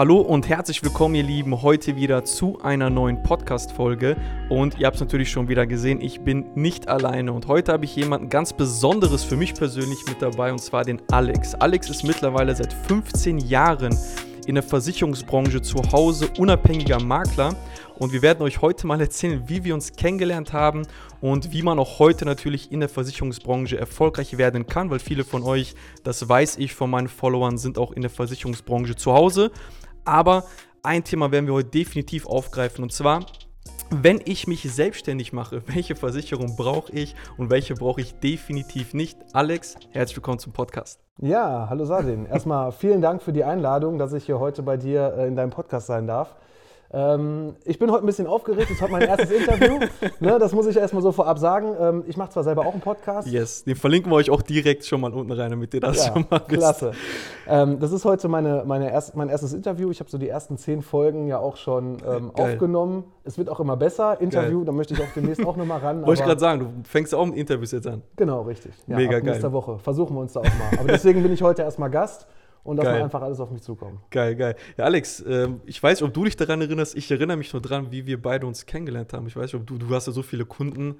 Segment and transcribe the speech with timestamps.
[0.00, 4.16] Hallo und herzlich willkommen, ihr Lieben, heute wieder zu einer neuen Podcast-Folge.
[4.48, 7.34] Und ihr habt es natürlich schon wieder gesehen, ich bin nicht alleine.
[7.34, 11.02] Und heute habe ich jemanden ganz Besonderes für mich persönlich mit dabei, und zwar den
[11.10, 11.54] Alex.
[11.54, 13.94] Alex ist mittlerweile seit 15 Jahren
[14.46, 17.54] in der Versicherungsbranche zu Hause, unabhängiger Makler.
[17.98, 20.86] Und wir werden euch heute mal erzählen, wie wir uns kennengelernt haben
[21.20, 25.42] und wie man auch heute natürlich in der Versicherungsbranche erfolgreich werden kann, weil viele von
[25.42, 29.50] euch, das weiß ich von meinen Followern, sind auch in der Versicherungsbranche zu Hause.
[30.04, 30.44] Aber
[30.82, 33.26] ein Thema werden wir heute definitiv aufgreifen und zwar,
[33.90, 39.18] wenn ich mich selbstständig mache, welche Versicherung brauche ich und welche brauche ich definitiv nicht?
[39.32, 41.00] Alex, herzlich willkommen zum Podcast.
[41.18, 42.24] Ja, hallo Sadin.
[42.24, 45.50] Erstmal vielen Dank für die Einladung, dass ich hier heute bei dir äh, in deinem
[45.50, 46.34] Podcast sein darf.
[46.92, 49.78] Ähm, ich bin heute ein bisschen aufgeregt, das ist heute mein erstes Interview.
[50.18, 51.74] Ne, das muss ich erstmal so vorab sagen.
[51.80, 53.28] Ähm, ich mache zwar selber auch einen Podcast.
[53.28, 56.12] Yes, den verlinken wir euch auch direkt schon mal unten rein, damit ihr das ja,
[56.12, 56.60] schon mal wisst.
[56.60, 56.92] Klasse.
[57.46, 59.90] Ähm, das ist heute meine, meine erst, mein erstes Interview.
[59.90, 63.04] Ich habe so die ersten zehn Folgen ja auch schon ähm, aufgenommen.
[63.24, 64.20] Es wird auch immer besser.
[64.20, 66.04] Interview, da möchte ich auch demnächst auch nochmal ran.
[66.04, 68.02] Wollte ich gerade sagen, du fängst ja auch mit Interviews jetzt an.
[68.16, 68.72] Genau, richtig.
[68.86, 69.32] Ja, Mega ab geil.
[69.32, 70.78] Nächste Woche versuchen wir uns da auch mal.
[70.78, 72.26] Aber deswegen bin ich heute erstmal Gast
[72.62, 73.02] und dass geil.
[73.02, 74.00] einfach alles auf mich zukommt.
[74.10, 74.56] Geil, geil.
[74.76, 76.96] Ja, Alex, äh, ich weiß ob du dich daran erinnerst.
[76.96, 79.26] Ich erinnere mich nur daran, wie wir beide uns kennengelernt haben.
[79.26, 80.96] Ich weiß nicht, ob du, du hast ja so viele Kunden.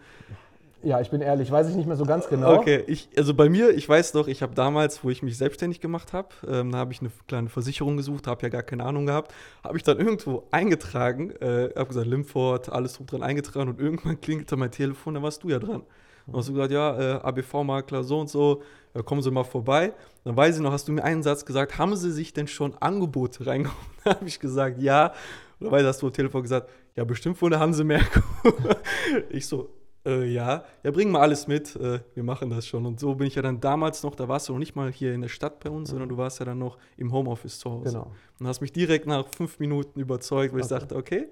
[0.82, 2.54] Ja, ich bin ehrlich, weiß ich nicht mehr so ganz genau.
[2.54, 5.82] Okay, ich, also bei mir, ich weiß doch, ich habe damals, wo ich mich selbstständig
[5.82, 9.04] gemacht habe, ähm, da habe ich eine kleine Versicherung gesucht, habe ja gar keine Ahnung
[9.04, 14.20] gehabt, habe ich dann irgendwo eingetragen, äh, habe gesagt, Limford, alles dran eingetragen und irgendwann
[14.22, 15.82] klingelte mein Telefon, da warst du ja dran.
[16.26, 18.62] Und hast du gesagt, ja, äh, ABV-Makler so und so,
[18.94, 19.92] ja, kommen Sie mal vorbei.
[20.24, 22.74] Dann weiß ich noch, hast du mir einen Satz gesagt, haben Sie sich denn schon
[22.76, 23.76] Angebote reingehauen?
[24.04, 25.12] Da habe ich gesagt, ja.
[25.58, 28.22] Und dann hast du am Telefon gesagt, ja, bestimmt wohl eine Hansemerkur.
[29.28, 29.68] ich so,
[30.06, 32.86] äh, ja, ja, bring mal alles mit, äh, wir machen das schon.
[32.86, 35.12] Und so bin ich ja dann damals noch, da warst du noch nicht mal hier
[35.12, 35.92] in der Stadt bei uns, mhm.
[35.92, 37.92] sondern du warst ja dann noch im Homeoffice zu Hause.
[37.92, 38.12] Genau.
[38.38, 40.74] Und hast mich direkt nach fünf Minuten überzeugt, weil okay.
[40.74, 41.28] ich dachte, okay,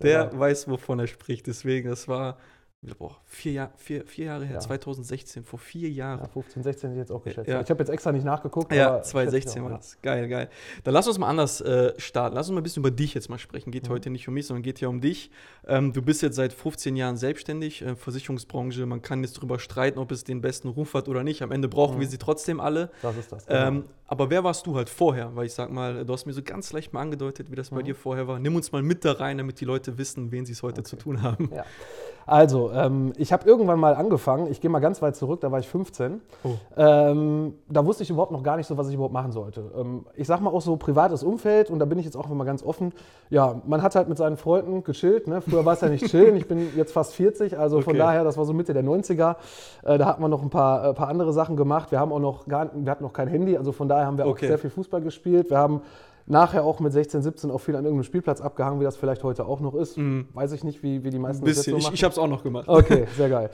[0.00, 0.40] Sehr der geil.
[0.40, 1.46] weiß, wovon er spricht.
[1.46, 2.38] Deswegen, das war
[2.98, 4.60] boah, vier, Jahr, vier, vier Jahre her, ja.
[4.60, 6.20] 2016, vor vier Jahren.
[6.20, 7.48] Ja, 15, 16 hätte ich jetzt auch geschätzt.
[7.48, 7.60] Ja.
[7.60, 8.72] Ich habe jetzt extra nicht nachgeguckt.
[8.72, 9.98] Ja, 2016 war das.
[10.00, 10.48] Geil, geil.
[10.84, 12.36] Dann lass uns mal anders äh, starten.
[12.36, 13.72] Lass uns mal ein bisschen über dich jetzt mal sprechen.
[13.72, 13.92] Geht mhm.
[13.92, 15.30] heute nicht um mich, sondern geht hier um dich.
[15.66, 18.86] Ähm, du bist jetzt seit 15 Jahren selbstständig, äh, Versicherungsbranche.
[18.86, 21.42] Man kann jetzt darüber streiten, ob es den besten Ruf hat oder nicht.
[21.42, 22.00] Am Ende brauchen mhm.
[22.00, 22.90] wir sie trotzdem alle.
[23.02, 23.46] Das ist das.
[23.46, 23.66] Genau.
[23.66, 25.36] Ähm, aber wer warst du halt vorher?
[25.36, 27.76] Weil ich sag mal, du hast mir so ganz leicht mal angedeutet, wie das mhm.
[27.76, 28.38] bei dir vorher war.
[28.38, 30.88] Nimm uns mal mit da rein, damit die Leute wissen, wen sie es heute okay.
[30.88, 31.50] zu tun haben.
[31.54, 31.64] Ja.
[32.28, 35.60] Also, ähm, ich habe irgendwann mal angefangen, ich gehe mal ganz weit zurück, da war
[35.60, 36.20] ich 15.
[36.44, 36.50] Oh.
[36.76, 39.70] Ähm, da wusste ich überhaupt noch gar nicht so, was ich überhaupt machen sollte.
[39.74, 42.44] Ähm, ich sag mal auch so privates Umfeld, und da bin ich jetzt auch immer
[42.44, 42.92] ganz offen.
[43.30, 45.26] Ja, man hat halt mit seinen Freunden gechillt.
[45.26, 45.40] Ne?
[45.40, 47.84] Früher war es ja nicht chillen, ich bin jetzt fast 40, also okay.
[47.84, 49.36] von daher, das war so Mitte der 90er.
[49.84, 51.92] Äh, da hat man noch ein paar, äh, paar andere Sachen gemacht.
[51.92, 54.26] Wir haben auch noch gar, wir hatten noch kein Handy, also von daher haben wir
[54.26, 54.46] okay.
[54.46, 55.50] auch sehr viel Fußball gespielt.
[55.50, 55.82] Wir haben
[56.28, 59.46] nachher auch mit 16, 17 auch viel an irgendeinem Spielplatz abgehangen, wie das vielleicht heute
[59.46, 59.96] auch noch ist.
[59.96, 60.28] Mhm.
[60.34, 61.58] Weiß ich nicht, wie, wie die meisten Ein bisschen.
[61.58, 61.94] das jetzt so machen.
[61.94, 62.68] Ich, ich habe es auch noch gemacht.
[62.68, 63.50] Okay, sehr geil.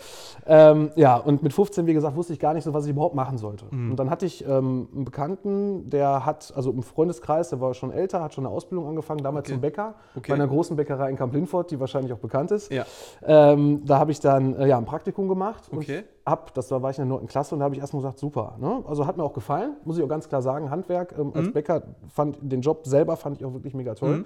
[0.47, 3.15] ähm, ja, und mit 15, wie gesagt, wusste ich gar nicht so, was ich überhaupt
[3.15, 3.67] machen sollte.
[3.71, 3.93] Mhm.
[3.93, 7.93] Und dann hatte ich ähm, einen Bekannten, der hat, also im Freundeskreis, der war schon
[7.93, 9.53] älter, hat schon eine Ausbildung angefangen, damals okay.
[9.53, 10.33] zum Bäcker, okay.
[10.33, 12.73] bei einer großen Bäckerei in Kamp-Lindfort, die wahrscheinlich auch bekannt ist.
[12.73, 12.85] Ja.
[13.23, 15.65] Ähm, da habe ich dann äh, ja, ein Praktikum gemacht.
[15.73, 17.27] Okay ab, das war, war ich in der 9.
[17.27, 18.57] Klasse und da habe ich erstmal gesagt, super.
[18.59, 18.83] Ne?
[18.87, 20.71] Also hat mir auch gefallen, muss ich auch ganz klar sagen.
[20.71, 21.53] Handwerk ähm, als mhm.
[21.53, 24.19] Bäcker fand den Job selber fand ich auch wirklich mega toll.
[24.19, 24.25] Mhm.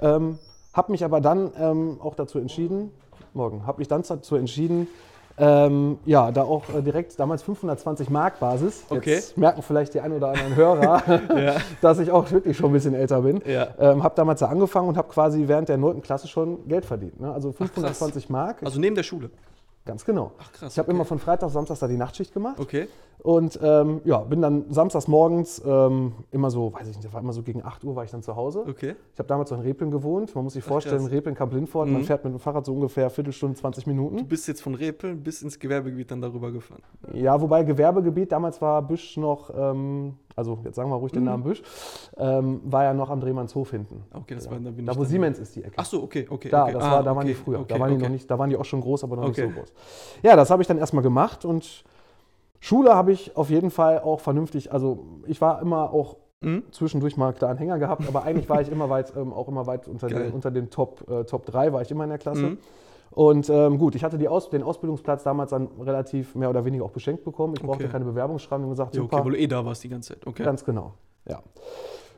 [0.00, 0.38] Ähm,
[0.72, 2.90] habe mich aber dann ähm, auch dazu entschieden,
[3.34, 4.88] morgen, habe mich dann dazu entschieden,
[5.40, 8.84] ähm, ja, da auch äh, direkt damals 520 Mark Basis.
[8.88, 9.14] Okay.
[9.14, 11.02] Jetzt merken vielleicht die ein oder anderen Hörer,
[11.36, 11.56] ja.
[11.80, 13.40] dass ich auch wirklich schon ein bisschen älter bin.
[13.46, 13.68] Ja.
[13.78, 16.02] Ähm, habe damals da angefangen und habe quasi während der 9.
[16.02, 17.20] Klasse schon Geld verdient.
[17.20, 17.32] Ne?
[17.32, 18.62] Also 520 Ach, Mark.
[18.64, 19.30] Also neben der Schule?
[19.88, 20.32] Ganz genau.
[20.38, 20.74] Ach krass.
[20.74, 20.96] Ich habe okay.
[20.96, 22.60] immer von Freitag, Samstag da die Nachtschicht gemacht.
[22.60, 22.88] Okay.
[23.20, 27.22] Und ähm, ja, bin dann samstags morgens ähm, immer so, weiß ich nicht, das war
[27.22, 28.66] immer so gegen 8 Uhr war ich dann zu Hause.
[28.68, 28.96] Okay.
[29.14, 30.34] Ich habe damals so in Repeln gewohnt.
[30.34, 31.94] Man muss sich vorstellen, Ach, Repeln, Kamp Lindfort, mhm.
[31.94, 34.18] man fährt mit dem Fahrrad so ungefähr Viertelstunde, 20 Minuten.
[34.18, 36.82] Du bist jetzt von Repeln bis ins Gewerbegebiet dann darüber gefahren.
[37.14, 41.26] Ja, wobei Gewerbegebiet, damals war Büsch noch, ähm, also jetzt sagen wir ruhig den mhm.
[41.26, 41.62] Namen Büsch,
[42.16, 44.04] ähm, war ja noch am Drehmannshof hinten.
[44.14, 45.74] Okay, das war, da bin Da, wo Siemens ist die Ecke.
[45.76, 46.48] Ach so, okay, okay.
[46.48, 46.72] Da, okay.
[46.74, 47.60] das ah, war, da waren die früher.
[47.60, 49.36] Okay, da waren die noch nicht, da waren die auch schon groß, aber noch nicht
[49.36, 49.72] so groß.
[50.22, 51.84] Ja, das habe ich dann erstmal gemacht und
[52.60, 56.62] Schule habe ich auf jeden Fall auch vernünftig, also ich war immer auch mhm.
[56.70, 59.66] zwischendurch mal da einen Hänger gehabt, aber eigentlich war ich immer weit, ähm, auch immer
[59.66, 62.42] weit unter den, unter den Top, äh, Top 3 war ich immer in der Klasse.
[62.42, 62.58] Mhm.
[63.18, 66.92] Und ähm, gut, ich hatte Aus den Ausbildungsplatz damals dann relativ mehr oder weniger auch
[66.92, 67.54] beschenkt bekommen.
[67.56, 67.90] Ich brauchte okay.
[67.90, 69.24] keine Bewerbung schreiben und gesagt, ja, okay, super.
[69.24, 70.24] weil du eh da warst die ganze Zeit.
[70.24, 70.44] Okay.
[70.44, 70.92] Ganz genau,
[71.28, 71.42] ja.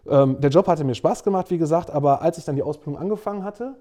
[0.06, 3.00] Ähm, der Job hatte mir Spaß gemacht, wie gesagt, aber als ich dann die Ausbildung
[3.00, 3.76] angefangen hatte,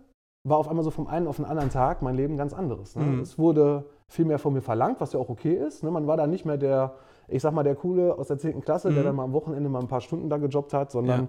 [0.47, 2.95] war auf einmal so vom einen auf den anderen Tag mein Leben ganz anderes.
[2.95, 3.03] Ne?
[3.03, 3.19] Mhm.
[3.19, 5.83] Es wurde viel mehr von mir verlangt, was ja auch okay ist.
[5.83, 5.91] Ne?
[5.91, 6.93] Man war da nicht mehr der,
[7.27, 8.61] ich sag mal, der Coole aus der 10.
[8.61, 8.95] Klasse, mhm.
[8.95, 11.27] der dann mal am Wochenende mal ein paar Stunden da gejobbt hat, sondern ja,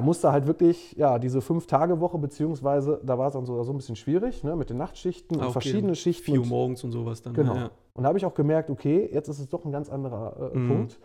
[0.00, 3.96] musste halt wirklich ja, diese Fünf-Tage-Woche, beziehungsweise da war es dann so, so ein bisschen
[3.96, 5.52] schwierig, ne, mit den Nachtschichten Ah, und okay.
[5.54, 6.24] verschiedene Schichten.
[6.24, 7.34] 4 Uhr und- morgens und sowas dann.
[7.34, 7.54] Genau.
[7.56, 7.70] Ja.
[7.94, 10.56] Und da habe ich auch gemerkt, okay, jetzt ist es doch ein ganz anderer äh,
[10.56, 10.68] Mhm.
[10.68, 11.00] Punkt.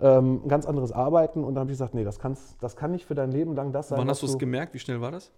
[0.00, 1.44] Ähm, ein ganz anderes Arbeiten.
[1.44, 3.70] Und dann habe ich gesagt, nee, das, kann's, das kann nicht für dein Leben lang
[3.70, 3.98] das sein.
[3.98, 4.72] Wann hast du es gemerkt?
[4.74, 5.30] Wie schnell war das?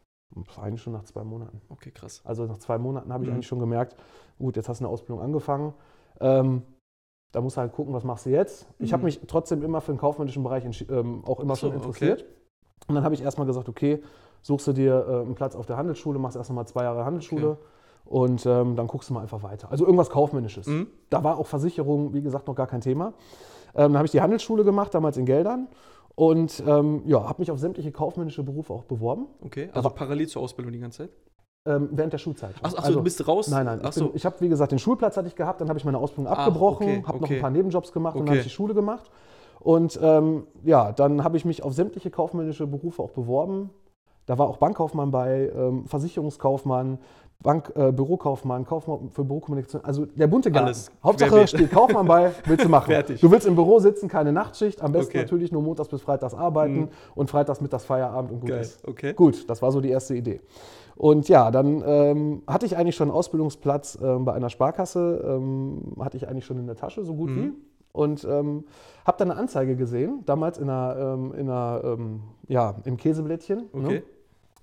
[0.60, 1.60] Eigentlich schon nach zwei Monaten.
[1.68, 2.22] Okay, krass.
[2.24, 3.34] Also nach zwei Monaten habe ich Mhm.
[3.34, 3.96] eigentlich schon gemerkt,
[4.38, 5.74] gut, jetzt hast du eine Ausbildung angefangen.
[6.20, 6.62] Ähm,
[7.32, 8.66] da musst du halt gucken, was machst du jetzt.
[8.78, 9.06] Ich habe Mhm.
[9.06, 12.24] mich trotzdem immer für den kaufmännischen Bereich ähm, auch immer so, schon interessiert.
[12.86, 14.02] Und dann habe ich erstmal gesagt, okay,
[14.42, 17.50] suchst du dir äh, einen Platz auf der Handelsschule, machst erst mal zwei Jahre Handelsschule
[17.50, 17.58] Okay.
[18.04, 19.70] und ähm, dann guckst du mal einfach weiter.
[19.70, 20.66] Also irgendwas Kaufmännisches.
[20.66, 20.88] Mhm.
[21.10, 23.08] Da war auch Versicherung, wie gesagt, noch gar kein Thema.
[23.74, 25.68] Ähm, dann habe ich die Handelsschule gemacht, damals in Geldern.
[26.16, 30.28] Und ähm, ja, habe mich auf sämtliche kaufmännische Berufe auch beworben, Okay, also Aber- parallel
[30.28, 31.10] zur Ausbildung die ganze Zeit?
[31.66, 32.54] ähm, während der Schulzeit.
[32.58, 33.48] Ach, ach so, Also- du bist raus?
[33.48, 33.80] Nein, nein.
[33.82, 34.10] Ach Ich, so.
[34.14, 36.38] ich habe, wie gesagt, den Schulplatz hatte ich gehabt, dann habe ich meine Ausbildung Ach,
[36.46, 37.36] abgebrochen, okay, habe noch okay.
[37.36, 38.38] ein paar Nebenjobs gemacht und dann Okay.
[38.38, 39.10] habe ich die Schule gemacht.
[39.64, 43.70] Und ähm, ja, dann habe ich mich auf sämtliche kaufmännische Berufe auch beworben.
[44.26, 46.98] Da war auch Bankkaufmann bei, ähm, Versicherungskaufmann,
[47.42, 50.66] Bank, äh, Bürokaufmann, Kaufmann für Bürokommunikation, also der bunte Garten.
[50.66, 50.90] Alles.
[51.02, 52.86] Hauptsache steht Kaufmann bei, willst du machen.
[52.92, 53.20] Fertig.
[53.22, 55.18] Du willst im Büro sitzen, keine Nachtschicht, am besten Okay.
[55.22, 56.88] natürlich nur montags bis freitags arbeiten Mhm.
[57.14, 58.86] und freitags mittags Feierabend und gut Geil, ist.
[58.86, 59.14] okay.
[59.14, 60.40] Gut, das war so die erste Idee.
[60.96, 65.94] Und ja, dann ähm, hatte ich eigentlich schon einen Ausbildungsplatz ähm, bei einer Sparkasse, ähm,
[66.00, 67.36] hatte ich eigentlich schon in der Tasche, so gut Mhm.
[67.36, 67.52] wie.
[67.94, 68.64] Und ähm,
[69.06, 73.68] habe dann eine Anzeige gesehen, damals in einer, ähm, in einer ähm, ja, im Käseblättchen.
[73.72, 73.98] Okay.
[73.98, 74.02] Ne?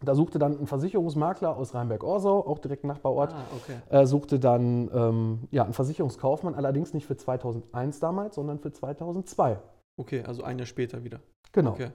[0.03, 3.75] Da suchte dann ein Versicherungsmakler aus Rheinberg-Orsau, auch direkt Nachbarort, Ah, okay.
[3.95, 9.59] äh, suchte dann ähm, ja, einen Versicherungskaufmann, allerdings nicht für 2001 damals, sondern für 2002.
[9.97, 11.19] Okay, also ein Jahr später wieder.
[11.51, 11.71] Genau.
[11.71, 11.91] Okay.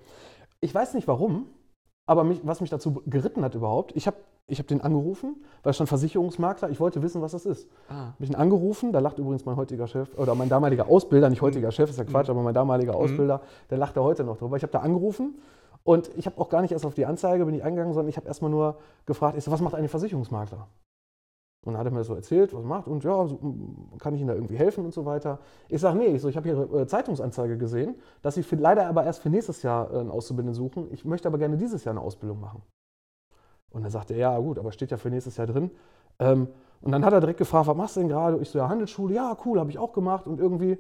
[0.61, 1.47] Ich weiß nicht warum,
[2.07, 4.17] aber mich, was mich dazu geritten hat überhaupt, ich habe
[4.49, 7.69] ich hab den angerufen, weil schon Versicherungsmakler, ich wollte wissen, was das ist.
[7.89, 11.29] Ah, Habe ich ihn angerufen, da lacht übrigens mein heutiger Chef, oder mein damaliger Ausbilder,
[11.31, 12.99] nicht heutiger Chef, ist ja Quatsch, aber mein damaliger Mhm.
[12.99, 13.41] Ausbilder,
[13.71, 14.57] der lacht da heute noch drüber.
[14.57, 15.37] Ich habe da angerufen
[15.83, 18.17] und ich habe auch gar nicht erst auf die Anzeige bin ich eingegangen, sondern ich
[18.17, 20.69] habe erstmal nur gefragt, ich so, was macht ein Versicherungsmakler?
[21.65, 24.15] Und dann hat er mir so erzählt, was er macht und ja, so, mm, kann
[24.15, 25.41] ich Ihnen da irgendwie helfen und so weiter.
[25.69, 28.87] Ich sage, nee, ich, so, ich habe Ihre äh, Zeitungsanzeige gesehen, dass Sie für, leider
[28.87, 30.87] aber erst für nächstes Jahr äh, einen Auszubildenden suchen.
[30.93, 32.63] Ich möchte aber gerne dieses Jahr eine Ausbildung machen.
[33.71, 35.71] Und dann sagte er, ja gut, aber steht ja für nächstes Jahr drin.
[36.19, 36.49] Ähm,
[36.83, 38.39] und dann hat er direkt gefragt, was machst du denn gerade?
[38.39, 40.27] Ich so, ja, Handelsschule, ja, cool, habe ich auch gemacht.
[40.27, 40.79] Und irgendwie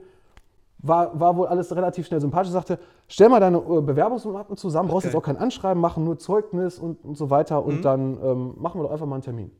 [0.79, 2.49] war, war wohl alles relativ schnell sympathisch.
[2.49, 2.79] Ich sagte,
[3.09, 5.15] stell mal deine äh, Bewerbungsmappen zusammen, brauchst Okay.
[5.15, 7.65] jetzt auch kein Anschreiben machen, nur Zeugnis und, und so weiter.
[7.65, 7.83] Und Mhm.
[7.83, 9.51] dann ähm, machen wir doch einfach mal einen Termin.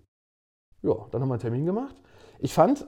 [0.83, 1.97] Ja, dann haben wir einen Termin gemacht.
[2.39, 2.87] Ich fand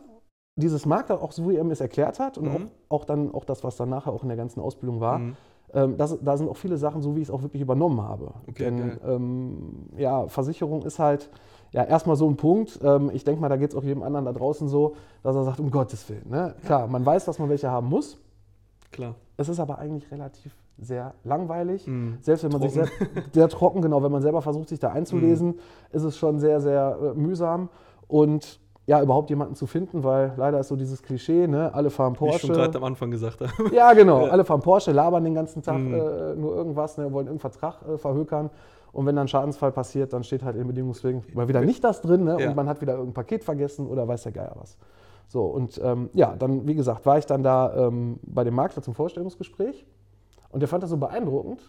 [0.56, 2.50] dieses Makler auch so, wie er mir es erklärt hat und Mhm.
[2.50, 5.37] auch, auch dann auch das, was dann nachher auch in der ganzen Ausbildung war, Mhm.
[5.75, 8.32] Ähm, das, da sind auch viele Sachen so, wie ich es auch wirklich übernommen habe.
[8.49, 11.31] Okay, Denn ähm, ja, Versicherung ist halt
[11.73, 12.81] ja erstmal so ein Punkt.
[12.82, 15.44] Ähm, ich denke mal, da geht es auch jedem anderen da draußen so, dass er
[15.44, 16.29] sagt, um Gottes Willen.
[16.29, 16.55] Ne?
[16.65, 18.19] Klar, man weiß, dass man welche haben muss.
[18.91, 19.15] Klar.
[19.37, 21.87] Es ist aber eigentlich relativ sehr langweilig.
[21.87, 22.19] Mhm.
[22.20, 23.25] Selbst wenn man sich sehr, Trocken.
[23.32, 25.59] sehr trocken, genau, wenn man selber versucht, sich da einzulesen,
[25.93, 27.69] ist es schon sehr, sehr äh, mühsam.
[28.06, 31.73] Und ja, überhaupt jemanden zu finden, weil leider ist so dieses Klischee, ne?
[31.75, 32.79] alle fahren Wie ich schon gerade Porsche.
[32.79, 33.75] am Anfang gesagt habe.
[33.75, 34.32] Ja, genau, Ja.
[34.32, 35.93] alle fahren Porsche, labern den ganzen Tag Mhm.
[35.94, 37.05] äh, nur irgendwas, ne?
[37.12, 38.49] wollen irgendeinen Vertrag äh, verhökern.
[38.93, 42.00] Und wenn dann ein Schadensfall passiert, dann steht halt in Bedingungswegen mal wieder nicht das
[42.00, 42.38] drin ne?
[42.40, 42.49] Ja.
[42.49, 44.79] und man hat wieder irgendein Paket vergessen oder weiß der Geier was.
[45.29, 48.81] So, und ähm, ja, dann, wie gesagt, war ich dann da ähm, bei dem Makler
[48.82, 49.84] zum Vorstellungsgespräch
[50.48, 51.60] und der fand das so beeindruckend,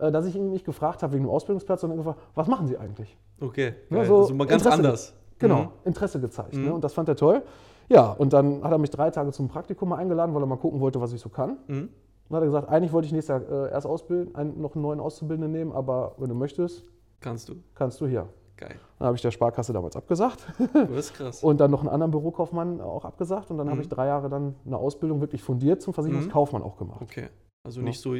[0.00, 2.76] äh, dass ich ihn nicht gefragt habe wegen dem Ausbildungsplatz, sondern gefragt, was machen Sie
[2.76, 3.16] eigentlich?
[3.40, 3.74] Okay.
[3.90, 5.14] Ja, so also mal ganz anders.
[5.38, 5.68] Genau, Mhm.
[5.84, 6.54] Interesse gezeigt.
[6.56, 6.64] Mhm.
[6.66, 6.74] Ne?
[6.74, 7.42] Und das fand er toll.
[7.88, 10.56] Ja, und dann hat er mich drei Tage zum Praktikum mal eingeladen, weil er mal
[10.56, 11.58] gucken wollte, was ich so kann.
[11.66, 11.88] Mhm.
[12.28, 14.82] Dann hat er gesagt, eigentlich wollte ich nächstes Jahr äh, erst ausbilden, einen, noch einen
[14.82, 16.84] neuen Auszubildenden nehmen, aber wenn du möchtest,
[17.20, 17.54] Kannst du.
[17.74, 18.28] kannst du hier.
[18.56, 18.76] Geil.
[18.98, 21.42] Dann habe ich der Sparkasse damals abgesagt Das ist krass.
[21.44, 23.82] und dann noch einen anderen Bürokaufmann auch abgesagt und dann habe Mhm.
[23.82, 27.00] ich drei Jahre dann eine Ausbildung wirklich fundiert zum Versicherungskaufmann auch gemacht.
[27.02, 27.28] Okay.
[27.64, 28.14] Also nicht so,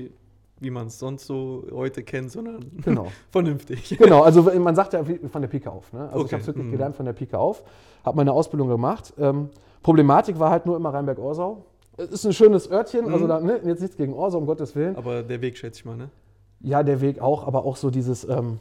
[0.64, 3.06] wie man es sonst so heute kennt, sondern Genau.
[3.30, 3.96] vernünftig.
[3.98, 5.92] Genau, also man sagt ja von der Pike auf.
[5.92, 6.00] Ne?
[6.00, 6.70] Also ich Okay, habe es wirklich mhm.
[6.72, 7.62] gelernt von der Pike auf,
[8.04, 9.12] habe meine Ausbildung gemacht.
[9.18, 9.50] Ähm,
[9.82, 11.64] Problematik war halt nur immer Rheinberg-Orsau.
[11.98, 13.28] Es ist ein schönes Örtchen, also Mhm.
[13.28, 14.96] da, ne, jetzt nichts gegen Orsau, um Gottes Willen.
[14.96, 16.08] Aber der Weg schätze ich mal, ne?
[16.60, 18.58] Ja, der Weg auch, aber auch so dieses, ähm,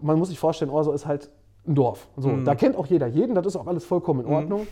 [0.00, 1.30] man muss sich vorstellen, Orsau ist halt
[1.68, 2.08] ein Dorf.
[2.16, 2.44] So, Mhm.
[2.46, 4.32] Da kennt auch jeder jeden, das ist auch alles vollkommen in Mhm.
[4.32, 4.66] Ordnung.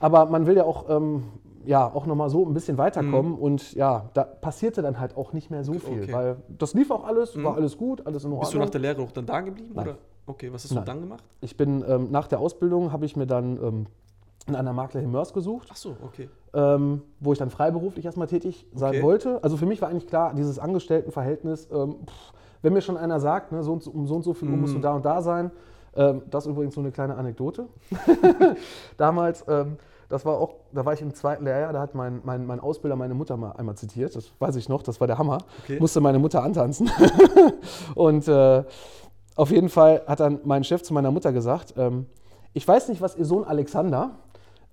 [0.00, 1.24] Aber man will ja auch, ähm,
[1.66, 5.50] ja, auch nochmal so ein bisschen weiterkommen und ja, da passierte dann halt auch nicht
[5.50, 6.12] mehr so viel, Okay.
[6.12, 7.58] weil das lief auch alles, war Mhm.
[7.58, 8.40] alles gut, alles in Ordnung.
[8.40, 9.72] Bist du nach der Lehre auch dann da geblieben?
[9.74, 9.86] Nein.
[9.88, 9.98] Oder?
[10.26, 10.84] Okay, was hast du Nein.
[10.86, 11.22] dann gemacht?
[11.40, 13.86] Ich bin ähm, nach der Ausbildung habe ich mir dann ähm,
[14.46, 16.28] in einer Maklerin Mörs gesucht, Ach so, okay.
[16.52, 19.02] ähm, wo ich dann freiberuflich erstmal tätig sein Okay.
[19.02, 19.42] wollte.
[19.42, 23.52] Also für mich war eigentlich klar, dieses Angestelltenverhältnis, ähm, pff, wenn mir schon einer sagt,
[23.52, 24.82] ne, so und so, um so und so viel Uhr musst du Mhm.
[24.82, 25.50] da und da sein,
[25.96, 27.68] ähm, das ist übrigens so eine kleine Anekdote.
[28.96, 29.76] Damals, ähm,
[30.08, 32.96] Das war auch, da war ich im zweiten Lehrjahr, da hat mein, mein, mein Ausbilder
[32.96, 34.14] meine Mutter mal einmal zitiert.
[34.14, 35.38] Das weiß ich noch, das war der Hammer.
[35.62, 35.78] Okay.
[35.80, 36.90] Musste meine Mutter antanzen.
[37.94, 38.64] und äh,
[39.36, 42.06] auf jeden Fall hat dann mein Chef zu meiner Mutter gesagt, ähm,
[42.52, 44.12] ich weiß nicht, was ihr Sohn Alexander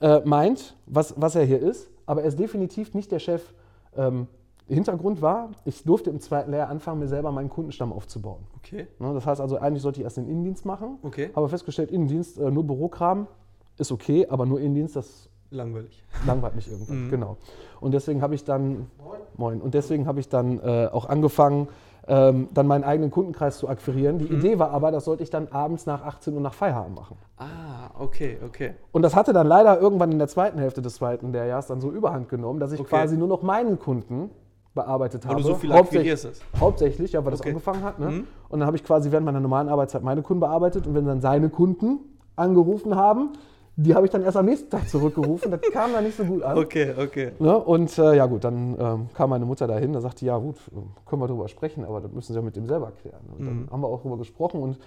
[0.02, 3.54] äh, meint, was, was er hier ist, aber er ist definitiv nicht der Chef.
[3.96, 4.28] Ähm,
[4.68, 8.44] Hintergrund war, ich durfte im zweiten Lehrjahr anfangen, mir selber meinen Kundenstamm aufzubauen.
[8.58, 8.88] Okay.
[9.00, 11.00] Ne, das heißt also, eigentlich sollte ich erst den Innendienst machen.
[11.04, 11.30] Okay.
[11.36, 13.28] Habe festgestellt, Innendienst, äh, nur Bürokram
[13.82, 16.02] ist okay, aber nur Innendienst, das Langweilig.
[16.26, 17.08] langweilt mich irgendwann.
[17.08, 17.10] Mhm.
[17.12, 17.38] Genau.
[17.82, 18.88] Und deswegen habe ich dann,
[19.36, 21.68] moin, und deswegen habe ich dann äh, auch angefangen,
[22.08, 24.18] ähm, dann meinen eigenen Kundenkreis zu akquirieren.
[24.18, 27.18] Die Idee war aber, das sollte ich dann abends nach 18 Uhr nach Feierabend machen.
[27.38, 28.74] Ah, okay, okay.
[28.92, 31.92] Und das hatte dann leider irgendwann in der zweiten Hälfte des zweiten Lehrjahres dann so
[31.92, 32.90] überhand genommen, dass ich Okay.
[32.90, 34.32] quasi nur noch meinen Kunden
[34.74, 35.42] bearbeitet Weil habe.
[35.44, 36.42] du so viel akquirierst.
[36.60, 37.50] Hauptsächlich, ja, weil das Okay.
[37.50, 38.00] angefangen hat.
[38.00, 38.10] Ne?
[38.10, 38.28] Mhm.
[38.50, 41.22] Und dann habe ich quasi während meiner normalen Arbeitszeit meine Kunden bearbeitet und wenn dann
[41.22, 42.00] seine Kunden
[42.36, 43.34] angerufen haben,
[43.76, 45.50] die habe ich dann erst am nächsten Tag zurückgerufen.
[45.52, 46.58] Das kam dann nicht so gut an.
[46.58, 47.32] Okay, okay.
[47.40, 47.58] Ne?
[47.58, 50.58] Und äh, ja gut, dann ähm, kam meine Mutter dahin, da sagte ja gut,
[51.06, 53.22] können wir darüber sprechen, aber das müssen Sie ja mit dem selber klären.
[53.38, 54.78] Und dann haben wir auch darüber gesprochen und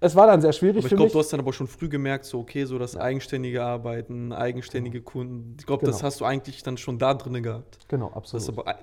[0.00, 0.80] es war dann sehr schwierig Mhm.
[0.80, 3.62] Aber ich glaube, du hast dann aber schon früh gemerkt, so okay, so das eigenständige
[3.64, 5.56] Arbeiten, eigenständige Kunden.
[5.58, 6.06] Ich glaube, das Genau.
[6.06, 7.78] hast du eigentlich dann schon da drin gehabt.
[7.88, 8.42] genau, Das absolut.
[8.42, 8.76] ist aber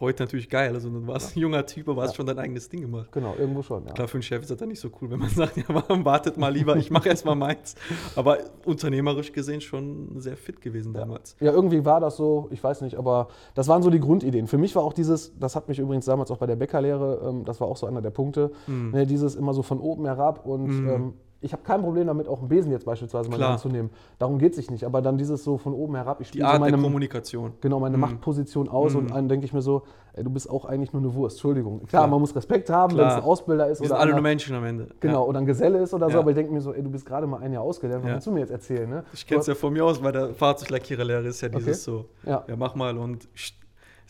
[0.00, 0.74] heute natürlich geil.
[0.74, 2.16] Also du warst ein junger Typ, aber hast Ja.
[2.16, 3.10] schon dein eigenes Ding gemacht.
[3.12, 3.92] genau, irgendwo schon, ja.
[3.92, 5.64] Klar, für einen Chef ist das dann nicht so cool, wenn man sagt, ja,
[6.04, 7.74] wartet mal lieber, ich mache erst mal meins.
[8.16, 11.34] Aber unternehmerisch gesehen schon sehr fit gewesen damals.
[11.40, 14.46] Ja, irgendwie war das so, ich weiß nicht, aber das waren so die Grundideen.
[14.46, 17.44] Für mich war auch dieses, das hat mich übrigens damals auch bei der Bäckerlehre, ähm,
[17.44, 18.90] das war auch so einer der Punkte, Mhm.
[18.92, 22.40] ne, dieses immer so von oben herab und ähm, ich habe kein Problem damit, auch
[22.40, 23.52] einen Besen jetzt beispielsweise mal Klar.
[23.52, 23.90] anzunehmen.
[24.18, 26.46] Darum geht es sich nicht, aber dann dieses so von oben herab, ich Die spiele
[26.46, 27.52] so Art meine, der Kommunikation.
[27.60, 28.00] genau, meine Mhm.
[28.02, 28.98] Machtposition aus Mhm.
[29.00, 29.82] und dann denke ich mir so,
[30.14, 31.78] ey, du bist auch eigentlich nur eine Wurst, Entschuldigung.
[31.78, 32.06] Klar, Klar.
[32.08, 34.56] man muss Respekt haben, wenn es ein Ausbilder ist Wir sind alle nur einer- Menschen
[34.56, 34.88] am Ende.
[35.00, 35.28] Genau, Ja.
[35.28, 36.20] oder ein Geselle ist oder so, Ja.
[36.20, 38.14] aber ich denke mir so, ey, du bist gerade mal ein Jahr ausgelernt, was Ja.
[38.16, 38.88] willst du mir jetzt erzählen?
[38.90, 39.04] Ne?
[39.12, 42.44] Ich kenne es ja von mir aus, weil der Fahrzeuglackiererlehre ist ja dieses so, Ja.
[42.56, 43.28] mach mal und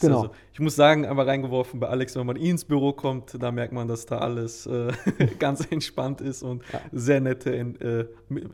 [0.00, 0.22] Genau.
[0.22, 0.34] ja so.
[0.52, 3.86] Ich muss sagen, aber reingeworfen bei Alex, wenn man ins Büro kommt, da merkt man,
[3.88, 4.92] dass da alles äh,
[5.38, 6.80] ganz entspannt ist und Ja.
[6.92, 8.48] sehr nette, äh, mit-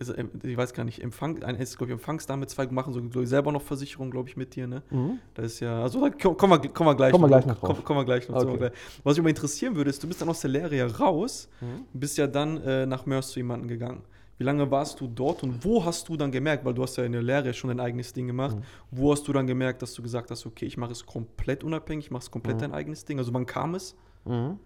[0.45, 3.29] ich weiß gar nicht, Empfang, ein ist, glaube ich, Empfangsdame, zwei machen so, glaube ich,
[3.29, 4.83] selber noch Versicherung, glaube ich, mit dir, ne?
[4.91, 5.19] Mhm.
[5.35, 7.59] Das ist ja, also da ko- kommen wir, kommen wir gleich Kommen noch- gleich noch
[7.59, 7.85] drauf.
[7.85, 8.71] Kommen, wir gleich noch Okay.
[9.03, 11.85] Was mich aber interessieren würde, ist, du bist dann aus der Lehre ja raus, Mhm.
[11.93, 14.03] bist ja dann äh, nach Mörs zu jemandem gegangen.
[14.45, 17.05] Wie lange warst du dort und wo hast du dann gemerkt, weil du hast ja
[17.05, 18.63] in der Lehre schon dein eigenes Ding gemacht, Mhm.
[18.91, 22.05] wo hast du dann gemerkt, dass du gesagt hast, okay, ich mache es komplett unabhängig,
[22.05, 22.61] ich mache es komplett Mhm.
[22.61, 23.17] dein eigenes Ding?
[23.17, 23.97] Also wann kam es?
[24.27, 24.59] Mhm.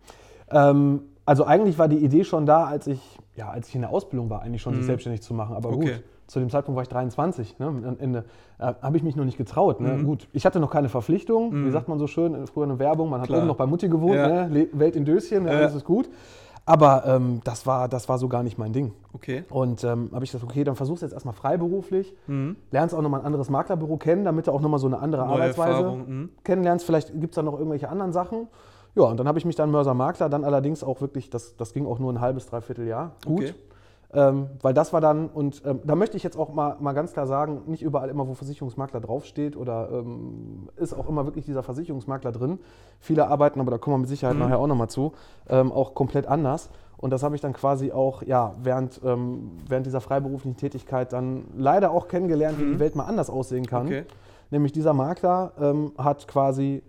[0.50, 3.00] Ähm, also eigentlich war die Idee schon da, als ich,
[3.36, 4.86] ja, als ich in der Ausbildung war, eigentlich schon sich Mhm.
[4.86, 5.54] selbstständig zu machen.
[5.54, 5.92] Aber Okay.
[5.92, 7.60] gut, zu dem Zeitpunkt war ich 23.
[7.60, 7.66] Ne?
[7.66, 8.24] Am Ende
[8.58, 9.80] äh, habe ich mich noch nicht getraut.
[9.80, 9.92] Ne?
[9.98, 10.04] Mhm.
[10.06, 11.52] Gut, ich hatte noch keine Verpflichtung.
[11.52, 11.70] Wie Mhm.
[11.70, 13.38] sagt man so schön, früher eine Werbung, man hat Klar.
[13.38, 14.48] oben noch bei Mutti gewohnt, Ja.
[14.48, 14.68] ne?
[14.72, 15.44] Welt in Döschen?
[15.46, 15.52] Ja.
[15.52, 16.08] alles ist gut.
[16.68, 18.92] Aber ähm, das, war, das war so gar nicht mein Ding.
[19.14, 19.44] Okay.
[19.48, 22.14] Und ähm, habe ich gesagt, okay, dann versuch's jetzt erstmal freiberuflich.
[22.26, 22.56] Mhm.
[22.70, 25.32] Lernst auch nochmal ein anderes Maklerbüro kennen, damit du auch nochmal so eine andere Neue
[25.32, 26.28] Arbeitsweise mhm.
[26.44, 26.84] kennenlernst.
[26.84, 28.48] Vielleicht gibt es da noch irgendwelche anderen Sachen.
[28.94, 31.72] Ja, und dann habe ich mich dann Mörser Makler, dann allerdings auch wirklich, das, das
[31.72, 33.12] ging auch nur ein halbes, dreiviertel Jahr.
[33.24, 33.44] Gut.
[33.44, 33.54] Okay.
[34.14, 37.12] Ähm, weil das war dann, und ähm, da möchte ich jetzt auch mal, mal ganz
[37.12, 41.62] klar sagen, nicht überall immer, wo Versicherungsmakler draufsteht oder ähm, ist auch immer wirklich dieser
[41.62, 42.58] Versicherungsmakler drin.
[43.00, 44.40] Viele arbeiten, aber da kommen wir mit Sicherheit Mhm.
[44.44, 45.12] nachher auch nochmal zu,
[45.50, 46.70] ähm, auch komplett anders.
[46.96, 51.44] Und das habe ich dann quasi auch, ja, während, ähm, während dieser freiberuflichen Tätigkeit dann
[51.54, 52.72] leider auch kennengelernt, wie Mhm.
[52.72, 53.86] die Welt mal anders aussehen kann.
[53.86, 54.04] Okay.
[54.50, 56.82] Nämlich dieser Makler ähm, hat quasi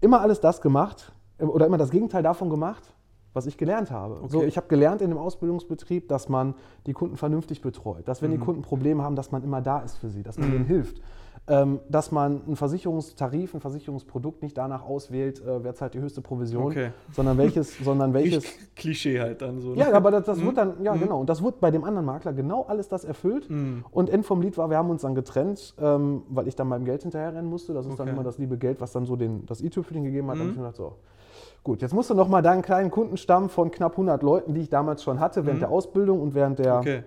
[0.00, 2.93] immer alles das gemacht oder immer das Gegenteil davon gemacht,
[3.34, 4.20] was ich gelernt habe.
[4.28, 4.46] So, Okay.
[4.46, 6.54] ich habe gelernt in dem Ausbildungsbetrieb, dass man
[6.86, 8.42] die Kunden vernünftig betreut, dass wenn die Mhm.
[8.44, 10.54] Kunden Probleme haben, dass man immer da ist für sie, dass man Mhm.
[10.56, 11.00] ihnen hilft.
[11.46, 16.22] Ähm, dass man einen Versicherungstarif, ein Versicherungsprodukt nicht danach auswählt, äh, wer zahlt die höchste
[16.22, 16.92] Provision, Okay.
[17.12, 18.44] sondern welches, sondern welches.
[18.44, 19.70] Ich, Klischee halt dann so.
[19.74, 19.80] ne?
[19.80, 20.46] Ja, aber das, das Mhm.
[20.46, 21.00] wird dann, ja Mhm.
[21.00, 23.50] genau, und das wird bei dem anderen Makler genau alles das erfüllt.
[23.50, 23.84] Mhm.
[23.90, 26.86] Und End vom Lied war, wir haben uns dann getrennt, ähm, weil ich dann meinem
[26.86, 27.74] Geld hinterherrennen musste.
[27.74, 28.14] Das ist dann Okay.
[28.14, 30.36] immer das liebe Geld, was dann so den, das i-Tüpfelchen gegeben hat.
[30.36, 30.40] Mhm.
[30.40, 30.92] habe ich mir gedacht, so,
[31.64, 34.68] gut, jetzt musst du noch mal deinen kleinen Kundenstamm von knapp 100 Leuten, die ich
[34.68, 35.64] damals schon hatte, während Mhm.
[35.64, 37.02] der Ausbildung und während der Okay.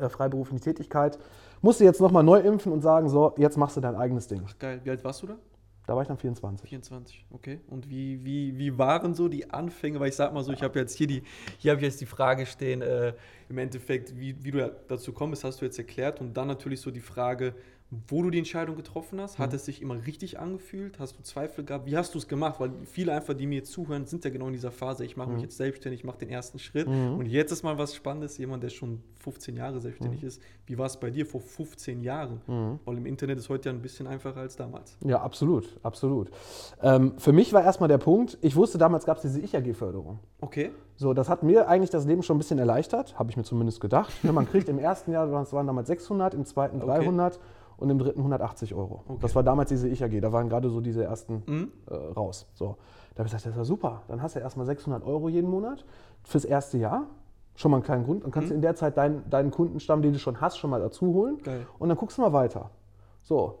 [0.00, 1.18] äh, freiberuflichen Tätigkeit,
[1.60, 4.28] musst du jetzt noch mal neu impfen und sagen, so, jetzt machst du dein eigenes
[4.28, 4.42] Ding.
[4.46, 4.80] Ach, geil.
[4.84, 5.36] Wie alt warst du da?
[5.86, 6.68] Da war ich dann 24.
[6.68, 7.60] 24, okay.
[7.68, 10.00] Und wie, wie, wie waren so die Anfänge?
[10.00, 11.22] Weil ich sag mal so, ich habe jetzt hier die,
[11.58, 13.12] hier habe ich jetzt die Frage stehen, äh,
[13.48, 16.20] im Endeffekt, wie, wie du dazu kommst, hast du jetzt erklärt.
[16.20, 17.54] Und dann natürlich so die Frage,
[18.08, 19.38] wo du die Entscheidung getroffen hast.
[19.38, 19.56] Hat Mhm.
[19.56, 20.98] es sich immer richtig angefühlt?
[20.98, 21.86] Hast du Zweifel gehabt?
[21.86, 22.58] Wie hast du es gemacht?
[22.58, 25.28] Weil viele einfach, die mir jetzt zuhören, sind ja genau in dieser Phase, ich mache
[25.28, 25.42] mich Mhm.
[25.44, 26.88] jetzt selbstständig, ich mache den ersten Schritt.
[26.88, 27.18] Mhm.
[27.18, 30.42] Und jetzt ist mal was Spannendes, jemand, der schon 15 Jahre selbstständig ist.
[30.66, 32.40] Wie war es bei dir vor 15 Jahren?
[32.48, 32.80] Mhm.
[32.84, 34.96] Weil im Internet ist heute ja ein bisschen einfacher als damals.
[35.04, 36.30] Ja, absolut, absolut.
[36.82, 40.18] Ähm, für mich war erstmal der Punkt, ich wusste, damals gab es diese Ich-AG-Förderung.
[40.40, 40.72] Okay.
[40.96, 43.80] So, das hat mir eigentlich das Leben schon ein bisschen erleichtert, habe ich mir zumindest
[43.80, 44.12] gedacht.
[44.24, 46.88] Ne, man kriegt im ersten Jahr, das waren damals 600, im zweiten Okay.
[47.76, 49.02] 300 und im dritten 180 Euro.
[49.06, 49.18] Okay.
[49.20, 51.72] Das war damals diese Ich-AG, da waren gerade so diese ersten Mhm.
[51.88, 52.46] äh, raus.
[52.54, 52.76] So.
[53.14, 54.02] Da habe ich gesagt, das ist ja super.
[54.08, 55.84] Dann hast du erstmal 600 Euro jeden Monat
[56.22, 57.06] fürs erste Jahr.
[57.54, 58.24] Schon mal einen kleinen Grund.
[58.24, 60.80] Dann kannst du in der Zeit deinen, deinen Kundenstamm, den du schon hast, schon mal
[60.80, 61.38] dazu holen.
[61.42, 61.66] Geil.
[61.78, 62.70] Und dann guckst du mal weiter.
[63.22, 63.60] So,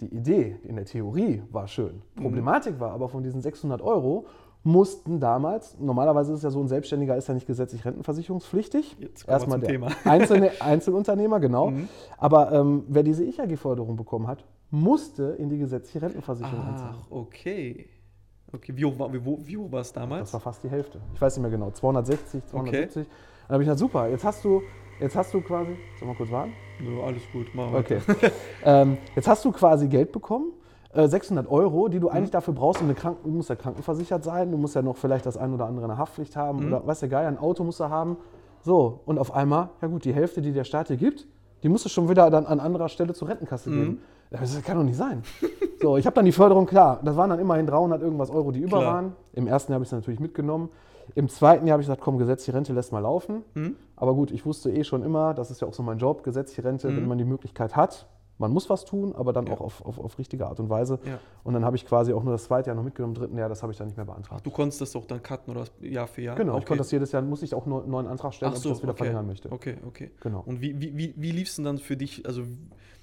[0.00, 2.02] die Idee in der Theorie war schön.
[2.14, 4.26] Problematik war aber von diesen 600 Euro
[4.64, 8.96] mussten damals, normalerweise ist es ja so, ein Selbstständiger ist ja nicht gesetzlich rentenversicherungspflichtig.
[8.98, 9.88] Jetzt Erstmal der Thema.
[10.04, 11.70] Einzelne, Einzelunternehmer, genau.
[11.70, 11.88] Mhm.
[12.16, 16.96] Aber ähm, wer diese Ich-AG-Förderung bekommen hat, musste in die gesetzliche Rentenversicherung einzahlen.
[16.98, 17.88] Ach, okay.
[18.52, 20.30] Okay, wie hoch war, wie, wie hoch war es damals?
[20.30, 20.98] Das war fast die Hälfte.
[21.12, 21.70] Ich weiß nicht mehr genau.
[21.70, 23.06] 260, 270.
[23.06, 24.62] Dann habe ich gesagt, super, jetzt hast du,
[24.98, 26.52] jetzt hast du quasi, soll mal kurz warten?
[26.80, 27.80] Ja, alles gut, machen wir.
[27.80, 27.98] Okay.
[28.64, 30.52] ähm, jetzt hast du quasi Geld bekommen.
[30.94, 34.24] Äh, 600 Euro, die du eigentlich dafür brauchst, um eine Kranken du musst ja krankenversichert
[34.24, 37.00] sein, du musst ja noch vielleicht das ein oder andere eine Haftpflicht haben oder weiß
[37.00, 38.16] der Geil, ein Auto musst du haben.
[38.62, 41.26] So, und auf einmal, ja gut, die Hälfte, die der Staat dir gibt,
[41.62, 44.00] die musst du schon wieder dann an anderer Stelle zur Rentenkasse geben.
[44.30, 45.22] Das kann doch nicht sein.
[45.80, 48.60] So, ich habe dann die Förderung, klar, das waren dann immerhin 300 irgendwas Euro, die
[48.60, 48.94] über Klar.
[48.94, 49.12] waren.
[49.34, 50.70] Im ersten Jahr habe ich es natürlich mitgenommen.
[51.14, 53.42] Im zweiten Jahr habe ich gesagt, komm, gesetzliche Rente lässt mal laufen.
[53.52, 53.76] Mhm.
[53.94, 56.64] Aber gut, ich wusste eh schon immer, das ist ja auch so mein Job, gesetzliche
[56.64, 58.06] Rente, wenn man die Möglichkeit hat.
[58.38, 59.46] Man muss was tun, aber dann.
[59.46, 59.52] Ja.
[59.54, 60.98] auch auf, auf, auf richtige Art und Weise.
[61.04, 61.18] Ja.
[61.44, 63.48] Und dann habe ich quasi auch nur das zweite Jahr noch mitgenommen, im dritten Jahr,
[63.48, 64.44] das habe ich dann nicht mehr beantragt.
[64.44, 66.36] Du konntest das auch dann cutten oder Jahr für Jahr?
[66.36, 66.66] Genau, ich okay.
[66.66, 68.68] konnte das jedes Jahr, muss ich auch nur einen neuen Antrag stellen, Ach ob so,
[68.70, 69.04] ich das wieder okay.
[69.04, 69.52] verlängern möchte.
[69.52, 70.10] Okay, okay.
[70.20, 70.42] Genau.
[70.44, 72.26] Und wie, wie, wie, wie lief es denn dann für dich?
[72.26, 72.42] Also,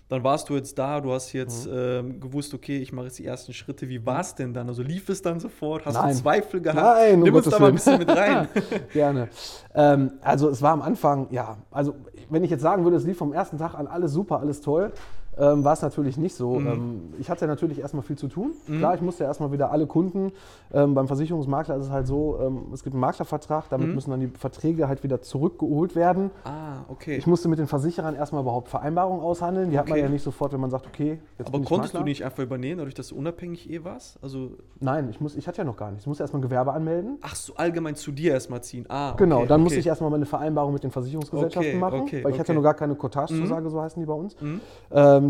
[0.09, 1.73] dann warst du jetzt da, du hast jetzt Mhm.
[1.73, 3.87] ähm, gewusst, okay, ich mache jetzt die ersten Schritte.
[3.87, 4.67] Wie war es denn dann?
[4.67, 5.85] Also, lief es dann sofort?
[5.85, 6.13] Hast Nein.
[6.13, 6.81] du Zweifel gehabt?
[6.81, 8.49] Nein, um Nimm uns da mal ein bisschen mit rein.
[8.91, 9.29] Gerne.
[9.73, 11.95] Ähm, also es war am Anfang, ja, also
[12.29, 14.91] wenn ich jetzt sagen würde, es lief vom ersten Tag an alles super, alles toll,
[15.41, 16.59] ähm, war es natürlich nicht so.
[16.59, 16.67] Mhm.
[16.67, 18.51] Ähm, ich hatte natürlich erstmal viel zu tun.
[18.67, 20.31] Klar, ich musste erstmal wieder alle Kunden,
[20.71, 23.95] ähm, beim Versicherungsmakler ist es halt so, ähm, es gibt einen Maklervertrag, damit Mhm.
[23.95, 26.29] müssen dann die Verträge halt wieder zurückgeholt werden.
[26.45, 27.15] ah, okay.
[27.17, 29.71] Ich musste mit den Versicherern erstmal überhaupt Vereinbarungen aushandeln.
[29.71, 30.03] Die hat man Okay.
[30.05, 32.05] ja nicht sofort, wenn man sagt, okay, jetzt Aber bin ich konntest Makler.
[32.05, 34.19] du nicht einfach übernehmen, dadurch, dass du unabhängig eh warst?
[34.21, 36.03] Also, Nein, ich, muss, ich hatte ja noch gar nichts.
[36.03, 37.17] Ich musste erstmal ein Gewerbe anmelden.
[37.21, 38.85] ach so, allgemein zu dir erstmal ziehen.
[38.89, 39.63] Ah, Genau, okay, dann okay.
[39.63, 42.57] musste ich erstmal meine Vereinbarung mit den Versicherungsgesellschaften Okay, machen, okay, weil ich hatte okay.
[42.57, 44.59] noch gar keine Cottage-Zusage, so heißen die bei uns, Mhm.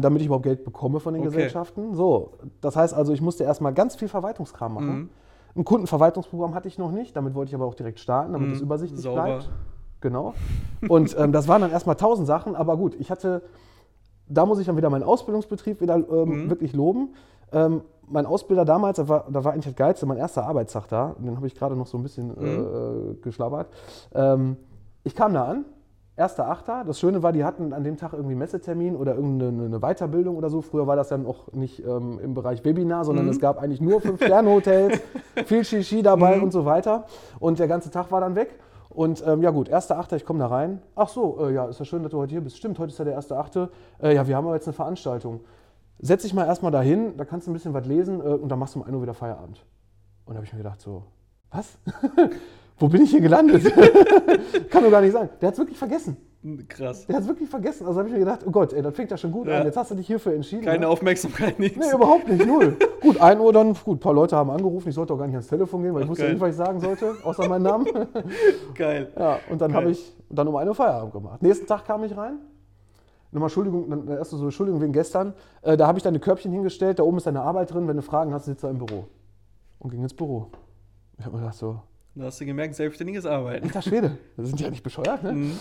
[0.01, 1.29] Ähm, damit ich überhaupt Geld bekomme von den Okay.
[1.29, 1.93] Gesellschaften.
[1.95, 4.95] So, das heißt also, ich musste erstmal ganz viel Verwaltungskram machen.
[4.95, 5.09] Mhm.
[5.55, 8.55] Ein Kundenverwaltungsprogramm hatte ich noch nicht, damit wollte ich aber auch direkt starten, damit Mhm,
[8.55, 9.23] es übersichtlich sauber.
[9.23, 9.49] bleibt.
[9.99, 10.33] Genau.
[10.87, 13.43] Und ähm, das waren dann erstmal tausend Sachen, aber gut, ich hatte,
[14.27, 16.49] da muss ich dann wieder meinen Ausbildungsbetrieb wieder ähm, Mhm.
[16.49, 17.13] wirklich loben.
[17.51, 21.15] Ähm, mein Ausbilder damals, da war, da war eigentlich das Geilste, mein erster Arbeitstag da,
[21.19, 23.11] den habe ich gerade noch so ein bisschen Mhm.
[23.11, 23.67] äh, geschlabbert.
[24.15, 24.57] Ähm,
[25.03, 25.65] ich kam da an,
[26.15, 26.83] erster Achter.
[26.85, 30.49] Das Schöne war, die hatten an dem Tag irgendwie Messetermin oder irgendeine eine Weiterbildung oder
[30.49, 30.61] so.
[30.61, 33.31] Früher war das dann auch nicht ähm, im Bereich Webinar, sondern Mhm.
[33.31, 34.99] es gab eigentlich nur Fünf-Sterne-Hotels,
[35.45, 36.43] viel Shishi dabei Mhm.
[36.43, 37.05] und so weiter.
[37.39, 38.59] Und der ganze Tag war dann weg.
[38.89, 40.81] Und ähm, ja gut, erster Achter, ich komme da rein.
[40.95, 42.57] Ach so, äh, ja, ist ja schön, dass du heute hier bist.
[42.57, 43.69] Stimmt, heute ist ja der erste Achte.
[44.01, 45.39] Äh, ja, wir haben aber jetzt eine Veranstaltung.
[45.99, 48.59] Setz dich mal erstmal dahin, da kannst du ein bisschen was lesen äh, und dann
[48.59, 49.63] machst du um 1 Uhr wieder Feierabend.
[50.25, 51.03] Und da habe ich mir gedacht so,
[51.51, 51.77] was?
[52.81, 53.63] Wo bin ich hier gelandet?
[54.71, 55.29] Kann doch gar nicht sein.
[55.39, 56.17] Der hat es wirklich vergessen.
[56.67, 57.05] Krass.
[57.05, 57.85] Der hat es wirklich vergessen.
[57.85, 59.59] Also habe ich mir gedacht, oh Gott, ey, das fängt ja schon gut Ja.
[59.59, 59.65] an.
[59.67, 60.65] Jetzt hast du dich hierfür entschieden.
[60.65, 60.87] Keine ne?
[60.87, 61.77] Aufmerksamkeit, nichts.
[61.77, 62.75] Nee, überhaupt nicht, null.
[63.01, 64.89] gut, 1 Uhr dann, gut, ein paar Leute haben angerufen.
[64.89, 66.33] Ich sollte auch gar nicht ans Telefon gehen, weil ich Ach, wusste ja geil.
[66.33, 67.85] nicht, was ich sagen sollte, außer meinen Namen.
[68.73, 69.11] Geil.
[69.15, 71.43] Ja, und dann habe ich dann um 1 Uhr Feierabend gemacht.
[71.43, 72.39] Nächsten Tag kam ich rein.
[73.31, 75.35] Nochmal Entschuldigung, dann erst so Entschuldigung wegen gestern.
[75.61, 77.87] Äh, da habe ich dann ein Körbchen hingestellt, da oben ist deine Arbeit drin.
[77.87, 79.05] Wenn du Fragen hast, sitzt er im Büro.
[79.77, 80.47] Und ging ins Büro.
[81.19, 81.79] Ich habe mir gedacht, so,
[82.13, 83.65] Da hast du gemerkt, selbstständiges Arbeiten.
[83.67, 85.31] alter Schwede, das sind ja nicht bescheuert, ne?
[85.31, 85.51] Mhm.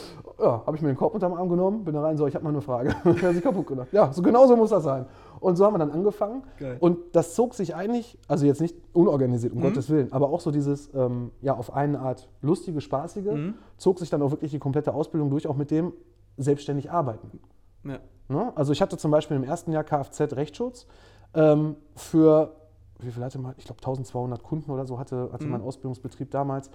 [0.41, 2.43] Ja, habe ich mir den Korb unterm Arm genommen, bin da rein, so, ich habe
[2.43, 2.93] mal eine Frage.
[3.05, 3.87] Der hat sich kaputt gemacht.
[3.93, 5.07] Ja, so genau so muss das sein.
[5.39, 6.43] Und so haben wir dann angefangen.
[6.59, 6.77] Geil.
[6.81, 9.63] Und das zog sich eigentlich, also jetzt nicht unorganisiert, um Mhm.
[9.63, 13.55] Gottes Willen, aber auch so dieses, ähm, ja, auf eine Art lustige, spaßige, Mhm.
[13.77, 15.93] zog sich dann auch wirklich die komplette Ausbildung durch, auch mit dem
[16.37, 17.39] selbstständig arbeiten.
[17.85, 17.99] Ja.
[18.29, 18.53] Ne?
[18.57, 20.87] Also ich hatte zum Beispiel im ersten Jahr Kfz-Rechtsschutz
[21.35, 22.57] ähm, für,
[23.05, 23.55] wie viel hatte man?
[23.59, 25.53] Ich glaube 1200 Kunden oder so hatte, hatte Mhm.
[25.53, 26.71] mein Ausbildungsbetrieb damals.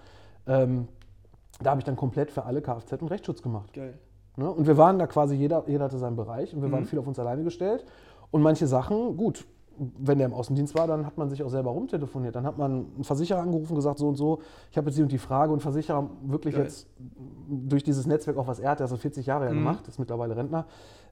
[0.48, 0.88] Ähm,
[1.62, 3.74] da habe ich dann komplett für alle Kfz und Rechtsschutz gemacht.
[3.74, 3.98] Geil.
[4.38, 4.52] Ne?
[4.52, 6.88] Und wir waren da quasi, jeder, jeder hatte seinen Bereich und wir waren Mhm.
[6.88, 7.86] viel auf uns alleine gestellt.
[8.32, 9.46] Und manche Sachen, gut,
[9.78, 12.36] wenn der im Außendienst war, dann hat man sich auch selber rumtelefoniert.
[12.36, 14.40] Dann hat man einen Versicherer angerufen, gesagt, so und so,
[14.72, 16.64] ich habe jetzt die und die Frage und Versicherer wirklich Geil.
[16.64, 16.88] jetzt
[17.50, 19.56] durch dieses Netzwerk auch was er hat, der hat so 40 Jahre ja Mhm.
[19.58, 20.66] gemacht, ist mittlerweile Rentner.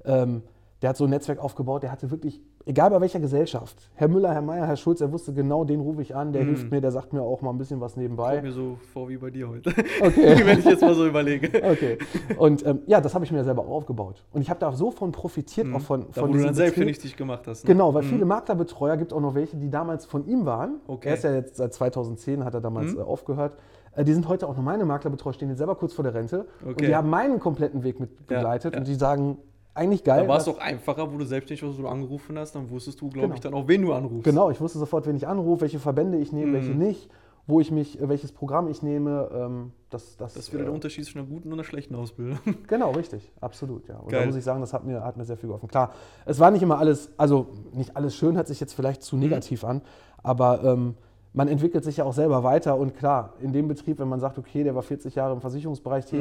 [0.06, 0.44] Ähm,
[0.82, 4.34] der hat so ein Netzwerk aufgebaut, der hatte wirklich, egal bei welcher Gesellschaft, Herr Müller,
[4.34, 6.48] Herr Meier, Herr Schulz, er wusste genau, den rufe ich an, der Mhm.
[6.48, 8.42] hilft mir, der sagt mir auch mal ein bisschen was Kommt nebenbei.
[8.42, 9.70] mir so vor wie bei dir heute.
[10.02, 10.42] Okay.
[10.46, 11.50] Wenn ich jetzt mal so überlege.
[11.64, 11.98] Okay.
[12.38, 14.24] Und ähm, ja, das habe ich mir selber auch aufgebaut.
[14.34, 16.06] Und ich habe da so von profitiert, auch von.
[16.14, 17.64] Da, von wo du dann selbstständig dich gemacht hast.
[17.64, 17.74] Ne?
[17.74, 18.08] Genau, weil Mhm.
[18.08, 20.80] viele Maklerbetreuer gibt auch noch welche, die damals von ihm waren.
[20.88, 21.10] Okay.
[21.10, 23.00] Er ist ja jetzt seit 2010, hat er damals Mhm.
[23.00, 23.58] äh, aufgehört.
[23.96, 26.48] Äh, die sind heute auch noch meine Maklerbetreuer, stehen jetzt selber kurz vor der Rente.
[26.64, 26.88] Und Okay.
[26.88, 28.74] die haben meinen kompletten Weg mit begleitet.
[28.74, 28.80] ja.
[28.80, 29.38] Und die sagen,
[29.76, 30.22] eigentlich geil.
[30.24, 33.02] Da war es auch einfacher, wo du selbstständig warst, wo du angerufen hast, dann wusstest
[33.02, 33.36] du, glaube Genau.
[33.36, 34.24] ich, dann auch, wen du anrufst.
[34.24, 36.78] Genau, ich wusste sofort, wen ich anrufe, welche Verbände ich nehme, welche Mhm.
[36.80, 37.10] nicht,
[37.48, 39.30] wo ich mich, äh, welches Programm ich nehme.
[39.34, 41.96] Ähm, das, das, Das ist wieder äh, der Unterschied zwischen einer guten und einer schlechten
[41.96, 42.38] Ausbildung.
[42.68, 43.98] Genau, richtig, absolut, ja.
[43.98, 44.28] Und da Geil.
[44.28, 45.68] muss ich sagen, das hat mir, hat mir sehr viel geholfen.
[45.68, 45.92] Klar,
[46.26, 49.06] es war nicht immer alles, also nicht alles schön, hört sich jetzt vielleicht Mhm.
[49.06, 49.82] zu negativ an,
[50.22, 50.96] aber ähm,
[51.34, 54.38] man entwickelt sich ja auch selber weiter und klar, in dem Betrieb, wenn man sagt,
[54.38, 56.18] okay, der war 40 Jahre im Versicherungsbereich Mhm.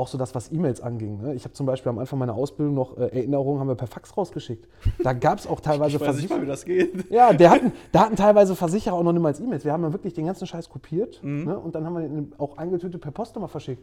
[0.00, 1.20] Auch so das, was E-Mails anging.
[1.22, 1.34] Ne?
[1.34, 4.16] Ich habe zum Beispiel am Anfang meiner Ausbildung noch äh, Erinnerungen, haben wir per Fax
[4.16, 4.66] rausgeschickt.
[5.02, 7.10] Da gab es auch teilweise Ich weiß nicht mal, wie das geht.
[7.10, 9.64] ja, der hatten, da hatten teilweise Versicherer auch noch nicht mal E-Mails.
[9.64, 11.44] Wir haben ja wirklich den ganzen Scheiß kopiert Mhm.
[11.44, 11.58] ne?
[11.58, 13.82] und dann haben wir den auch eingetütet per Post immer verschickt.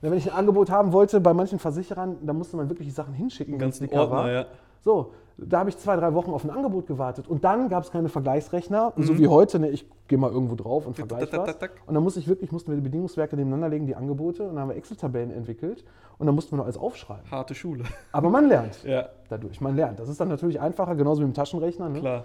[0.00, 3.14] Wenn ich ein Angebot haben wollte bei manchen Versicherern, da musste man wirklich die Sachen
[3.14, 3.54] hinschicken.
[3.54, 4.46] Wenn's ganzen dicker Ordner, ja.
[4.80, 7.26] So, da habe ich zwei, drei Wochen auf ein Angebot gewartet.
[7.28, 9.58] Und dann gab es keine Vergleichsrechner, so wie heute.
[9.58, 11.46] Ne, ich gehe mal irgendwo drauf und vergleiche Mhm.
[11.46, 11.56] was.
[11.86, 14.42] Und dann musste ich wirklich, mussten wir die Bedingungswerke nebeneinander legen, die Angebote.
[14.44, 15.84] Und dann haben wir Excel-Tabellen entwickelt.
[16.18, 17.30] Und dann mussten wir noch alles aufschreiben.
[17.30, 17.84] Harte Schule.
[18.12, 19.60] Aber man lernt Ja, dadurch.
[19.60, 19.98] Man lernt.
[19.98, 21.88] Das ist dann natürlich einfacher, genauso wie im Taschenrechner.
[21.88, 22.00] Ne?
[22.00, 22.24] klar.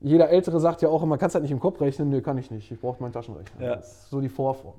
[0.00, 2.08] Jeder Ältere sagt ja auch immer, kannst halt nicht im Kopf rechnen.
[2.10, 2.70] Nee, kann ich nicht.
[2.70, 3.64] Ich brauche meinen Taschenrechner.
[3.66, 3.76] Ja.
[3.76, 4.74] Das ist so die Vorform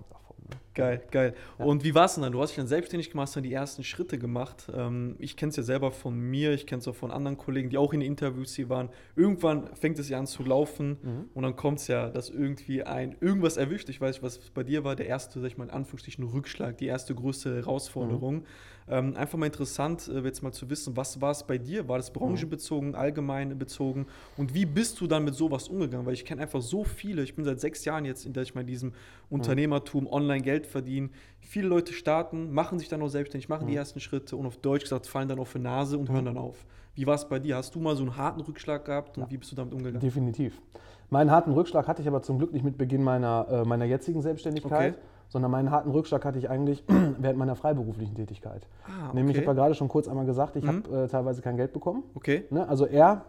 [0.73, 1.33] Geil, geil.
[1.57, 2.31] Und wie war es denn dann?
[2.31, 4.67] Du hast dich dann selbstständig gemacht, hast dann die ersten Schritte gemacht.
[4.73, 7.69] Ähm, ich kenne es ja selber von mir, ich kenne es auch von anderen Kollegen,
[7.69, 8.89] die auch in den Interviews hier waren.
[9.15, 10.97] Irgendwann fängt es ja an zu laufen
[11.33, 13.89] und dann kommt es ja, dass irgendwie ein irgendwas erwischt.
[13.89, 16.77] Ich weiß nicht, was bei dir war, der erste, sag ich mal, in Anführungsstrichen Rückschlag,
[16.77, 18.45] die erste größte Herausforderung.
[18.91, 21.87] Ähm, einfach mal interessant, äh, jetzt mal zu wissen, was war es bei dir?
[21.87, 24.07] War das branchenbezogen, allgemein bezogen?
[24.35, 26.05] Und wie bist du dann mit sowas umgegangen?
[26.07, 28.55] Weil ich kenne einfach so viele, ich bin seit sechs Jahren jetzt in, der ich
[28.55, 28.93] mal in diesem
[29.29, 31.11] Unternehmertum, online Geld verdienen.
[31.39, 34.83] Viele Leute starten, machen sich dann auch selbstständig, machen die ersten Schritte und auf Deutsch
[34.83, 36.65] gesagt, fallen dann auf die Nase und hören dann auf.
[36.95, 37.57] Wie war es bei dir?
[37.57, 40.01] Hast du mal so einen harten Rückschlag gehabt und wie bist du damit umgegangen?
[40.01, 40.59] Definitiv.
[41.09, 44.21] Meinen harten Rückschlag hatte ich aber zum Glück nicht mit Beginn meiner, äh, meiner jetzigen
[44.21, 45.03] Selbstständigkeit, Okay.
[45.29, 46.83] Sondern meinen harten Rückschlag hatte ich eigentlich
[47.19, 48.67] während meiner freiberuflichen Tätigkeit.
[48.85, 49.47] Ah, Nämlich, ich okay.
[49.47, 50.83] habe ja gerade schon kurz einmal gesagt, ich Mhm.
[50.85, 52.03] habe äh, teilweise kein Geld bekommen.
[52.15, 52.45] Okay.
[52.49, 52.67] Ne?
[52.67, 53.23] Also er,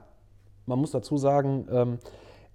[0.67, 1.99] man muss dazu sagen, ähm,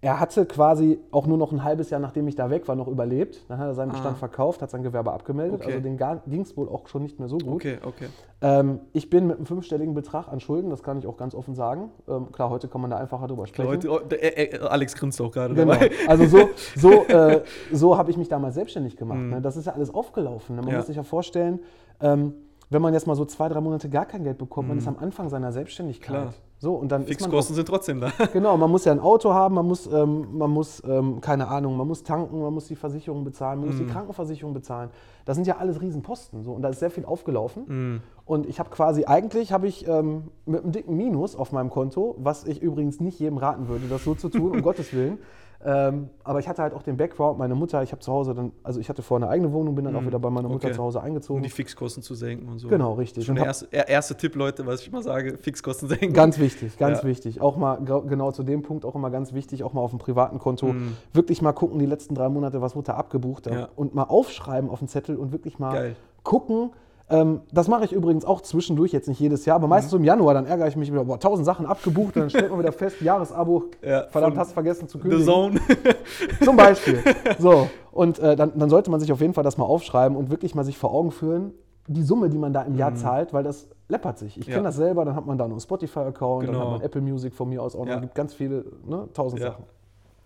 [0.02, 2.88] er hatte quasi auch nur noch ein halbes Jahr, nachdem ich da weg war, noch
[2.88, 3.44] überlebt.
[3.50, 4.20] Dann hat er seinen Bestand Ah.
[4.20, 5.62] verkauft, hat sein Gewerbe abgemeldet.
[5.62, 5.72] Okay.
[5.74, 7.56] Also den ging es wohl auch schon nicht mehr so gut.
[7.56, 8.06] Okay, okay.
[8.42, 11.56] Ähm, ich bin mit einem fünfstelligen Betrag an Schulden, das kann ich auch ganz offen
[11.56, 11.90] sagen.
[12.08, 13.68] Ähm, klar, heute kann man da einfacher drüber sprechen.
[13.68, 15.74] Leute, oh, der- äh, äh, Alex grinst auch gerade Genau.
[15.74, 15.90] dabei.
[16.08, 19.20] Also so, so, äh, so habe ich mich damals selbstständig gemacht.
[19.20, 19.42] Ne?
[19.42, 20.56] Das ist ja alles aufgelaufen.
[20.56, 20.62] Ne?
[20.62, 20.78] Man Ja.
[20.78, 21.60] muss sich ja vorstellen,
[22.02, 22.34] ähm,
[22.70, 24.98] wenn man jetzt mal so zwei, drei Monate gar kein Geld bekommt, man ist am
[25.00, 26.22] Anfang seiner Selbstständigkeit.
[26.22, 26.34] Klar.
[26.58, 28.12] So, und dann ist man auch Fixkosten sind trotzdem da.
[28.34, 31.76] Genau, man muss ja ein Auto haben, man muss, ähm, man muss ähm, keine Ahnung,
[31.78, 33.88] man muss tanken, man muss die Versicherung bezahlen, man muss Mhm.
[33.88, 34.90] die Krankenversicherung bezahlen.
[35.26, 36.44] Das sind ja alles Riesenposten.
[36.44, 37.64] So, und da ist sehr viel aufgelaufen.
[37.68, 38.02] Mhm.
[38.26, 42.16] Und ich habe quasi, eigentlich habe ich ähm, mit einem dicken Minus auf meinem Konto,
[42.20, 45.20] was ich übrigens nicht jedem raten würde, das so zu tun, um Gottes Willen.
[45.64, 48.52] Ähm, aber ich hatte halt auch den Background, meine Mutter, ich habe zu Hause dann,
[48.64, 50.72] also ich hatte vorher eine eigene Wohnung, bin dann auch wieder bei meiner Mutter Mhm.
[50.72, 50.76] Okay.
[50.76, 51.38] zu Hause eingezogen.
[51.40, 52.68] Um die Fixkosten zu senken und so.
[52.68, 53.26] Genau, richtig.
[53.26, 56.14] Schon der erste, er- erste Tipp, Leute, was ich immer sage, Fixkosten senken.
[56.14, 57.08] Ganz wichtig, ganz Ja.
[57.08, 57.42] wichtig.
[57.42, 60.40] Auch mal genau zu dem Punkt auch immer ganz wichtig, auch mal auf dem privaten
[60.40, 60.98] Konto Mhm.
[61.14, 63.70] wirklich mal gucken, die letzten drei Monate, was wurde da abgebucht Ja.
[63.76, 65.96] und mal aufschreiben auf den Zettel und wirklich mal Geil.
[66.24, 66.72] gucken.
[67.08, 70.04] Ähm, das mache ich übrigens auch zwischendurch, jetzt nicht jedes Jahr, aber meistens so im
[70.04, 72.72] Januar, dann ärgere ich mich wieder, boah, tausend Sachen abgebucht und dann stellt man wieder
[72.72, 75.26] fest, Jahresabo, Ja, verdammt, hast vergessen zu The kündigen.
[75.26, 75.60] Zone.
[76.44, 77.04] Zum Beispiel.
[77.40, 80.32] So, und äh, dann, dann sollte man sich auf jeden Fall das mal aufschreiben und
[80.32, 81.54] wirklich mal sich vor Augen führen,
[81.88, 84.40] die Summe, die man da im Jahr zahlt, weil das läppert sich.
[84.40, 84.52] Ich Mhm.
[84.52, 84.56] Ja.
[84.58, 86.66] kenne das selber, dann hat man da noch einen Spotify-Account, dann Genau.
[86.66, 87.96] hat man Apple Music von mir aus auch Ja.
[87.96, 89.52] noch, gibt ganz viele, ne, tausend Ja.
[89.52, 89.66] Sachen.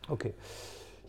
[0.09, 0.33] Okay.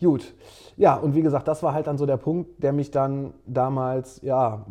[0.01, 0.33] Gut.
[0.77, 4.19] Ja, und wie gesagt, das war halt dann so der Punkt, der mich dann damals,
[4.23, 4.65] ja,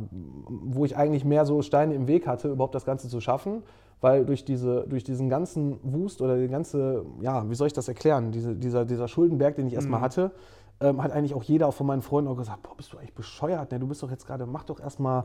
[0.48, 3.62] wo ich eigentlich mehr so Steine im Weg hatte, überhaupt das Ganze zu schaffen,
[4.00, 7.86] weil durch, diese, durch diesen ganzen Wust oder den ganze, ja, wie soll ich das
[7.86, 10.32] erklären, diese, dieser, dieser Schuldenberg, den ich erstmal hatte,
[10.80, 13.70] ähm, hat eigentlich auch jeder von meinen Freunden auch gesagt, boah, bist du eigentlich bescheuert,
[13.70, 13.78] ne?
[13.78, 15.24] du bist doch jetzt gerade, mach doch erstmal,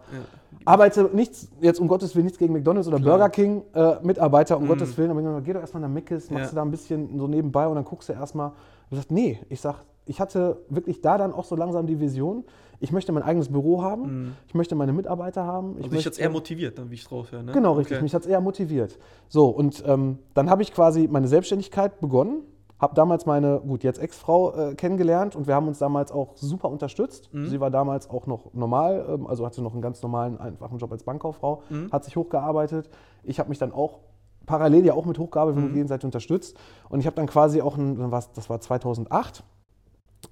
[0.66, 4.68] arbeite nichts, jetzt um Gottes Willen nichts gegen McDonalds oder Burger King äh, Mitarbeiter, um
[4.68, 6.38] Gottes Willen, aber ich gesagt, geh doch erstmal nach Mc's, machst Mhm.
[6.38, 6.50] Ja.
[6.50, 8.52] du da ein bisschen so nebenbei und dann guckst du erstmal.
[8.86, 12.44] Ich gesagt, nee, ich sag, ich hatte wirklich da dann auch so langsam die Vision,
[12.80, 15.70] ich möchte mein eigenes Büro haben, ich möchte meine Mitarbeiter haben.
[15.78, 17.42] Also dich möchte, jetzt eher motiviert, dann wie ich drauf höre.
[17.42, 17.54] Ne?
[17.54, 17.96] Genau, richtig.
[17.98, 18.04] Okay.
[18.04, 19.00] Mich hat es eher motiviert.
[19.30, 22.42] So, und ähm, dann habe ich quasi meine Selbstständigkeit begonnen,
[22.78, 26.70] habe damals meine, gut, jetzt Ex-Frau äh, kennengelernt und wir haben uns damals auch super
[26.70, 27.30] unterstützt.
[27.34, 27.48] Mhm.
[27.48, 30.92] Sie war damals auch noch normal, ähm, also hatte noch einen ganz normalen, einfachen Job
[30.92, 31.90] als Bankkauffrau, Mhm.
[31.94, 32.90] hat sich hochgearbeitet.
[33.24, 34.00] Ich habe mich dann auch
[34.46, 35.74] parallel ja auch mit hochgearbeitet Mhm.
[35.74, 36.58] gegenseitig unterstützt.
[36.90, 39.44] Und ich habe dann quasi auch, ein, das war 2008,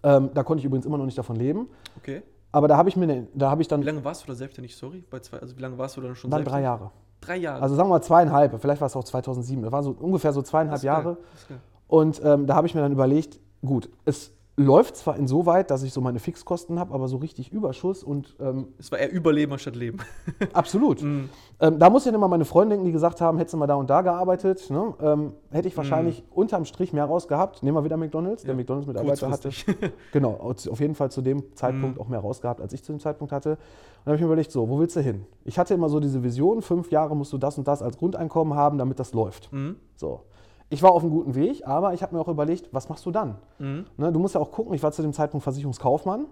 [0.03, 1.67] ähm, da konnte ich übrigens immer noch nicht davon leben.
[1.97, 2.21] okay.
[2.51, 4.35] Aber da habe ich mir, ne- da habe ich dann, Wie lange warst du da
[4.35, 4.75] selbstständig?
[4.75, 6.61] Sorry, bei zwei, also wie lange warst du da schon dann drei?
[6.61, 6.91] Jahre.
[7.19, 7.63] Drei Jahre.
[7.63, 9.63] Also sagen wir mal zweieinhalb, vielleicht war es auch 2007.
[9.63, 11.17] Das waren so ungefähr so zweieinhalb Jahre.
[11.87, 15.93] Und ähm, da habe ich mir dann überlegt, gut, es läuft zwar insoweit, dass ich
[15.93, 19.75] so meine Fixkosten habe, aber so richtig Überschuss und ähm, Es war eher Überleben anstatt
[19.75, 19.97] Leben.
[20.53, 21.01] absolut.
[21.01, 21.29] Mhm.
[21.59, 23.65] Ähm, da muss ich dann immer meine Freunde denken, die gesagt haben, hättest du mal
[23.65, 24.93] da und da gearbeitet, ne?
[25.01, 27.63] ähm, hätte ich wahrscheinlich unterm Strich mehr rausgehabt.
[27.63, 29.49] Nehmen wir wieder McDonalds, der Ja, McDonalds-Mitarbeiter hatte.
[30.11, 33.31] Genau, auf jeden Fall zu dem Zeitpunkt auch mehr rausgehabt, als ich zu dem Zeitpunkt
[33.31, 33.51] hatte.
[33.51, 33.57] Und
[34.05, 35.25] dann habe ich mir überlegt, so, wo willst du hin?
[35.45, 38.53] Ich hatte immer so diese Vision, fünf Jahre musst du das und das als Grundeinkommen
[38.55, 39.51] haben, damit das läuft.
[39.51, 39.77] Mhm.
[39.95, 40.21] So.
[40.73, 43.11] Ich war auf einem guten Weg, aber ich habe mir auch überlegt, was machst du
[43.11, 43.35] dann?
[43.59, 43.85] Mhm.
[43.95, 46.25] Ne, du musst ja auch gucken, ich war zu dem Zeitpunkt Versicherungskaufmann,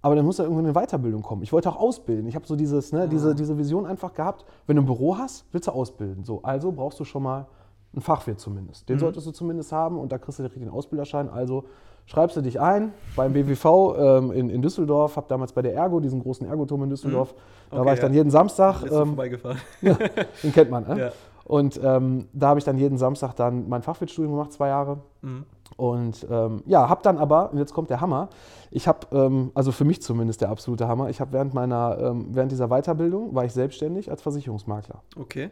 [0.00, 1.42] aber dann muss ja irgendwie eine Weiterbildung kommen.
[1.42, 2.26] Ich wollte auch ausbilden.
[2.26, 5.44] Ich habe so dieses, ne, diese, diese Vision einfach gehabt, wenn du ein Büro hast,
[5.52, 6.24] willst du ausbilden.
[6.24, 7.46] So, also brauchst du schon mal
[7.92, 8.88] einen Fachwirt zumindest.
[8.88, 11.28] Den solltest du zumindest haben und da kriegst du direkt den Ausbilderschein.
[11.28, 11.64] Also
[12.06, 13.66] schreibst du dich ein beim BWV
[13.98, 17.34] ähm, in, in Düsseldorf, habe damals bei der Ergo, diesen großen Ergoturm in Düsseldorf,
[17.70, 18.18] da Okay, war ich dann ja.
[18.18, 18.82] jeden Samstag.
[18.84, 19.58] Ähm, vorbeigefahren.
[19.82, 20.98] den kennt man, ne?
[20.98, 21.12] Ja.
[21.44, 24.98] Und ähm, da habe ich dann jeden Samstag dann mein Fachwirtstudium gemacht, zwei Jahre.
[25.22, 25.44] Mhm.
[25.76, 28.28] Und ähm, ja, habe dann aber, und jetzt kommt der Hammer,
[28.70, 32.28] ich habe, ähm, also für mich zumindest der absolute Hammer, ich habe während meiner, ähm,
[32.30, 35.02] während dieser Weiterbildung, war ich selbstständig als Versicherungsmakler.
[35.18, 35.50] Okay.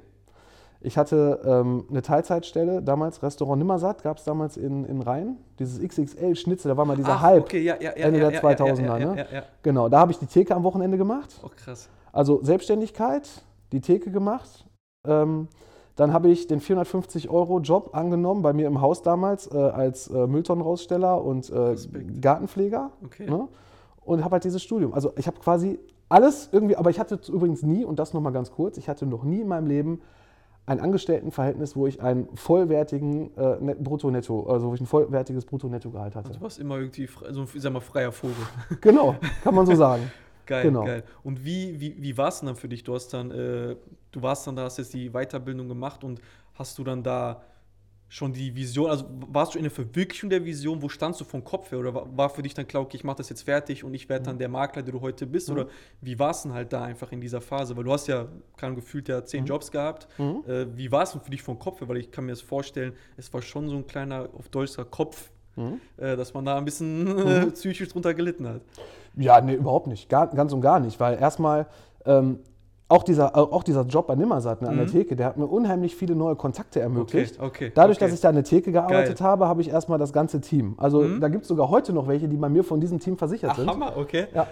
[0.84, 5.80] Ich hatte ähm, eine Teilzeitstelle, damals Restaurant Nimmersatt, gab es damals in, in Rhein, dieses
[5.80, 7.42] XXL-Schnitzel, da war mal dieser Ach, Hype.
[7.42, 9.44] okay, ja, ja, ja, Ende der ja, ja, 2000er, ja, ja, ne?
[9.62, 11.40] Genau, da habe ich die Theke am Wochenende gemacht.
[11.44, 11.88] Oh, krass.
[12.12, 13.28] Also Selbstständigkeit,
[13.70, 14.66] die Theke gemacht.
[15.06, 15.48] Ähm,
[15.96, 21.22] dann habe ich den 450-Euro-Job angenommen, bei mir im Haus damals, äh, als äh, Mülltonnenraussteller
[21.22, 21.76] und äh.
[22.20, 22.90] Gartenpfleger.
[23.04, 23.28] Okay.
[23.28, 23.48] Ne?
[24.04, 24.94] Und habe halt dieses Studium.
[24.94, 25.78] Also ich habe quasi
[26.08, 29.22] alles irgendwie, aber ich hatte übrigens nie, und das nochmal ganz kurz, ich hatte noch
[29.24, 30.00] nie in meinem Leben
[30.64, 36.14] ein Angestelltenverhältnis, wo ich einen vollwertigen äh, Net- Brutto-Netto, also wo ich ein vollwertiges Brutto-Netto-Gehalt
[36.14, 36.32] hatte.
[36.32, 38.36] Du warst immer irgendwie, so ein, ich sag mal, freier Vogel.
[38.80, 40.10] Genau, kann man so sagen.
[40.46, 40.84] Geil, Genau.
[40.84, 41.04] geil.
[41.22, 42.82] Und wie, wie, wie war es denn dann für dich?
[42.84, 43.76] Du hast dann, äh,
[44.10, 46.20] du warst dann da, hast jetzt die Weiterbildung gemacht und
[46.54, 47.42] hast du dann da
[48.08, 51.42] schon die Vision, also warst du in der Verwirklichung der Vision, wo standst du vom
[51.42, 51.78] Kopf her?
[51.78, 54.24] Oder war, für dich dann klar, okay, ich mache das jetzt fertig und ich werde
[54.24, 54.26] Mhm.
[54.26, 55.50] dann der Makler, der du heute bist?
[55.50, 55.66] Oder
[56.02, 57.74] wie war es denn halt da einfach in dieser Phase?
[57.74, 58.28] Weil du hast ja,
[58.58, 60.08] kann gefühlt ja zehn Jobs gehabt.
[60.18, 60.42] Mhm.
[60.46, 61.88] Äh, wie war es denn für dich vom Kopf her?
[61.88, 64.90] Weil ich kann mir das vorstellen, es war schon so ein kleiner, auf Deutsch gesagt,
[64.90, 65.80] Kopf, Mhm.
[65.96, 68.60] äh, dass man da ein bisschen äh, psychisch drunter gelitten hat.
[69.16, 70.08] Ja, nee, überhaupt nicht.
[70.08, 70.98] Gar, ganz und gar nicht.
[71.00, 71.66] Weil erstmal
[72.06, 72.40] ähm,
[72.92, 75.96] auch, dieser, auch dieser Job bei Nimmersatt ne, an der Theke, der hat mir unheimlich
[75.96, 77.38] viele neue Kontakte ermöglicht.
[77.38, 77.44] Mhm.
[77.46, 78.04] okay, Dadurch, okay.
[78.04, 79.26] dass ich da an der Theke gearbeitet Geil.
[79.26, 80.74] habe, habe ich erstmal das ganze Team.
[80.76, 83.50] Also da gibt es sogar heute noch welche, die bei mir von diesem Team versichert
[83.52, 83.68] Ach, sind.
[83.70, 84.26] Hammer, okay.
[84.34, 84.46] Ja,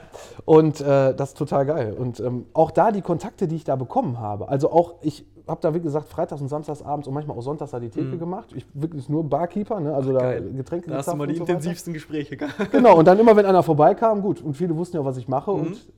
[0.45, 1.95] und äh, das ist total geil.
[1.99, 4.49] Und ähm, auch da die Kontakte, die ich da bekommen habe.
[4.49, 7.73] Also auch, ich habe da, wie gesagt, freitags und samstags abends und manchmal auch sonntags
[7.73, 8.51] da die Theke gemacht.
[8.55, 9.95] Ich wirklich nur Barkeeper, ne?
[9.95, 10.31] also da Mhm.
[10.31, 10.53] Geil.
[10.57, 11.53] Getränke Da hast du mal die so weiter.
[11.53, 12.71] intensivsten Gespräche gehabt.
[12.73, 15.51] Genau, und dann immer, wenn einer vorbeikam, gut, und viele wussten ja, was ich mache.
[15.53, 15.61] Mhm.
[15.61, 15.93] Und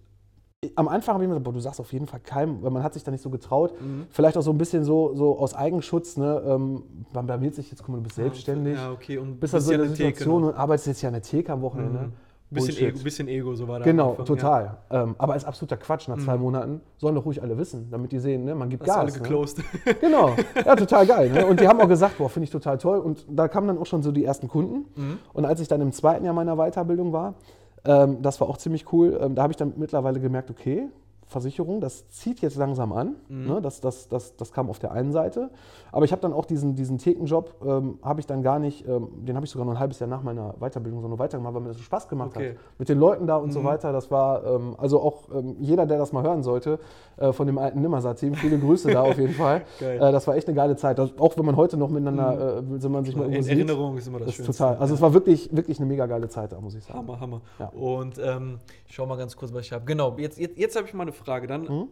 [0.76, 2.82] am Anfang habe ich mir gesagt, boah, du sagst auf jeden Fall keinem, weil man
[2.84, 3.72] hat sich da nicht so getraut.
[3.80, 4.06] Mhm.
[4.10, 6.40] Vielleicht auch so ein bisschen so, so aus Eigenschutz, ne?
[6.46, 8.76] ähm, man blamiert sich jetzt, guck mal, du bist selbstständig.
[8.76, 9.18] Ja, okay.
[9.18, 10.48] Und Bist also in an der der Theke Situation noch.
[10.50, 11.98] und arbeitest jetzt ja an der Theke am Wochenende.
[11.98, 12.12] Mhm.
[12.50, 12.88] Bisschen Bullshit.
[12.94, 13.84] Ego, bisschen Ego, so war da.
[13.84, 14.76] am Genau, Anfang, total.
[14.90, 16.06] Ähm, aber ist absoluter Quatsch.
[16.08, 16.20] Nach Mhm.
[16.20, 18.54] zwei Monaten sollen doch ruhig alle wissen, damit die sehen, ne?
[18.54, 18.96] man gibt Ja.
[18.96, 19.04] Hast Gas.
[19.04, 19.18] alle ne?
[19.22, 19.58] geclosed.
[20.00, 21.30] Genau, ja, total geil.
[21.30, 21.46] Ne?
[21.46, 22.98] Und die haben auch gesagt, boah, finde ich total toll.
[22.98, 24.84] Und da kamen dann auch schon so die ersten Kunden.
[24.94, 25.18] Mhm.
[25.32, 27.34] Und als ich dann im zweiten Jahr meiner Weiterbildung war,
[27.84, 30.88] ähm, das war auch ziemlich cool, ähm, da habe ich dann mittlerweile gemerkt, okay,
[31.32, 33.16] Versicherung, das zieht jetzt langsam an.
[33.28, 33.46] Mhm.
[33.46, 33.60] Ne?
[33.62, 35.50] Das, das, das, das kam auf der einen Seite.
[35.90, 39.08] Aber ich habe dann auch diesen, diesen Thekenjob, ähm, habe ich dann gar nicht, ähm,
[39.24, 41.62] den habe ich sogar noch ein halbes Jahr nach meiner Weiterbildung so noch weitergemacht, weil
[41.62, 42.50] mir das so Spaß gemacht Okay.
[42.50, 42.56] hat.
[42.78, 43.64] Mit den Leuten da und so Mhm.
[43.64, 43.92] weiter.
[43.92, 46.78] Das war, ähm, also auch ähm, jeder, der das mal hören sollte,
[47.16, 49.62] äh, von dem alten Nimmersatt-Team, viele Grüße da auf jeden Fall.
[49.80, 50.98] Äh, das war echt eine geile Zeit.
[50.98, 53.58] Das, auch wenn man heute noch miteinander, äh, wenn man sich mal In irgendwo sieht,
[53.58, 54.52] Erinnerung ist immer das, das Schönste.
[54.52, 54.76] total.
[54.76, 56.98] Also es war wirklich, wirklich eine mega geile Zeit da, muss ich sagen.
[56.98, 57.40] Hammer, Hammer.
[57.58, 57.68] Ja.
[57.68, 59.84] Und ähm, ich schau mal ganz kurz, was ich habe.
[59.84, 61.21] Genau, jetzt, jetzt, jetzt habe ich mal eine Frage.
[61.24, 61.88] Dann, Mhm.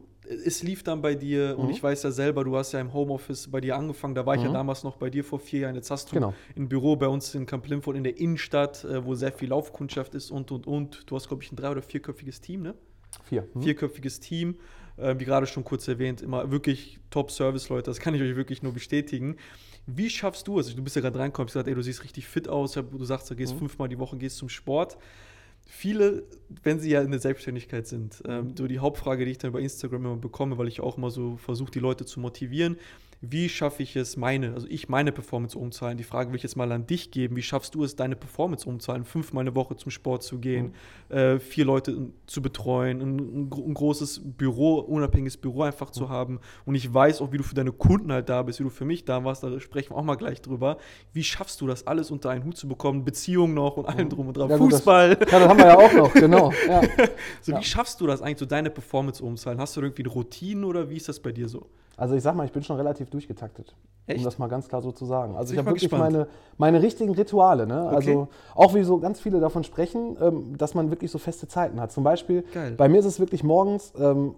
[0.47, 3.51] Es lief dann bei dir, und ich weiß ja selber, du hast ja im Homeoffice
[3.51, 4.53] bei dir angefangen, da war ich ja Mhm.
[4.55, 5.75] damals noch bei dir vor vier Jahren.
[5.75, 6.35] Jetzt hast du Genau.
[6.57, 10.15] ein Büro bei uns in Camp Limford in der Innenstadt, äh, wo sehr viel Laufkundschaft
[10.15, 11.03] ist und, und, und.
[11.11, 12.75] Du hast, glaube ich, ein drei- oder vierköpfiges Team, ne?
[13.25, 13.49] Vier.
[13.55, 13.63] Mhm.
[13.63, 14.57] vierköpfiges Team,
[14.99, 18.73] äh, wie gerade schon kurz erwähnt, immer wirklich Top-Service-Leute, das kann ich euch wirklich nur
[18.73, 19.37] bestätigen.
[19.87, 20.73] Wie schaffst du es?
[20.77, 23.29] Du bist ja gerade reingekommen, ich gesagt, ey, du siehst richtig fit aus, du sagst,
[23.31, 24.97] du gehst fünfmal die Woche, gehst zum Sport.
[25.73, 26.25] Viele,
[26.65, 29.61] wenn sie ja in der Selbstständigkeit sind, ähm, so die Hauptfrage, die ich dann bei
[29.61, 32.77] Instagram immer bekomme, weil ich auch immer so versuche, die Leute zu motivieren,
[33.23, 35.99] wie schaffe ich es, meine, also ich meine Performance umzahlen?
[35.99, 37.37] Die Frage will ich jetzt mal an dich geben.
[37.37, 39.05] Wie schaffst du es, deine Performance umzahlen?
[39.05, 40.73] Fünfmal eine Woche zum Sport zu gehen,
[41.11, 46.09] äh, vier Leute zu betreuen, ein, ein, gro- ein großes Büro, unabhängiges Büro einfach zu
[46.09, 46.41] haben.
[46.65, 48.87] Und ich weiß auch, wie du für deine Kunden halt da bist, wie du für
[48.87, 50.79] mich da warst, da sprechen wir auch mal gleich drüber.
[51.13, 53.05] Wie schaffst du das alles unter einen Hut zu bekommen?
[53.05, 54.49] Beziehung noch und allem drum und dran.
[54.49, 55.11] Ja, gut, das- Fußball.
[55.31, 56.53] Ja, das haben wir ja auch noch, genau.
[56.67, 56.81] Ja.
[57.43, 57.61] So, Ja.
[57.61, 59.61] wie schaffst du das eigentlich, so deine Performance umzahlen?
[59.61, 61.67] Hast du irgendwie eine Routine oder wie ist das bei dir so?
[62.01, 63.75] Also ich sag mal, ich bin schon relativ durchgetaktet.
[64.07, 64.19] Echt?
[64.21, 65.37] Um das mal ganz klar so zu sagen.
[65.37, 66.13] Also ich habe wirklich gespannt.
[66.13, 67.67] meine, meine richtigen Rituale.
[67.67, 67.89] Ne?
[67.89, 71.79] Also auch wie so ganz viele davon sprechen, ähm, dass man wirklich so feste Zeiten
[71.81, 71.93] hat.
[71.93, 72.73] Zum Beispiel, Geil.
[72.77, 74.35] bei mir ist es wirklich morgens, ähm,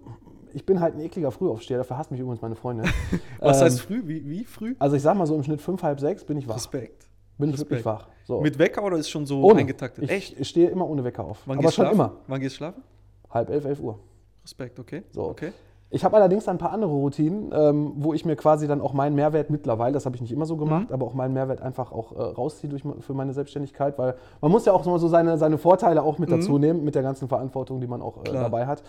[0.53, 2.85] ich bin halt ein ekliger Frühaufsteher, dafür hasst mich übrigens meine Freundin.
[3.39, 4.01] Was Ähm, heißt früh?
[4.05, 4.75] Wie, wie früh?
[4.77, 6.55] Also ich sag mal so im Schnitt fünf, halb sechs bin ich wach.
[6.57, 7.07] Respekt.
[7.37, 7.71] Bin ich Respekt.
[7.71, 8.09] wirklich wach.
[8.25, 8.41] So.
[8.41, 9.61] Mit Wecker oder ist schon so ohne.
[9.61, 10.03] eingetaktet?
[10.03, 10.39] Ich, Echt?
[10.39, 11.39] ich stehe immer ohne Wecker auf.
[11.45, 11.95] Wann Aber gehst schon schlafen?
[11.99, 12.11] immer.
[12.27, 12.83] Wann gehst du schlafen?
[13.31, 13.97] Halb elf, elf Uhr.
[14.43, 15.03] Respekt, okay.
[15.11, 15.23] So.
[15.29, 15.53] Okay.
[15.95, 19.15] Ich habe allerdings ein paar andere Routinen, ähm, wo ich mir quasi dann auch meinen
[19.15, 20.93] Mehrwert mittlerweile, das habe ich nicht immer so gemacht, Mhm.
[20.93, 24.65] aber auch meinen Mehrwert einfach auch äh, rausziehe durch, für meine Selbstständigkeit, weil man muss
[24.65, 27.85] ja auch so seine, seine Vorteile auch mit dazu nehmen, mit der ganzen Verantwortung, die
[27.85, 28.33] man auch äh, Mhm.
[28.33, 28.81] Dabei hat.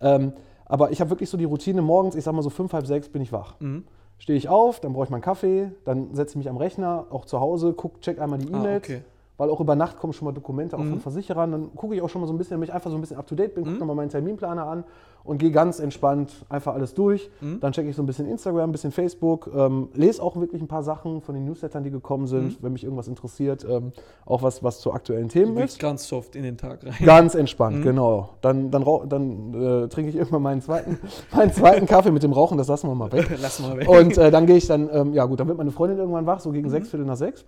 [0.00, 0.32] Ähm,
[0.64, 3.10] aber ich habe wirklich so die Routine morgens, ich sag mal so fünf, halb sechs
[3.10, 3.54] bin ich wach.
[3.60, 3.84] Mhm.
[4.16, 7.26] Stehe ich auf, dann brauche ich meinen Kaffee, dann setze ich mich am Rechner, auch
[7.26, 8.82] zu Hause, guck, check einmal die Ah, E-Mails.
[8.82, 9.02] okay.
[9.38, 10.90] Weil auch über Nacht kommen schon mal Dokumente auch Mhm.
[10.92, 11.52] von Versicherern.
[11.52, 13.18] Dann gucke ich auch schon mal so ein bisschen, damit ich einfach so ein bisschen
[13.18, 14.84] up to date bin, gucke nochmal meinen Terminplaner an
[15.24, 17.28] und gehe ganz entspannt einfach alles durch.
[17.42, 17.60] Mhm.
[17.60, 20.68] Dann checke ich so ein bisschen Instagram, ein bisschen Facebook, ähm, lese auch wirklich ein
[20.68, 22.56] paar Sachen von den Newslettern, die gekommen sind, Mhm.
[22.64, 23.66] wenn mich irgendwas interessiert.
[23.68, 23.92] Ähm,
[24.24, 25.78] auch was, was zu aktuellen Themen Du ist.
[25.80, 26.94] ganz soft in den Tag rein.
[27.04, 27.40] Ganz Mhm.
[27.40, 28.30] entspannt, genau.
[28.40, 29.52] Dann, dann, dann
[29.84, 30.98] äh, trinke ich irgendwann meinen zweiten,
[31.34, 33.28] meinen zweiten Kaffee mit dem Rauchen, das lassen wir mal weg.
[33.42, 33.86] Lass mal weg.
[33.86, 36.40] Und äh, dann gehe ich dann, ähm, ja gut, dann wird meine Freundin irgendwann wach,
[36.40, 36.54] so Mhm.
[36.54, 37.44] gegen sechs, Viertel nach sechs.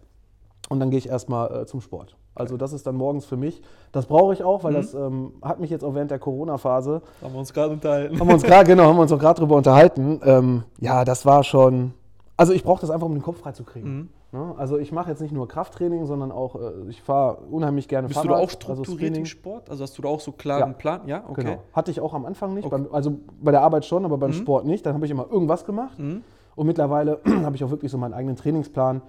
[0.68, 2.16] Und dann gehe ich erstmal äh, zum Sport.
[2.34, 3.62] Also das ist dann morgens für mich.
[3.90, 4.76] Das brauche ich auch, weil Mhm.
[4.76, 8.20] das ähm, hat mich jetzt auch während der Corona-Phase, haben wir uns gerade unterhalten.
[8.20, 10.20] haben wir uns gerade, genau, haben wir uns auch gerade drüber unterhalten.
[10.24, 11.94] Ähm, ja, das war schon,
[12.36, 13.88] also ich brauche das einfach, um den Kopf frei zu kriegen.
[13.90, 14.08] Mhm.
[14.30, 14.54] Ne?
[14.58, 18.22] Also ich mache jetzt nicht nur Krafttraining, sondern auch, äh, ich fahre unheimlich gerne Bist
[18.22, 18.44] du da Fahrrad.
[18.44, 19.26] auch strukturiert also im.
[19.26, 19.70] Sport?
[19.70, 20.76] Also hast du da auch so klaren Ja.
[20.76, 21.00] Plan?
[21.06, 21.44] Ja, okay.
[21.44, 21.62] Genau.
[21.72, 22.66] Hatte ich auch am Anfang nicht.
[22.66, 22.76] Okay.
[22.82, 24.34] Beim, also bei der Arbeit schon, aber beim Mhm.
[24.34, 24.84] Sport nicht.
[24.84, 25.98] Dann habe ich immer irgendwas gemacht.
[25.98, 26.22] Mhm.
[26.56, 29.00] Und mittlerweile habe ich auch wirklich so meinen eigenen Trainingsplan,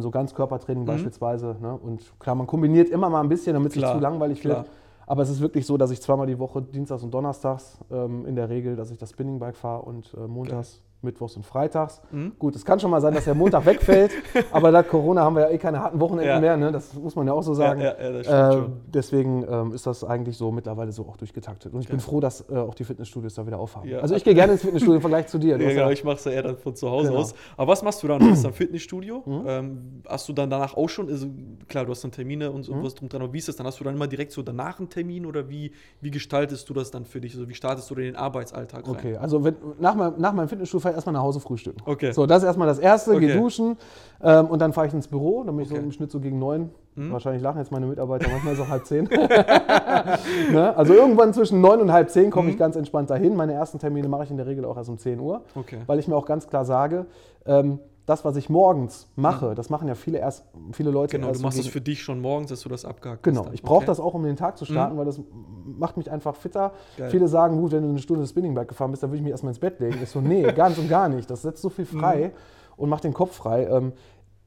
[0.00, 0.86] so Ganzkörpertraining Mhm.
[0.86, 1.56] beispielsweise.
[1.60, 1.76] Ne?
[1.76, 4.58] Und klar, man kombiniert immer mal ein bisschen, damit es nicht zu langweilig klar.
[4.58, 4.70] wird.
[5.06, 8.36] Aber es ist wirklich so, dass ich zweimal die Woche, Dienstags und Donnerstags ähm, in
[8.36, 12.00] der Regel, dass ich das Spinningbike fahre und äh, Montags, Mittwochs und Freitags.
[12.10, 12.32] Mhm.
[12.38, 14.12] Gut, es kann schon mal sein, dass der Montag wegfällt,
[14.52, 16.40] aber seit Corona haben wir ja eh keine harten Wochenenden Ja.
[16.40, 16.72] mehr, ne?
[16.72, 17.80] das muss man ja auch so sagen.
[17.80, 18.62] Ja, ja, Äh,
[18.92, 21.72] deswegen ähm, ist das eigentlich so mittlerweile so auch durchgetaktet.
[21.74, 23.92] Und ich bin froh, dass äh, auch die Fitnessstudios da wieder aufhaben.
[23.94, 25.58] Also ich gehe gerne ins Fitnessstudio im Vergleich zu dir.
[25.58, 27.20] Du Ja, genau, ich mache es ja eher dann von zu Hause Genau.
[27.20, 27.34] aus.
[27.56, 28.20] Aber was machst du dann?
[28.20, 29.22] Du hast dann Fitnessstudio.
[29.26, 29.42] Mhm.
[29.46, 31.26] Ähm, hast du dann danach auch schon, also
[31.68, 32.62] klar, du hast dann Termine und Mhm.
[32.80, 33.66] sowas drum dran, aber wie ist das dann?
[33.66, 36.90] Hast du dann immer direkt so danach einen Termin oder wie, wie gestaltest du das
[36.90, 37.34] dann für dich?
[37.34, 38.94] Also wie startest du den Arbeitsalltag rein?
[38.96, 41.78] Okay, also wenn, nach, meinem, nach meinem Fitnessstudio fahre ich erstmal nach Hause frühstücken.
[41.86, 42.12] Okay.
[42.12, 43.26] So, das ist erstmal das Erste, Okay.
[43.26, 43.76] gehe duschen
[44.22, 45.42] ähm, und dann fahre ich ins Büro.
[45.44, 45.84] Dann bin ich so Okay.
[45.84, 46.70] im Schnitt so gegen neun.
[46.94, 47.12] Mhm.
[47.12, 49.04] Wahrscheinlich lachen jetzt meine Mitarbeiter, manchmal ist es auch halb zehn.
[50.52, 50.76] ne?
[50.76, 52.58] Also irgendwann zwischen neun und halb zehn komme ich Mhm.
[52.60, 53.34] ganz entspannt dahin.
[53.36, 55.42] Meine ersten Termine mache ich in der Regel auch erst um 10 Uhr.
[55.54, 55.78] Okay.
[55.86, 57.06] weil ich mir auch ganz klar sage,
[57.46, 61.20] ähm, das, was ich morgens mache, das machen ja viele erst, viele Leute Mhm.
[61.20, 63.46] Genau, erst du machst es für dich schon morgens, dass du das abgehakt Genau, hast.
[63.46, 63.54] dann.
[63.54, 63.86] ich brauche Okay.
[63.86, 65.20] das auch, um den Tag zu starten, weil das
[65.64, 66.72] macht mich einfach fitter.
[66.96, 67.10] Geil.
[67.10, 69.50] Viele sagen, gut, wenn du eine Stunde Spinningbike gefahren bist, dann würde ich mich erstmal
[69.52, 69.98] ins Bett legen.
[70.02, 71.30] Ich so, nee, ganz und gar nicht.
[71.30, 72.76] Das setzt so viel frei Mhm.
[72.82, 73.66] und macht den Kopf frei.
[73.66, 73.92] Ähm,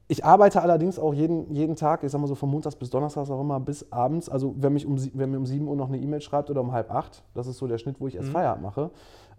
[0.08, 3.32] ich arbeite allerdings auch jeden, jeden Tag, ich sag mal so von Montags bis Donnerstags
[3.32, 4.30] auch immer bis abends.
[4.30, 6.74] Also wenn, mich um, wenn mir um 7 Uhr noch eine E-Mail schreibt oder um
[6.74, 8.10] halb acht, das ist so der Schnitt, wo Mhm.
[8.10, 8.92] ich erst Feierabend mache.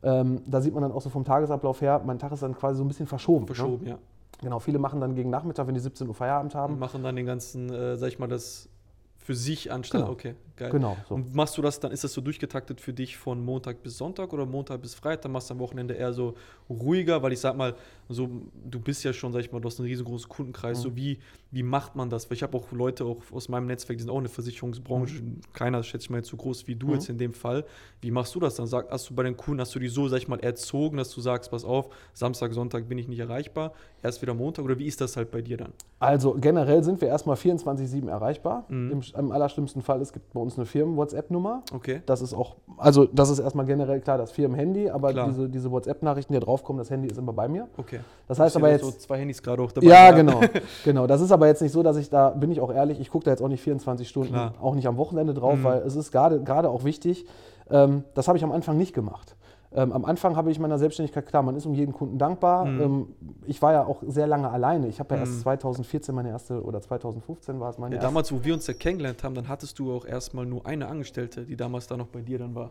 [0.07, 2.79] Ähm, da sieht man dann auch so vom Tagesablauf her, mein Tag ist dann quasi
[2.79, 3.43] so ein bisschen verschoben.
[3.45, 3.47] Ne?
[3.55, 3.99] Verschoben, ja.
[4.41, 6.79] Genau, viele machen dann gegen Nachmittag, wenn die 17 Uhr Feierabend Und haben.
[6.79, 8.69] machen dann den ganzen, äh, sag ich mal, das
[9.17, 10.03] für sich anstatt.
[10.03, 10.13] Genau.
[10.13, 10.71] Okay, geil.
[10.71, 11.15] Genau, so.
[11.15, 14.33] Und machst du das dann, ist das so durchgetaktet für dich von Montag bis Sonntag
[14.33, 15.31] oder Montag bis Freitag?
[15.31, 16.35] Machst du am Wochenende eher so
[16.69, 17.23] ruhiger?
[17.23, 17.75] Weil ich sag mal,
[18.09, 18.29] so,
[18.65, 20.79] du bist ja schon, sag ich mal, du hast einen riesengroßen Kundenkreis.
[20.79, 20.83] Mhm.
[20.83, 21.19] So wie,
[21.51, 22.29] wie macht man das?
[22.31, 25.23] Weil ich habe auch Leute auch aus meinem Netzwerk, die sind auch in der Versicherungsbranche.
[25.53, 26.93] Keiner, schätze ich mal, jetzt so groß wie du Mhm.
[26.95, 27.65] jetzt in dem Fall.
[28.01, 28.67] Wie machst du das dann?
[28.67, 31.11] Sag, hast du bei den Kunden, hast du die so, sag ich mal, erzogen, dass
[31.11, 34.65] du sagst, pass auf, Samstag, Sonntag bin ich nicht erreichbar, erst wieder Montag?
[34.65, 35.73] Oder wie ist das halt bei dir dann?
[35.99, 38.65] Also generell sind wir erstmal 24-7 erreichbar.
[38.69, 38.91] Mhm.
[38.93, 41.63] Im, Im allerschlimmsten Fall, es gibt bei uns eine Firmen-WhatsApp-Nummer.
[41.75, 42.03] Okay.
[42.07, 45.27] Das ist auch, also das ist erstmal generell klar das Firmen-Handy, aber Klar.
[45.27, 47.69] diese, diese WhatsApp-Nachrichten, die da draufkommen, das Handy ist immer bei mir.
[47.77, 48.01] Okay.
[48.29, 48.85] Das heißt aber jetzt.
[48.85, 49.87] So zwei Handys gerade auch dabei.
[49.89, 50.41] Ja, genau,
[50.85, 51.07] genau.
[51.07, 53.25] Das ist aber jetzt nicht so, dass ich da, bin ich auch ehrlich, ich gucke
[53.25, 54.55] da jetzt auch nicht 24 Stunden, Klar.
[54.61, 55.65] auch nicht am Wochenende drauf, Mhm.
[55.65, 57.27] weil es ist gerade gerade auch wichtig,
[57.71, 59.36] ähm, das habe ich am Anfang nicht gemacht.
[59.77, 62.65] Ähm, am Anfang habe ich meiner Selbstständigkeit, klar, man ist um jeden Kunden dankbar.
[62.65, 62.81] Mhm.
[62.81, 63.07] Ähm,
[63.45, 64.89] ich war ja auch sehr lange alleine.
[64.89, 65.23] Ich habe ja Mhm.
[65.23, 68.09] erst 2014 meine erste, oder 2015 war es meine Ja, erste.
[68.09, 71.45] damals, wo wir uns ja kennengelernt haben, dann hattest du auch erstmal nur eine Angestellte,
[71.45, 72.71] die damals da noch bei dir dann war.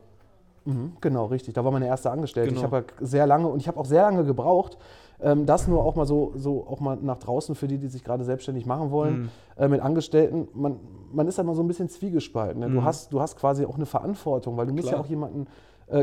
[0.65, 1.53] Mhm, genau, richtig.
[1.53, 2.49] Da war meine erste Angestellte.
[2.49, 2.59] Genau.
[2.61, 4.79] Ich habe ja sehr lange und ich habe auch sehr lange gebraucht,
[5.21, 8.03] ähm, das nur auch mal so, so auch mal nach draußen für die, die sich
[8.03, 9.29] gerade selbstständig machen wollen, Mhm.
[9.57, 10.47] äh, mit Angestellten.
[10.55, 10.79] Man,
[11.13, 12.61] man ist da mal so ein bisschen zwiegespalten.
[12.61, 12.69] Ne?
[12.71, 12.85] Du, Mhm.
[12.85, 14.99] hast, du hast quasi auch eine Verantwortung, weil du musst Klar.
[15.01, 15.45] ja auch jemanden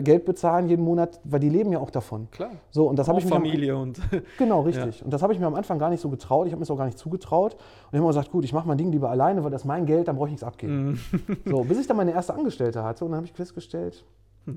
[0.02, 2.28] Geld bezahlen jeden Monat, weil die leben ja auch davon.
[2.30, 2.50] Klar.
[2.70, 4.00] So, und das habe ich mir am- Familie und
[4.38, 5.04] Genau, richtig.
[5.04, 6.46] Und das habe ich mir am Anfang gar nicht so getraut.
[6.46, 7.54] Ich habe mir das auch gar nicht zugetraut.
[7.54, 9.66] Und ich habe immer gesagt, gut, ich mache mein Ding lieber alleine, weil das ist
[9.66, 11.00] mein Geld, dann brauche ich nichts abgeben.
[11.12, 11.36] Mhm.
[11.46, 14.04] So, bis ich dann meine erste Angestellte hatte und dann habe ich festgestellt.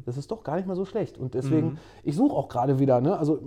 [0.06, 1.18] Das ist doch gar nicht mal so schlecht.
[1.18, 1.78] Und deswegen, mhm.
[2.04, 3.18] ich suche auch gerade wieder, ne?
[3.18, 3.40] also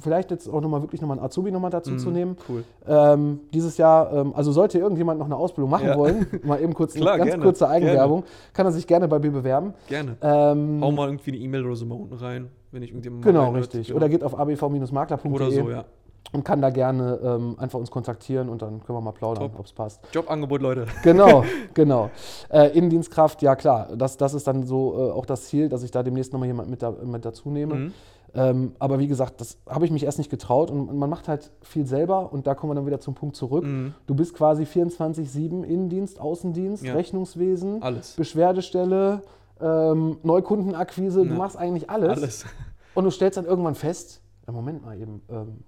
[0.00, 1.98] vielleicht jetzt auch nochmal wirklich nochmal einen Azubi nochmal dazu mhm.
[1.98, 2.36] zu nehmen.
[2.48, 2.64] Cool.
[2.86, 5.96] Ähm, dieses Jahr, ähm, also sollte irgendjemand noch eine Ausbildung machen ja.
[5.96, 7.44] wollen, mal eben kurz Klar, eine ganz gerne.
[7.44, 8.34] kurze Eigenwerbung, gerne.
[8.52, 9.74] kann er sich gerne bei mir bewerben.
[9.88, 10.16] Gerne.
[10.20, 13.50] Ähm, Hau mal irgendwie eine E-Mail oder so mal unten rein, wenn ich irgendjemand Genau,
[13.52, 13.94] richtig.
[13.94, 15.32] Oder geht auf abv-makler.de.
[15.32, 15.84] Oder so, ja
[16.32, 19.66] und kann da gerne ähm, einfach uns kontaktieren und dann können wir mal plaudern, ob
[19.66, 20.00] es passt.
[20.12, 20.86] Jobangebot, Leute.
[21.02, 22.10] Genau, genau.
[22.50, 25.90] Äh, Innendienstkraft, ja klar, das, das ist dann so äh, auch das Ziel, dass ich
[25.90, 27.74] da demnächst nochmal jemand mit, da, mit dazu nehme.
[27.74, 27.92] Mhm.
[28.34, 31.50] Ähm, aber wie gesagt, das habe ich mich erst nicht getraut und man macht halt
[31.62, 33.64] viel selber und da kommen wir dann wieder zum Punkt zurück.
[33.64, 33.94] Mhm.
[34.06, 36.94] Du bist quasi 24-7 Innendienst, Außendienst, ja.
[36.94, 38.14] Rechnungswesen, alles.
[38.16, 39.22] Beschwerdestelle,
[39.60, 41.28] ähm, Neukundenakquise, ja.
[41.28, 42.10] du machst eigentlich alles.
[42.10, 42.46] Alles.
[42.94, 45.64] Und du stellst dann irgendwann fest, ja, Moment mal eben, ähm,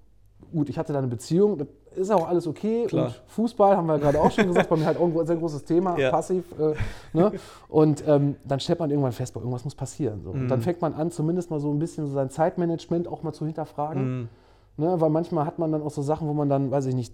[0.52, 2.86] gut, ich hatte da eine Beziehung, das ist auch alles okay.
[2.86, 3.06] Klar.
[3.06, 5.64] Und Fußball haben wir gerade auch schon gesagt, bei mir halt auch ein sehr großes
[5.64, 6.10] Thema, ja.
[6.10, 6.44] passiv.
[6.58, 6.74] Äh,
[7.12, 7.32] ne?
[7.68, 10.22] Und ähm, dann stellt man irgendwann fest, irgendwas muss passieren.
[10.22, 10.32] So.
[10.32, 10.42] Mhm.
[10.42, 13.32] Und dann fängt man an, zumindest mal so ein bisschen so sein Zeitmanagement auch mal
[13.32, 14.20] zu hinterfragen.
[14.20, 14.28] Mhm.
[14.76, 15.00] Ne?
[15.00, 17.12] Weil manchmal hat man dann auch so Sachen, wo man dann, weiß ich nicht,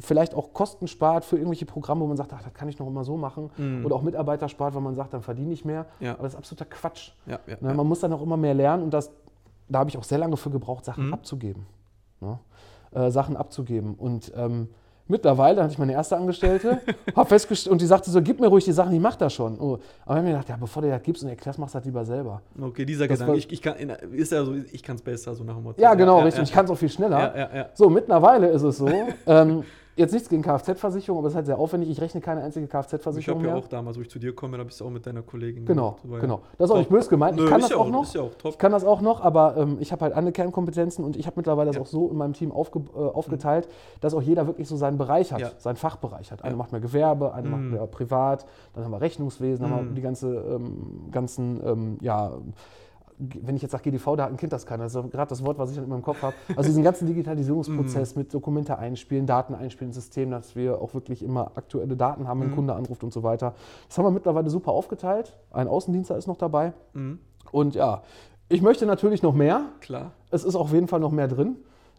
[0.00, 2.88] vielleicht auch Kosten spart für irgendwelche Programme, wo man sagt, ach, das kann ich noch
[2.88, 3.50] immer so machen.
[3.56, 3.86] Mhm.
[3.86, 5.86] Oder auch Mitarbeiter spart, weil man sagt, dann verdiene ich mehr.
[6.00, 6.14] Ja.
[6.14, 7.12] Aber das ist absoluter Quatsch.
[7.26, 7.74] Ja, ja, ne?
[7.74, 9.12] Man muss dann auch immer mehr lernen und das,
[9.68, 11.14] da habe ich auch sehr lange für gebraucht, Sachen mhm.
[11.14, 11.66] abzugeben
[12.22, 12.38] ne?
[12.94, 13.94] äh, Sachen abzugeben.
[13.94, 14.68] Und ähm,
[15.08, 16.80] mittlerweile hatte ich meine erste Angestellte,
[17.16, 19.58] habe festgestellt, und die sagte so, gib mir ruhig die Sachen, ich mache das schon.
[19.60, 19.74] Oh.
[19.74, 21.84] Aber ich habe mir gedacht, ja, bevor du das gibst und erklärst, machst du das
[21.84, 22.42] lieber selber.
[22.60, 23.76] Okay, dieser das Gedanke, ich, ich kann,
[24.12, 25.80] ist ja so, ich kann es besser, so nach dem Motto.
[25.80, 26.44] Ja, genau, ja, richtig, ja.
[26.44, 27.36] ich kann es auch viel schneller.
[27.36, 28.88] Ja, so, mittlerweile ist es so,
[29.26, 29.64] ähm,
[29.94, 31.90] Jetzt nichts gegen Kfz-Versicherung, aber es ist halt sehr aufwendig.
[31.90, 33.50] Ich rechne keine einzige Kfz-Versicherung mehr.
[33.50, 35.06] Ich habe ja auch damals, wo ich zu dir komme, da bist du auch mit
[35.06, 35.66] deiner Kollegin.
[35.66, 36.40] Genau, gemacht, genau.
[36.56, 37.38] Das ist auch nicht böse gemeint.
[37.38, 38.14] Ich kann das auch, noch.
[38.14, 41.16] Ja auch ich kann das auch noch, aber ähm, ich habe halt andere Kernkompetenzen und
[41.16, 44.00] ich habe mittlerweile das auch so in meinem Team aufge, äh, aufgeteilt, mhm.
[44.00, 45.50] dass auch jeder wirklich so seinen Bereich hat, ja.
[45.58, 46.42] seinen Fachbereich hat.
[46.42, 47.50] Einer macht mehr Gewerbe, einer mhm.
[47.50, 49.94] macht mehr privat, dann haben wir Rechnungswesen, dann haben wir mhm.
[49.94, 52.32] die ganze, ähm, ganzen, ähm, ja,
[53.40, 54.80] wenn ich jetzt sage GDV, da hat ein Kind das kann.
[54.80, 56.34] Also gerade das Wort, was ich dann immer im Kopf habe.
[56.56, 58.18] Also diesen ganzen Digitalisierungsprozess mm.
[58.18, 62.40] mit Dokumente einspielen, Daten einspielen ins System, dass wir auch wirklich immer aktuelle Daten haben,
[62.40, 62.56] wenn ein mm.
[62.56, 63.54] Kunde anruft und so weiter.
[63.88, 65.36] Das haben wir mittlerweile super aufgeteilt.
[65.50, 66.72] Ein Außendienster ist noch dabei.
[66.94, 67.14] Mm.
[67.52, 68.02] Und ja,
[68.48, 69.66] ich möchte natürlich noch mehr.
[69.80, 70.12] Klar.
[70.30, 71.56] Es ist auf jeden Fall noch mehr drin.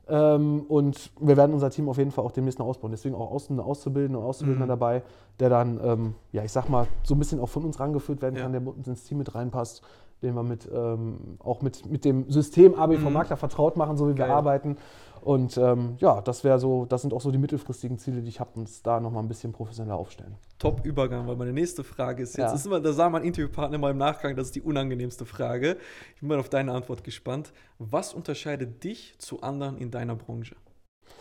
[0.08, 2.92] Ähm, und wir werden unser Team auf jeden Fall auch demnächst noch ausbauen.
[2.92, 4.70] Deswegen auch Außen, Auszubildende und Auszubildender mhm.
[4.70, 5.04] dabei,
[5.40, 8.36] der dann, ähm, ja, ich sag mal, so ein bisschen auch von uns rangeführt werden
[8.36, 8.60] kann, ja.
[8.60, 9.82] der ins Team mit reinpasst
[10.24, 13.14] den wir mit, ähm, auch mit, mit dem System ABV mhm.
[13.14, 14.30] Makler vertraut machen, so wie Geil.
[14.30, 14.78] wir arbeiten.
[15.24, 18.42] Und ähm, ja, das wäre so, das sind auch so die mittelfristigen Ziele, die ich
[18.42, 20.36] habe, uns da nochmal ein bisschen professioneller aufstellen.
[20.60, 22.54] Top Übergang, weil meine nächste Frage ist jetzt, ja.
[22.54, 25.78] ist immer, da sah mein Interviewpartner mal im Nachgang, das ist die unangenehmste Frage.
[26.16, 27.54] Ich bin mal auf deine Antwort gespannt.
[27.80, 30.56] Was unterscheidet dich zu anderen in deiner Branche?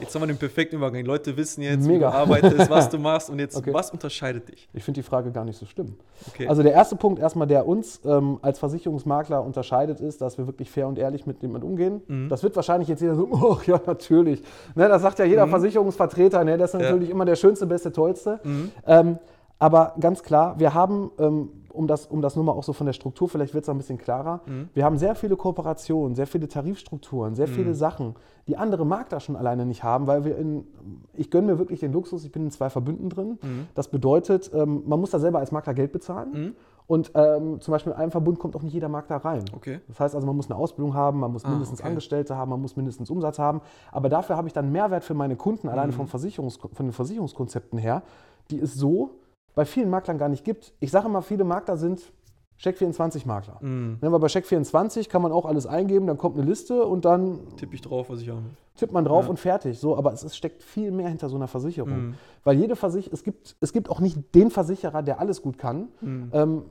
[0.03, 1.05] Jetzt haben wir den perfekten Übergang.
[1.05, 2.09] Leute wissen jetzt, Mega.
[2.09, 3.73] wie du arbeitest, was du machst und jetzt, okay.
[3.73, 4.69] was unterscheidet dich?
[4.73, 5.95] Ich finde die Frage gar nicht so schlimm.
[6.29, 6.49] Okay.
[6.49, 10.71] Also der erste Punkt erstmal, der uns ähm, als Versicherungsmakler unterscheidet, ist, dass wir wirklich
[10.71, 12.03] fair und ehrlich mit jemandem umgehen.
[12.09, 12.29] Mhm.
[12.29, 14.43] Das wird wahrscheinlich jetzt jeder so, oh ja, natürlich.
[14.75, 15.51] Ne, das sagt ja jeder mhm.
[15.51, 17.15] Versicherungsvertreter, ne, das ist natürlich ja.
[17.15, 18.41] immer der schönste, beste, tollste.
[18.43, 18.73] Mhm.
[18.87, 19.19] Ähm,
[19.59, 22.87] aber ganz klar, wir haben ähm, um das, um das nur mal auch so von
[22.87, 24.41] der Struktur, vielleicht wird es ein bisschen klarer.
[24.47, 24.69] Mhm.
[24.75, 27.53] Wir haben sehr viele Kooperationen, sehr viele Tarifstrukturen, sehr mhm.
[27.53, 28.15] viele Sachen,
[28.47, 30.67] die andere Makler schon alleine nicht haben, weil wir in,
[31.15, 33.39] ich gönne mir wirklich den Luxus, ich bin in zwei Verbünden drin.
[33.43, 33.67] Mhm.
[33.75, 36.33] Das bedeutet, ähm, man muss da selber als Makler Geld bezahlen.
[36.33, 36.55] Mhm.
[36.87, 39.45] Und ähm, zum Beispiel in einem Verbund kommt auch nicht jeder Makler rein.
[39.55, 39.81] Okay.
[39.89, 41.89] Das heißt also, man muss eine Ausbildung haben, man muss ah, mindestens okay.
[41.89, 43.61] Angestellte haben, man muss mindestens Umsatz haben.
[43.93, 45.97] Aber dafür habe ich dann Mehrwert für meine Kunden, alleine mhm.
[45.97, 48.03] vom Versicherungs von den Versicherungskonzepten her,
[48.51, 49.11] die ist so,
[49.55, 50.73] bei vielen Maklern gar nicht gibt.
[50.81, 52.13] Ich sage immer, viele Makler sind
[52.61, 53.59] Check24-Makler.
[53.61, 53.99] Mm.
[54.01, 57.41] Ja, weil bei Check24 kann man auch alles eingeben, dann kommt eine Liste und dann.
[57.57, 58.43] Tippe ich drauf, was ich habe.
[58.77, 59.31] Tippt man drauf ja.
[59.31, 59.79] und fertig.
[59.79, 62.11] So, aber es, es, steckt viel mehr hinter so einer Versicherung.
[62.11, 62.15] Mm.
[62.45, 65.89] Weil jede Versicherung, es gibt, es gibt auch nicht den Versicherer, der alles gut kann.
[66.01, 66.23] Mm.
[66.33, 66.63] Ähm,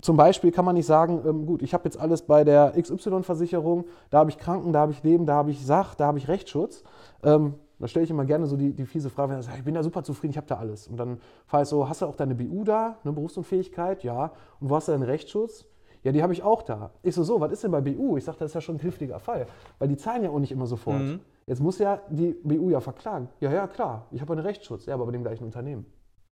[0.00, 3.86] zum Beispiel kann man nicht sagen, ähm, gut, ich habe jetzt alles bei der XY-Versicherung,
[4.10, 6.28] da habe ich Kranken, da habe ich Leben, da habe ich Sach, da habe ich
[6.28, 6.84] Rechtsschutz.
[7.22, 9.82] Ähm, da stelle ich immer gerne so die, die fiese Frage, wenn ich bin da
[9.82, 10.88] super zufrieden, ich habe da alles.
[10.88, 14.02] Und dann fahre ich so, hast du auch deine BU da, eine Berufsunfähigkeit?
[14.02, 14.32] Ja.
[14.60, 15.66] Und wo hast du deinen Rechtsschutz?
[16.02, 16.92] Ja, die habe ich auch da.
[17.02, 18.16] Ich so, so, was ist denn bei BU?
[18.16, 19.46] Ich sage, das ist ja schon ein kniffliger Fall,
[19.78, 21.02] weil die zahlen ja auch nicht immer sofort.
[21.02, 21.20] Mhm.
[21.46, 23.28] Jetzt muss ja die BU ja verklagen.
[23.40, 25.84] Ja, ja, klar, ich habe einen Rechtsschutz, ja, aber bei dem gleichen Unternehmen.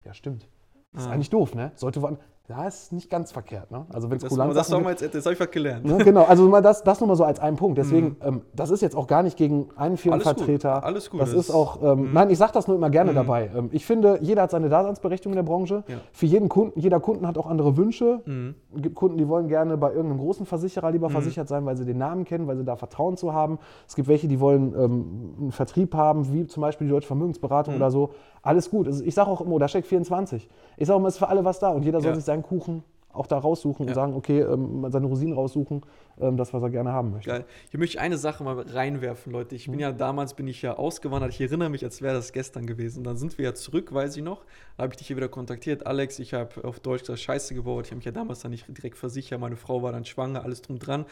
[0.04, 0.48] Ja, stimmt.
[0.92, 1.12] Das ist ah.
[1.12, 1.72] eigentlich doof, ne?
[1.74, 2.24] Sollte woanders.
[2.46, 3.70] Ja, ist nicht ganz verkehrt.
[3.70, 3.86] Ne?
[3.90, 5.86] Also wenn es Kulanz Das, das, das habe ich was gelernt.
[5.86, 5.96] Ne?
[6.04, 7.78] Genau, also mal das, das nur mal so als einen Punkt.
[7.78, 8.16] Deswegen, mhm.
[8.22, 10.84] ähm, das ist jetzt auch gar nicht gegen einen Firmenvertreter.
[10.84, 11.22] Alles gut.
[11.22, 12.12] Das, das ist auch, ähm, mhm.
[12.12, 13.16] nein, ich sage das nur immer gerne mhm.
[13.16, 13.50] dabei.
[13.56, 15.84] Ähm, ich finde, jeder hat seine Daseinsberechtigung in der Branche.
[15.88, 15.96] Ja.
[16.12, 18.20] Für jeden Kunden, jeder Kunden hat auch andere Wünsche.
[18.26, 18.56] Mhm.
[18.76, 21.12] Es gibt Kunden, die wollen gerne bei irgendeinem großen Versicherer lieber mhm.
[21.12, 23.58] versichert sein, weil sie den Namen kennen, weil sie da Vertrauen zu haben.
[23.88, 27.72] Es gibt welche, die wollen ähm, einen Vertrieb haben, wie zum Beispiel die Deutsche Vermögensberatung
[27.72, 27.80] mhm.
[27.80, 28.10] oder so.
[28.44, 28.86] Alles gut.
[28.86, 30.48] Also ich sage auch immer, da steckt 24.
[30.76, 32.14] Ich sage immer, es ist für alle was da und jeder soll ja.
[32.14, 32.84] sich seinen Kuchen
[33.14, 33.90] auch da raussuchen Ja.
[33.90, 35.82] und sagen, okay, ähm, seine Rosinen raussuchen,
[36.20, 37.30] ähm, das, was er gerne haben möchte.
[37.30, 37.44] Geil.
[37.70, 39.54] Hier möchte ich eine Sache mal reinwerfen, Leute.
[39.54, 41.30] Ich bin ja damals bin ich ja ausgewandert.
[41.30, 43.04] Ich erinnere mich, als wäre das gestern gewesen.
[43.04, 44.44] Dann sind wir ja zurück, weiß ich noch.
[44.76, 45.86] Da habe ich dich hier wieder kontaktiert.
[45.86, 47.86] Alex, ich habe auf Deutsch gesagt, Scheiße gebaut.
[47.86, 49.40] Ich habe mich ja damals dann nicht direkt versichert.
[49.40, 51.06] Meine Frau war dann schwanger, alles drum dran.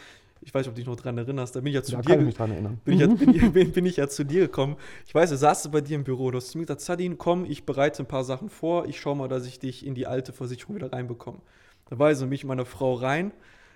[0.45, 1.55] Ich weiß nicht, ob du dich noch dran erinnerst.
[1.57, 2.81] Da bin ich ja zu Da dir kann ich mich dran erinnern.
[2.85, 4.77] bin ich, ja, bin, ich- bin, bin ich ja zu dir gekommen.
[5.07, 6.31] Ich weiß, du saßt bei dir im Büro.
[6.31, 8.87] Du hast zu mir gesagt, Sadin, komm, ich bereite ein paar Sachen vor.
[8.87, 11.39] Ich schaue mal, dass ich dich in die alte Versicherung wieder reinbekomme.
[11.89, 13.33] Da war also mich und meine Frau rein.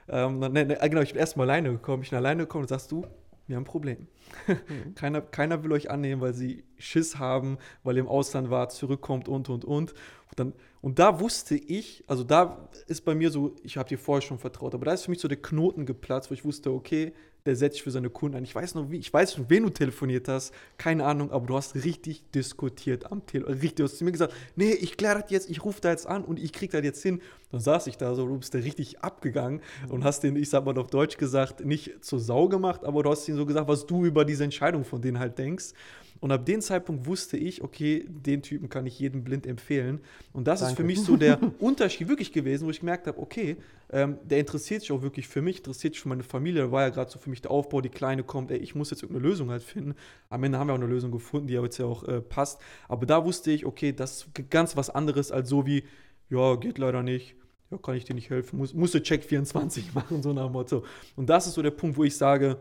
[0.09, 2.03] Ähm, dann, ne, genau, ich bin erstmal alleine gekommen.
[2.03, 3.05] Ich bin alleine gekommen und sagst du,
[3.47, 4.09] wir haben ein Problem.
[4.95, 9.29] keiner, keiner will euch annehmen, weil sie Schiss haben, weil ihr im Ausland war, zurückkommt
[9.29, 9.93] und, und, und.
[9.93, 13.99] Und, dann, und da wusste ich, also da ist bei mir so, ich habe dir
[13.99, 16.73] vorher schon vertraut, aber da ist für mich so der Knoten geplatzt, wo ich wusste,
[16.73, 17.13] okay,
[17.47, 18.45] der setzt sich für seine Kunden ein.
[18.45, 21.57] Ich weiß noch, wie, ich weiß schon, wen du telefoniert hast, keine Ahnung, aber du
[21.57, 23.55] hast richtig diskutiert am Telefon.
[23.55, 26.07] Richtig, du hast zu mir gesagt, nee, ich kläre das jetzt, ich rufe da jetzt
[26.07, 27.21] an und ich krieg das jetzt hin.
[27.53, 30.65] Dann saß ich da so, du bist da richtig abgegangen und hast den, ich sag
[30.65, 33.87] mal auf Deutsch gesagt, nicht zur Sau gemacht, aber du hast ihnen so gesagt, was
[33.87, 35.73] du über diese Entscheidung von denen halt denkst.
[36.21, 40.01] Und ab dem Zeitpunkt wusste ich, okay, den Typen kann ich jedem blind empfehlen.
[40.33, 40.83] Und das ist Danke.
[40.83, 43.57] für mich so der Unterschied wirklich gewesen, wo ich gemerkt habe, okay,
[43.91, 46.63] ähm, der interessiert sich auch wirklich für mich, interessiert sich für meine Familie.
[46.63, 48.91] Da war ja gerade so für mich der Aufbau, die Kleine kommt, ey, ich muss
[48.91, 49.95] jetzt irgendeine Lösung halt finden.
[50.29, 52.61] Am Ende haben wir auch eine Lösung gefunden, die ja jetzt ja auch äh, passt.
[52.89, 55.85] Aber da wusste ich, okay, das ist ganz was anderes als so wie,
[56.29, 57.37] ja, geht leider nicht.
[57.71, 60.53] Ja, kann ich dir nicht helfen, muss, musst du Check 24 machen, so nach dem
[60.53, 60.85] Motto.
[61.17, 62.59] Und das ist so der Punkt, wo ich sage,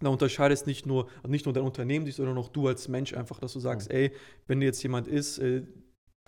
[0.00, 3.38] da unterscheidest nicht nur, nicht nur dein Unternehmen dich, sondern auch du als Mensch einfach,
[3.38, 4.12] dass du sagst, ey,
[4.46, 5.62] wenn jetzt jemand ist, äh,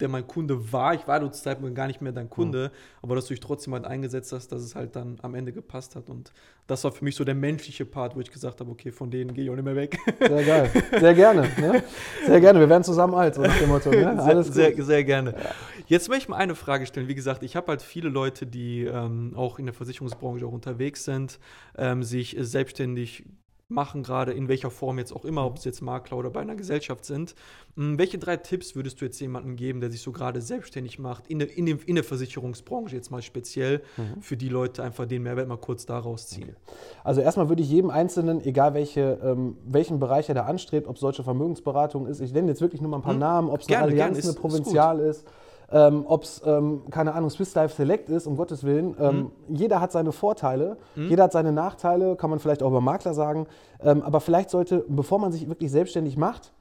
[0.00, 3.26] der mein Kunde war, ich war zu Zeitpunkt gar nicht mehr dein Kunde, aber dass
[3.26, 6.11] du dich trotzdem halt eingesetzt hast, dass es halt dann am Ende gepasst hat.
[6.11, 6.34] Und
[6.66, 9.32] das war für mich so der menschliche Part, wo ich gesagt habe, okay, von denen
[9.32, 9.98] gehe ich auch nicht mehr weg.
[10.18, 10.70] Sehr geil.
[11.00, 11.48] Sehr gerne.
[11.59, 11.82] Ne?
[12.26, 12.61] Sehr gerne.
[12.61, 13.90] Wir werden zusammen alt, so nach dem Motto.
[13.90, 14.22] Ne?
[14.22, 14.76] Alles sehr, gut.
[14.76, 15.34] sehr, sehr gerne.
[15.86, 17.09] Jetzt möchte ich mal eine Frage stellen.
[17.09, 21.04] Wie gesagt, ich habe halt viele Leute, die ähm, auch in der Versicherungsbranche auch unterwegs
[21.04, 21.38] sind,
[21.78, 23.24] ähm, sich selbstständig
[23.68, 26.54] machen, gerade in welcher Form jetzt auch immer, ob es jetzt Makler oder bei einer
[26.54, 27.34] Gesellschaft sind.
[27.76, 31.26] Hm, welche drei Tipps würdest du jetzt jemandem geben, der sich so gerade selbstständig macht,
[31.26, 34.22] in der, in, dem, in der Versicherungsbranche jetzt mal speziell, Mhm.
[34.22, 36.54] für die Leute einfach den Mehrwert mal kurz daraus ziehen?
[37.02, 40.94] Also erstmal würde ich jedem Einzelnen, egal welche, ähm, welchen Bereich er da anstrebt, ob
[40.94, 43.20] es solche Vermögensberatung ist, ich nenne jetzt wirklich nur mal ein paar Hm.
[43.20, 45.26] Namen, ob es eine Allianz, ist- eine ist Provinzial ist,
[45.72, 48.96] ähm, ob es, ähm, keine Ahnung, Swiss Life Select ist, um Gottes Willen.
[49.00, 53.14] Ähm, Jeder hat seine Vorteile, jeder hat seine Nachteile, kann man vielleicht auch über Makler
[53.14, 53.46] sagen.
[53.82, 56.52] Ähm, aber vielleicht sollte, bevor man sich wirklich selbstständig macht,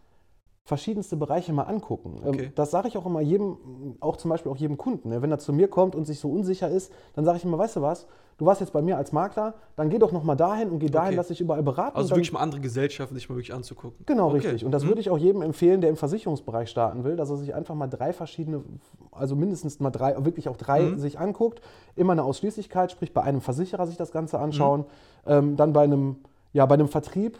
[0.69, 2.21] verschiedenste Bereiche mal angucken.
[2.23, 2.51] Ähm, Okay.
[2.55, 3.57] Das sage ich auch immer jedem,
[3.99, 5.09] auch zum Beispiel auch jedem Kunden.
[5.09, 5.21] ne?
[5.21, 7.75] Wenn er zu mir kommt und sich so unsicher ist, dann sage ich immer, weißt
[7.75, 8.07] du was,
[8.39, 10.87] du warst jetzt bei mir als Makler, dann geh doch noch mal dahin und geh
[10.89, 11.17] dahin, Okay.
[11.17, 11.95] lass dich überall beraten.
[11.95, 14.03] Also wirklich mal andere Gesellschaften sich mal wirklich anzugucken.
[14.07, 14.37] Genau, Okay.
[14.37, 14.65] richtig.
[14.65, 14.87] Und das Mhm.
[14.87, 17.87] würde ich auch jedem empfehlen, der im Versicherungsbereich starten will, dass er sich einfach mal
[17.87, 18.63] drei verschiedene,
[19.11, 20.97] also mindestens mal drei, wirklich auch drei Mhm.
[20.97, 21.61] sich anguckt.
[21.95, 24.85] Immer eine Ausschließlichkeit, sprich bei einem Versicherer sich das Ganze anschauen, Mhm.
[25.27, 26.15] ähm, dann bei einem,
[26.53, 27.37] ja, bei einem Vertrieb.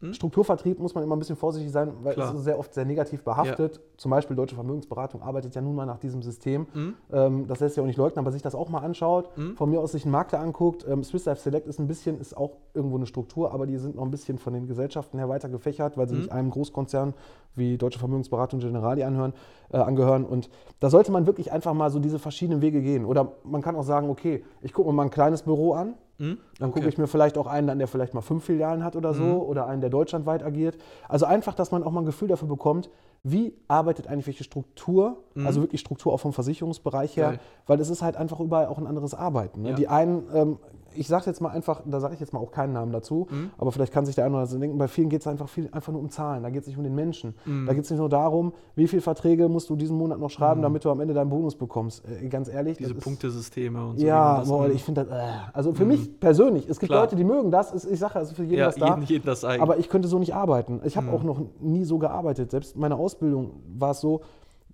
[0.00, 0.12] Mhm.
[0.12, 2.28] Strukturvertrieb muss man immer ein bisschen vorsichtig sein, weil Klar.
[2.30, 3.80] es ist sehr oft sehr negativ behaftet.
[3.96, 6.66] Zum Beispiel Deutsche Vermögensberatung arbeitet ja nun mal nach diesem System.
[6.74, 6.94] Mhm.
[7.10, 9.56] Ähm, das lässt sich auch nicht leugnen, aber sich das auch mal anschaut, Mhm.
[9.56, 10.84] von mir aus sich einen Makler anguckt.
[10.86, 13.96] Ähm, Swiss Life Select ist ein bisschen, ist auch irgendwo eine Struktur, aber die sind
[13.96, 16.20] noch ein bisschen von den Gesellschaften her weiter gefächert, weil sie Mhm.
[16.20, 17.14] nicht einem Großkonzern
[17.54, 19.32] wie Deutsche Vermögensberatung Generali anhören,
[19.72, 20.26] äh, angehören.
[20.26, 23.06] Und da sollte man wirklich einfach mal so diese verschiedenen Wege gehen.
[23.06, 26.38] Oder man kann auch sagen, okay, ich gucke mir mal ein kleines Büro an, Mhm.
[26.58, 26.88] dann gucke Okay.
[26.88, 29.34] ich mir vielleicht auch einen an, der vielleicht mal fünf Filialen hat oder so, Mhm.
[29.40, 30.76] oder einen, der deutschlandweit agiert.
[31.08, 32.88] Also einfach, dass man auch mal ein Gefühl dafür bekommt,
[33.22, 35.46] wie arbeitet eigentlich welche Struktur, Mhm.
[35.46, 37.40] also wirklich Struktur auch vom Versicherungsbereich her, Geil.
[37.66, 39.62] weil es ist halt einfach überall auch ein anderes Arbeiten.
[39.62, 39.70] Ne?
[39.70, 39.74] Ja.
[39.76, 40.58] Die einen, ähm,
[40.98, 43.50] ich sage jetzt mal einfach, da sage ich jetzt mal auch keinen Namen dazu, Mhm.
[43.58, 45.68] aber vielleicht kann sich der eine oder andere denken, bei vielen geht es einfach, viel,
[45.72, 47.34] einfach nur um Zahlen, da geht es nicht um den Menschen.
[47.44, 47.66] Mhm.
[47.66, 50.62] Da geht es nicht nur darum, wie viele Verträge musst du diesen Monat noch schreiben,
[50.62, 52.04] damit du am Ende deinen Bonus bekommst.
[52.08, 54.06] Äh, ganz ehrlich, Diese das Punktesysteme und so.
[54.06, 54.74] ja, das- boah, Mhm.
[54.74, 57.02] ich finde das, äh, also für mich persönlich, es gibt Klar.
[57.02, 59.26] Leute, die mögen das, ist, ich sage, also für jeden ja, was da, jeden, jeden
[59.26, 59.62] das eigen.
[59.62, 60.80] aber ich könnte so nicht arbeiten.
[60.84, 61.12] Ich habe Mhm.
[61.14, 62.50] auch noch nie so gearbeitet.
[62.50, 64.20] Selbst meine Ausbildung war es so,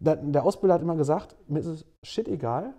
[0.00, 2.74] der Ausbilder hat immer gesagt, mir ist es shit egal,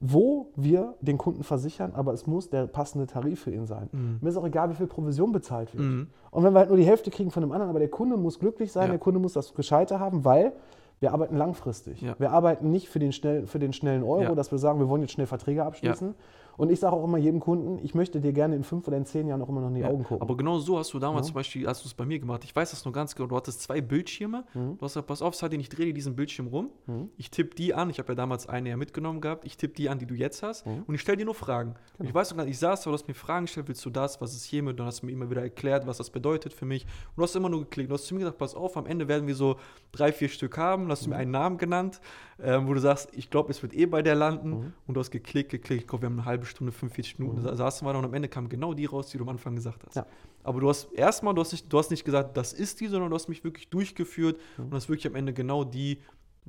[0.00, 3.88] wo wir den Kunden versichern, aber es muss der passende Tarif für ihn sein.
[3.92, 4.18] Mhm.
[4.20, 5.84] Mir ist auch egal, wie viel Provision bezahlt wird.
[5.84, 6.06] Mhm.
[6.30, 8.38] Und wenn wir halt nur die Hälfte kriegen von dem anderen, aber der Kunde muss
[8.38, 8.90] glücklich sein, Ja.
[8.90, 10.52] der Kunde muss das Gescheite haben, weil
[11.00, 12.00] wir arbeiten langfristig.
[12.02, 12.14] Ja.
[12.18, 14.34] Wir arbeiten nicht für den, schnell, für den schnellen Euro, Ja.
[14.34, 16.14] dass wir sagen, wir wollen jetzt schnell Verträge abschließen.
[16.58, 19.06] Und ich sage auch immer jedem Kunden, ich möchte dir gerne in fünf oder in
[19.06, 20.20] zehn Jahren auch immer noch in die Ja, Augen gucken.
[20.20, 21.32] Aber genau so hast du damals Ja.
[21.32, 22.42] zum Beispiel, hast du es bei mir gemacht.
[22.44, 23.28] Ich weiß das nur ganz genau.
[23.28, 24.44] Du hattest zwei Bildschirme.
[24.54, 24.76] Mhm.
[24.76, 26.70] Du hast gesagt, pass auf, Sadin, ich drehe dir diesen Bildschirm rum.
[26.86, 27.10] Mhm.
[27.16, 27.88] Ich tippe die an.
[27.90, 29.44] Ich habe ja damals eine ja mitgenommen gehabt.
[29.46, 30.66] Ich tippe die an, die du jetzt hast.
[30.66, 30.82] Mhm.
[30.86, 31.76] Und ich stelle dir nur Fragen.
[31.98, 34.20] Und ich weiß sogar, ich saß da, du hast mir Fragen gestellt, willst du das,
[34.20, 34.80] was ist hiermit?
[34.80, 36.84] Dann hast du mir immer wieder erklärt, was das bedeutet für mich.
[36.84, 37.88] Und du hast immer nur geklickt.
[37.90, 39.56] Du hast zu mir gesagt, pass auf, am Ende werden wir so
[39.92, 40.86] drei, vier Stück haben.
[40.86, 41.10] Du hast Mhm.
[41.10, 42.00] mir einen Namen genannt.
[42.42, 44.72] Ähm, wo du sagst, ich glaube, es wird eh bei der landen mhm.
[44.86, 47.44] und du hast geklickt, geklickt, ich glaube, wir haben eine halbe Stunde, 45 Minuten, mhm.
[47.44, 49.54] da saßen wir da und am Ende kam genau die raus, die du am Anfang
[49.56, 49.96] gesagt hast.
[49.96, 50.06] Ja.
[50.42, 53.10] Aber du hast erstmal, du hast, nicht, du hast nicht gesagt, das ist die, sondern
[53.10, 54.66] du hast mich wirklich durchgeführt mhm.
[54.66, 55.98] und hast wirklich am Ende genau die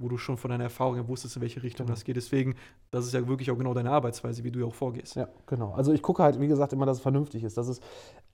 [0.02, 1.96] wo du schon von deiner Erfahrung her wusstest, in welche Richtung genau.
[1.96, 2.16] das geht.
[2.16, 2.56] Deswegen,
[2.90, 5.16] das ist ja wirklich auch genau deine Arbeitsweise, wie du ja auch vorgehst.
[5.16, 5.74] Ja, genau.
[5.74, 7.58] Also ich gucke halt, wie gesagt, immer, dass es vernünftig ist.
[7.58, 7.84] Das ist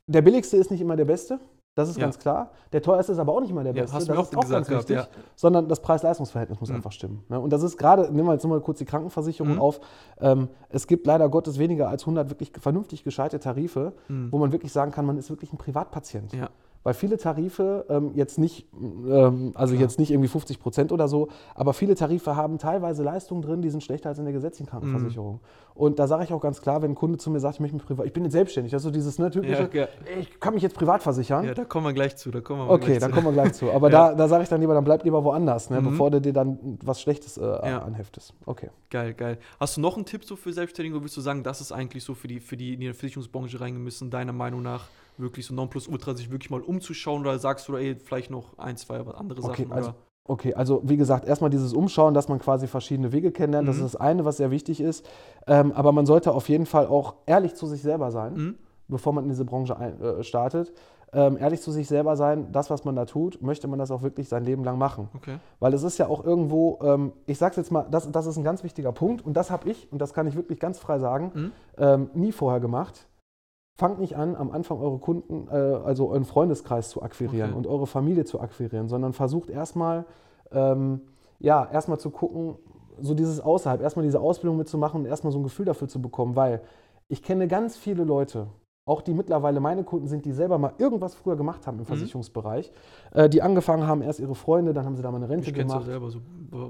[0.08, 1.40] der billigste ist nicht immer der beste.
[1.76, 2.04] Das ist ja.
[2.04, 2.52] ganz klar.
[2.72, 3.90] Der teuerste ist aber auch nicht immer der beste.
[3.90, 4.96] Ja, hast das mir auch ist auch ganz wichtig.
[4.96, 5.24] Gehabt, ja.
[5.36, 6.76] Sondern das Preis-Leistungs-Verhältnis muss mhm.
[6.76, 7.26] einfach stimmen.
[7.28, 7.38] Ne?
[7.38, 9.62] Und das ist gerade, nehmen wir jetzt mal kurz die Krankenversicherung mhm.
[9.62, 9.82] auf.
[10.20, 14.32] Ähm, es gibt leider Gottes weniger als 100 wirklich vernünftig gescheite Tarife, mhm.
[14.32, 16.34] wo man wirklich sagen kann, man ist wirklich ein Privatpatient.
[16.86, 19.82] Ja weil viele Tarife ähm, jetzt nicht, ähm, also Klar.
[19.82, 23.72] jetzt nicht irgendwie 50 Prozent oder so, aber viele Tarife haben teilweise Leistungen drin, die
[23.72, 25.34] sind schlechter als in der gesetzlichen Krankenversicherung.
[25.34, 25.40] Mhm.
[25.74, 27.76] Und da sage ich auch ganz klar, wenn ein Kunde zu mir sagt, ich möchte
[27.76, 29.88] mich privat, ich bin jetzt selbstständig, das ist so dieses ne, typische, ja, ja.
[30.20, 31.44] ich kann mich jetzt privat versichern.
[31.44, 32.30] Ja, da kommen wir gleich zu.
[32.30, 33.72] Da kommen wir okay, da kommen wir gleich zu.
[33.72, 34.10] Aber ja.
[34.10, 35.90] da, da sage ich dann lieber, dann bleib lieber woanders, ne, mhm.
[35.90, 38.36] bevor du dir dann was Schlechtes äh, anheftest.
[38.46, 38.70] Okay.
[38.92, 39.40] Geil, geil.
[39.60, 42.04] Hast du noch einen Tipp so für Selbstständige, oder würdest du sagen, das ist eigentlich
[42.04, 44.86] so für die, für die in die Versicherungsbranche reingemessen, deiner Meinung nach?
[45.18, 49.00] Wirklich so Nonplusultra sich wirklich mal umzuschauen oder sagst du, ey, vielleicht noch ein, zwei
[49.00, 49.72] andere okay, Sachen?
[49.72, 49.94] Also,
[50.26, 53.72] okay, also wie gesagt, erstmal dieses Umschauen, dass man quasi verschiedene Wege kennenlernt, mhm.
[53.72, 55.08] das ist das eine, was sehr wichtig ist.
[55.48, 58.56] Ähm, aber man sollte auf jeden Fall auch ehrlich zu sich selber sein, mhm.
[58.88, 60.74] bevor man in diese Branche ein, äh, startet.
[61.14, 64.02] Ähm, ehrlich zu sich selber sein, das, was man da tut, möchte man das auch
[64.02, 65.08] wirklich sein Leben lang machen.
[65.16, 65.38] Okay.
[65.62, 68.44] Weil es ist ja auch irgendwo, ähm, ich sag's jetzt mal, das, das ist ein
[68.44, 71.32] ganz wichtiger Punkt und das habe ich, und das kann ich wirklich ganz frei sagen,
[71.34, 71.52] mhm.
[71.78, 73.08] ähm, nie vorher gemacht.
[73.78, 77.58] Fangt nicht an, am Anfang eure Kunden, äh, also euren Freundeskreis zu akquirieren okay.
[77.58, 80.06] und eure Familie zu akquirieren, sondern versucht erstmal,
[80.52, 81.02] ähm,
[81.40, 82.56] ja, erstmal zu gucken,
[83.02, 86.38] so dieses außerhalb, erstmal diese Ausbildung mitzumachen und erstmal so ein Gefühl dafür zu bekommen,
[86.38, 86.62] weil
[87.10, 88.48] ich kenne ganz viele Leute,
[88.88, 91.88] auch die mittlerweile meine Kunden sind, die selber mal irgendwas früher gemacht haben im mhm.
[91.88, 92.72] Versicherungsbereich,
[93.14, 95.56] äh, die angefangen haben, erst ihre Freunde, dann haben sie da mal eine Rente ich
[95.56, 95.80] gemacht.
[95.82, 96.20] Ich selber so,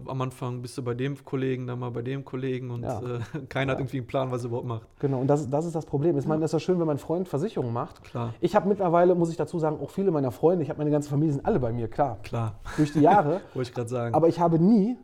[0.08, 3.02] am Anfang bist du bei dem Kollegen, dann mal bei dem Kollegen und ja.
[3.02, 3.76] äh, keiner ja.
[3.76, 4.88] hat irgendwie einen Plan, was er überhaupt macht.
[5.00, 6.18] Genau, und das, das ist das Problem.
[6.18, 8.02] Ich meine, das ist ja schön, wenn mein Freund Versicherungen macht.
[8.06, 8.34] Klar.
[8.40, 11.10] Ich habe mittlerweile, muss ich dazu sagen, auch viele meiner Freunde, ich habe meine ganze
[11.10, 12.20] Familie, sind alle bei mir, klar.
[12.24, 12.56] Klar.
[12.78, 13.42] Durch die Jahre.
[13.54, 14.16] Wollte ich gerade sagen.
[14.16, 14.98] Aber ich habe nie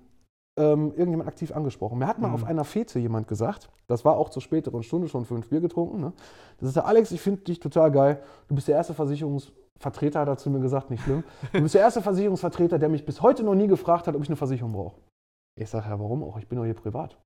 [0.62, 1.97] ähm, irgendjemand aktiv angesprochen.
[1.97, 2.36] Mir hat mal mhm.
[2.36, 5.99] auf einer Fete jemand gesagt, das war auch zur späteren Stunde schon fünf Bier getrunken.
[5.99, 6.14] Ne?
[6.59, 8.22] Das ist der Alex, ich finde dich total geil.
[8.47, 11.24] Du bist der erste Versicherungsvertreter, hat er zu mir gesagt, nicht schlimm.
[11.51, 14.30] Du bist der erste Versicherungsvertreter, der mich bis heute noch nie gefragt hat, ob ich
[14.30, 14.97] eine Versicherung brauche.
[15.55, 16.38] Ich sage, ja, warum auch?
[16.38, 17.18] Ich bin doch hier privat.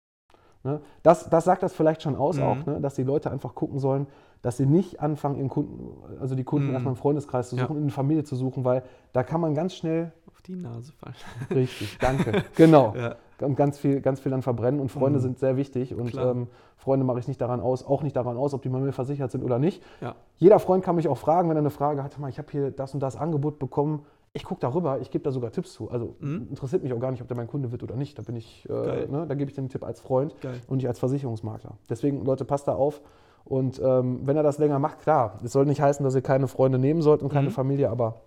[0.63, 0.81] Ne?
[1.03, 2.43] Das, das sagt das vielleicht schon aus, mhm.
[2.43, 2.81] auch, ne?
[2.81, 4.07] dass die Leute einfach gucken sollen,
[4.41, 6.73] dass sie nicht anfangen, ihren Kunden, also die Kunden mhm.
[6.73, 7.81] erstmal im Freundeskreis zu suchen, ja.
[7.81, 8.83] in der Familie zu suchen, weil
[9.13, 11.15] da kann man ganz schnell auf die Nase fallen.
[11.51, 12.43] Richtig, danke.
[12.55, 12.95] genau.
[12.95, 13.15] Ja.
[13.41, 14.79] Und ganz viel, ganz viel dann verbrennen.
[14.79, 15.23] Und Freunde mhm.
[15.23, 15.93] sind sehr wichtig.
[15.93, 18.79] Und ähm, Freunde mache ich nicht daran aus, auch nicht daran aus, ob die bei
[18.79, 19.83] mir versichert sind oder nicht.
[20.01, 20.15] Ja.
[20.37, 22.93] Jeder Freund kann mich auch fragen, wenn er eine Frage hat, ich habe hier das
[22.93, 24.05] und das Angebot bekommen.
[24.33, 25.89] Ich gucke darüber, ich gebe da sogar Tipps zu.
[25.89, 26.47] Also mhm.
[26.49, 28.17] interessiert mich auch gar nicht, ob der mein Kunde wird oder nicht.
[28.17, 30.61] Da bin ich, äh, ne, da gebe ich den Tipp als Freund Geil.
[30.67, 31.71] und nicht als Versicherungsmakler.
[31.89, 33.01] Deswegen, Leute, passt da auf.
[33.45, 36.47] Und ähm, wenn er das länger macht, klar, es soll nicht heißen, dass ihr keine
[36.47, 37.53] Freunde nehmen sollt und keine mhm.
[37.53, 38.21] Familie, aber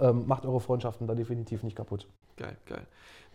[0.00, 2.08] ähm, macht eure Freundschaften da definitiv nicht kaputt.
[2.36, 2.86] Geil, geil.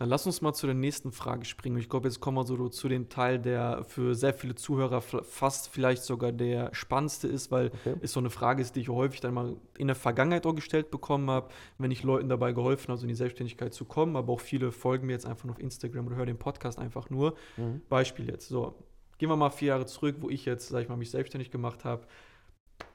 [0.02, 1.76] Dann lass uns mal zu der nächsten Frage springen.
[1.76, 5.68] Ich glaube, jetzt kommen wir so zu dem Teil, der für sehr viele Zuhörer fast
[5.68, 7.94] vielleicht sogar der spannendste ist, weil okay.
[8.00, 10.90] es so eine Frage ist, die ich häufig dann mal in der Vergangenheit auch gestellt
[10.90, 14.16] bekommen habe, wenn ich Leuten dabei geholfen habe, also in die Selbstständigkeit zu kommen.
[14.16, 17.08] Aber auch viele folgen mir jetzt einfach nur auf Instagram oder hören den Podcast einfach
[17.08, 17.36] nur.
[17.56, 17.82] Mhm.
[17.88, 18.48] Beispiel jetzt.
[18.48, 18.74] So,
[19.18, 21.84] gehen wir mal vier Jahre zurück, wo ich jetzt, sag ich mal, mich selbstständig gemacht
[21.84, 22.08] habe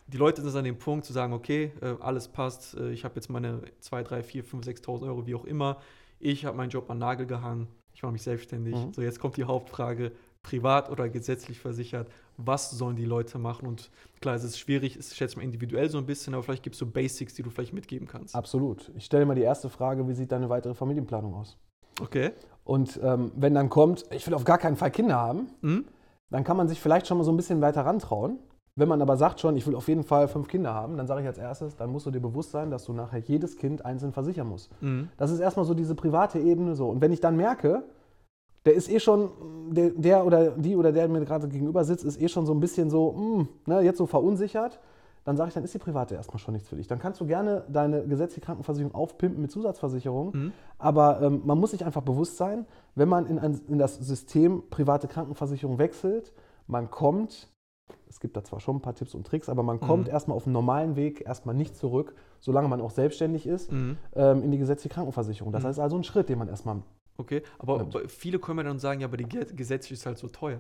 [0.10, 3.16] die Leute sind an dem Punkt zu sagen, okay, äh, alles passt, äh, ich habe
[3.16, 5.82] jetzt meine 2, 3, 4, 5, 6.000 Euro, wie auch immer.
[6.20, 8.76] Ich habe meinen Job an Nagel gehangen, ich mache mich selbstständig.
[8.76, 8.94] Mhm.
[8.94, 10.12] So, jetzt kommt die Hauptfrage,
[10.44, 13.68] privat oder gesetzlich versichert, was sollen die Leute machen?
[13.68, 13.92] Und
[14.22, 16.80] klar, es ist schwierig, es schätze mal individuell so ein bisschen, aber vielleicht gibt es
[16.80, 18.36] so Basics, die du vielleicht mitgeben kannst.
[18.36, 18.92] Absolut.
[18.96, 21.58] Ich stelle mal die erste Frage, wie sieht deine weitere Familienplanung aus?
[22.00, 22.32] Okay.
[22.64, 25.86] Und ähm, wenn dann kommt, ich will auf gar keinen Fall Kinder haben, mhm.
[26.30, 28.40] dann kann man sich vielleicht schon mal so ein bisschen weiter rantrauen
[28.78, 31.22] wenn man aber sagt schon, ich will auf jeden Fall fünf Kinder haben, dann sage
[31.22, 34.14] ich als erstes, dann musst du dir bewusst sein, dass du nachher jedes Kind einzeln
[34.14, 34.70] versichern musst.
[34.82, 35.10] Mhm.
[35.18, 36.88] Das ist erstmal so diese private Ebene so.
[36.88, 37.84] Und wenn ich dann merke,
[38.66, 39.32] der ist eh schon,
[39.72, 42.60] der, der oder die oder der mir gerade gegenüber sitzt, ist eh schon so ein
[42.60, 44.80] bisschen so, mh, hm, ne, jetzt so verunsichert,
[45.24, 46.88] dann sage ich, dann ist die private erstmal schon nichts für dich.
[46.88, 50.54] Dann kannst du gerne deine gesetzliche Krankenversicherung aufpimpen mit Zusatzversicherung, mhm.
[50.78, 54.64] aber ähm, man muss sich einfach bewusst sein, wenn man in, ein, in das System
[54.70, 56.32] private Krankenversicherung wechselt,
[56.68, 57.50] man kommt
[58.10, 60.12] es gibt da zwar schon ein paar Tipps und Tricks, aber man kommt mhm.
[60.12, 63.98] erstmal auf dem normalen Weg erstmal nicht zurück, solange man auch selbstständig ist, mhm.
[64.16, 65.52] ähm, in die gesetzliche Krankenversicherung.
[65.52, 65.68] Das mhm.
[65.68, 66.82] heißt also ein Schritt, den man erstmal.
[67.18, 68.12] Okay, aber nimmt.
[68.12, 70.60] viele können ja dann sagen, ja, aber die gesetzliche ist halt so teuer.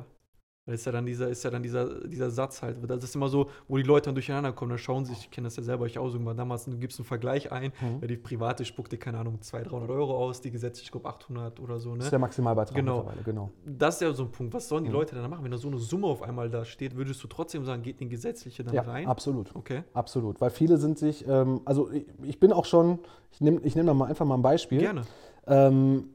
[0.67, 2.77] Das ist ja dann dieser, ist ja dann dieser, dieser Satz halt.
[2.89, 5.45] Das ist immer so, wo die Leute dann durcheinander kommen, da schauen sich, ich kenne
[5.47, 8.05] das ja selber, ich auch irgendwann damals, du gibst einen Vergleich ein, Mhm.
[8.05, 11.59] die private spuckt dir, keine Ahnung, 200, 300 Euro aus, die gesetzliche, ich glaube 800
[11.61, 11.97] oder so, ne?
[11.99, 12.97] Das ist der Maximalbeitrag Genau.
[12.97, 13.51] mittlerweile, genau.
[13.65, 14.53] Das ist ja so ein Punkt.
[14.53, 14.95] Was sollen die Mhm.
[14.95, 16.97] Leute dann machen, wenn da so eine Summe auf einmal da steht?
[16.97, 19.07] Würdest du trotzdem sagen, geht in die gesetzliche dann Ja, rein?
[19.07, 19.55] absolut.
[19.55, 19.83] Okay.
[19.93, 20.41] Absolut.
[20.41, 22.99] Weil viele sind sich, ähm, also ich, ich bin auch schon,
[23.31, 24.79] ich nehme ich nehm da mal einfach mal ein Beispiel.
[24.79, 25.03] Gerne.
[25.47, 26.09] Ähm,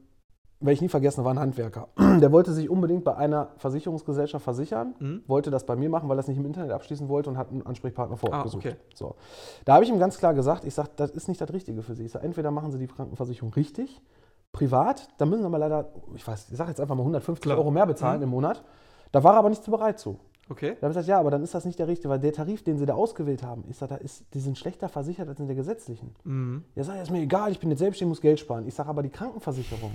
[0.65, 1.89] werde ich nie vergessen, war ein Handwerker.
[2.21, 5.23] Der wollte sich unbedingt bei einer Versicherungsgesellschaft versichern, Mhm.
[5.27, 7.51] wollte das bei mir machen, weil er es nicht im Internet abschließen wollte und hat
[7.51, 8.65] einen Ansprechpartner vor Ort Ah, gesucht.
[8.65, 8.75] okay.
[8.95, 9.15] So.
[9.65, 11.93] Da habe ich ihm ganz klar gesagt, ich sage, das ist nicht das Richtige für
[11.95, 12.05] Sie.
[12.05, 14.01] Ich sage, entweder machen Sie die Krankenversicherung richtig,
[14.51, 17.57] privat, dann müssen Sie aber leider, ich weiß, ich sage jetzt einfach mal 150 Klar.
[17.57, 18.23] Euro mehr bezahlen Mhm.
[18.23, 18.63] im Monat.
[19.11, 20.19] Da war er aber nicht so bereit zu.
[20.49, 20.75] Okay.
[20.79, 22.63] Da habe ich gesagt, ja, aber dann ist das nicht der richtige, weil der Tarif,
[22.63, 25.47] den Sie da ausgewählt haben, ich sage, da ist, die sind schlechter versichert als in
[25.47, 26.13] der gesetzlichen.
[26.25, 26.63] Mhm.
[26.75, 28.67] Ja, sag, ist mir egal, ich bin jetzt selbstständig, muss Geld sparen.
[28.67, 29.91] Ich sage aber, die Krankenversicherung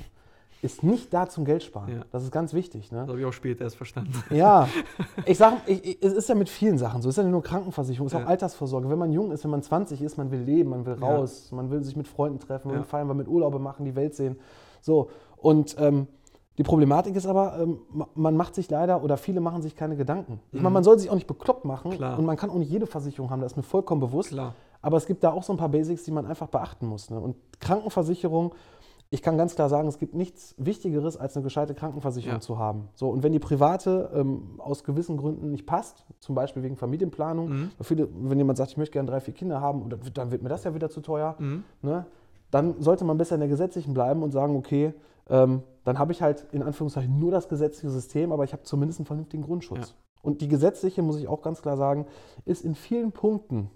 [0.60, 1.88] ist nicht da zum Geld sparen.
[1.88, 2.04] Ja.
[2.10, 2.90] Das ist ganz wichtig.
[2.90, 2.98] Ne?
[3.00, 4.12] Das habe ich auch später erst verstanden.
[4.30, 4.68] Ja,
[5.26, 7.08] ich sage, es ist ja mit vielen Sachen so.
[7.08, 8.24] Es ist ja nicht nur Krankenversicherung, es ist Ja.
[8.24, 8.90] auch Altersvorsorge.
[8.90, 11.06] Wenn man jung ist, wenn man 20 ist, man will leben, man will Ja.
[11.16, 12.80] raus, man will sich mit Freunden treffen, man Ja.
[12.82, 14.36] will feiern, man will mit Urlaube machen, die Welt sehen.
[14.80, 16.08] So, und ähm,
[16.56, 19.94] die Problematik ist aber, ähm, ma- man macht sich leider oder viele machen sich keine
[19.96, 20.40] Gedanken.
[20.50, 21.96] Ich meine, man soll sich auch nicht bekloppt machen Mhm.
[21.96, 22.18] Klar.
[22.18, 24.30] und man kann auch nicht jede Versicherung haben, das ist mir vollkommen bewusst.
[24.30, 24.54] Klar.
[24.82, 27.10] Aber es gibt da auch so ein paar Basics, die man einfach beachten muss.
[27.10, 27.18] Ne?
[27.20, 28.54] Und Krankenversicherung,
[29.10, 32.40] ich kann ganz klar sagen, es gibt nichts Wichtigeres, als eine gescheite Krankenversicherung Ja.
[32.40, 32.88] zu haben.
[32.94, 37.48] So, und wenn die private ähm, aus gewissen Gründen nicht passt, zum Beispiel wegen Familienplanung,
[37.48, 37.70] Mhm.
[37.80, 40.42] viele, wenn jemand sagt, ich möchte gerne drei, vier Kinder haben, dann, wird- dann wird
[40.42, 41.64] mir das ja wieder zu teuer, Mhm.
[41.82, 42.04] ne?
[42.50, 44.92] dann sollte man besser in der gesetzlichen bleiben und sagen, okay,
[45.30, 49.00] ähm, dann habe ich halt in Anführungszeichen nur das gesetzliche System, aber ich habe zumindest
[49.00, 49.88] einen vernünftigen Grundschutz.
[49.90, 49.94] Ja.
[50.22, 52.06] Und die gesetzliche, muss ich auch ganz klar sagen,
[52.44, 53.70] ist in vielen Punkten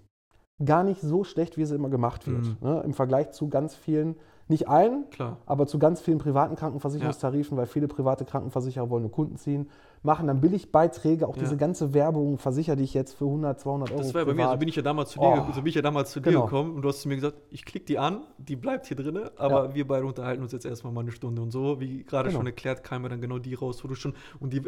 [0.63, 2.43] gar nicht so schlecht, wie sie immer gemacht wird.
[2.45, 2.57] Mhm.
[2.61, 2.81] Ne?
[2.85, 4.15] Im Vergleich zu ganz vielen,
[4.47, 5.37] nicht allen, Klar.
[5.45, 9.69] aber zu ganz vielen privaten Krankenversicherungstarifen, weil viele private Krankenversicherer wollen nur Kunden ziehen,
[10.03, 11.43] machen dann Billigbeiträge, auch Ja.
[11.43, 13.99] diese ganze Werbung versichere dich jetzt für 100, 200 Euro.
[14.01, 14.59] Das war ja bei mir, so privat.
[14.59, 15.33] bin ich ja damals zu dir, Oh.
[15.33, 16.43] ge- so bin ich ja damals zu dir Genau.
[16.45, 19.19] gekommen und du hast zu mir gesagt, ich klicke die an, die bleibt hier drin,
[19.37, 19.75] aber Ja.
[19.75, 22.39] wir beide unterhalten uns jetzt erstmal mal eine Stunde und so, wie gerade Genau.
[22.39, 24.61] schon erklärt, kam mir dann genau die raus, wo du schon, und die,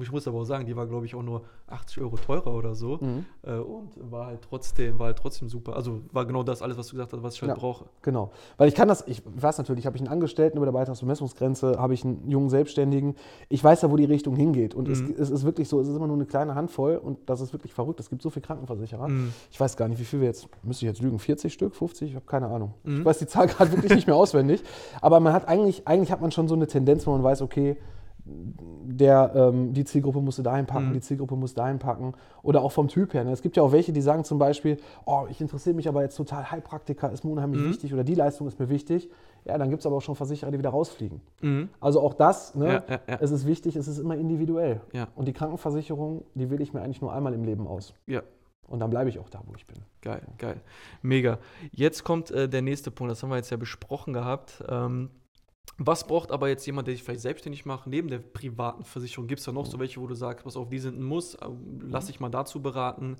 [0.00, 2.74] ich muss aber auch sagen, die war glaube ich auch nur 80 Euro teurer oder
[2.74, 3.24] so Mhm.
[3.42, 6.86] äh, und war halt trotzdem, war halt trotzdem super, also war genau das alles, was
[6.88, 7.56] du gesagt hast, was ich halt Ja.
[7.56, 7.86] brauche.
[8.02, 8.30] Genau.
[8.56, 11.94] Weil ich kann das, ich weiß natürlich, habe ich einen Angestellten über der Beitragsbemessungsgrenze, habe
[11.94, 13.14] ich einen jungen Selbstständigen.
[13.48, 14.74] Ich weiß ja, wo die Richtung hingeht.
[14.78, 15.14] Und es, Mhm.
[15.18, 17.74] es ist wirklich so, es ist immer nur eine kleine Handvoll und das ist wirklich
[17.74, 18.00] verrückt.
[18.00, 19.08] Es gibt so viele Krankenversicherer.
[19.08, 19.32] Mhm.
[19.50, 22.10] Ich weiß gar nicht, wie viel wir jetzt, müsste ich jetzt lügen, 40 Stück, 50?
[22.10, 22.74] Ich habe keine Ahnung.
[22.84, 23.00] Mhm.
[23.00, 24.62] Ich weiß die Zahl gerade wirklich nicht mehr auswendig.
[25.02, 27.76] Aber man hat eigentlich, eigentlich hat man schon so eine Tendenz, wo man weiß, okay,
[28.30, 30.92] der, ähm, die Zielgruppe musste dahin packen, Mhm.
[30.94, 32.12] die Zielgruppe muss dahin packen.
[32.42, 33.24] Oder auch vom Typ her.
[33.24, 33.32] Ne?
[33.32, 34.76] Es gibt ja auch welche, die sagen zum Beispiel,
[35.06, 37.70] oh, ich interessiere mich aber jetzt total, Heilpraktiker ist mir unheimlich Mhm.
[37.70, 39.08] wichtig oder die Leistung ist mir wichtig.
[39.44, 41.20] Ja, dann gibt es aber auch schon Versicherer, die wieder rausfliegen.
[41.40, 41.68] Mhm.
[41.80, 42.84] Also auch das, ne?
[42.88, 44.80] Ja, ja, es ist wichtig, es ist immer individuell.
[45.14, 47.94] Und die Krankenversicherung, die wähle ich mir eigentlich nur einmal im Leben aus.
[48.06, 48.22] Ja.
[48.68, 49.78] Und dann bleibe ich auch da, wo ich bin.
[50.02, 50.60] Geil, geil.
[51.00, 51.38] Mega.
[51.72, 54.62] Jetzt kommt äh, der nächste Punkt, das haben wir jetzt ja besprochen gehabt.
[54.68, 55.10] Ähm,
[55.78, 59.26] was braucht aber jetzt jemand, der sich vielleicht selbstständig macht, neben der privaten Versicherung?
[59.26, 61.34] Gibt es da noch so welche, wo du sagst, pass auf, die sind ein Muss,
[61.36, 61.46] äh,
[61.80, 63.16] lass dich mal dazu beraten?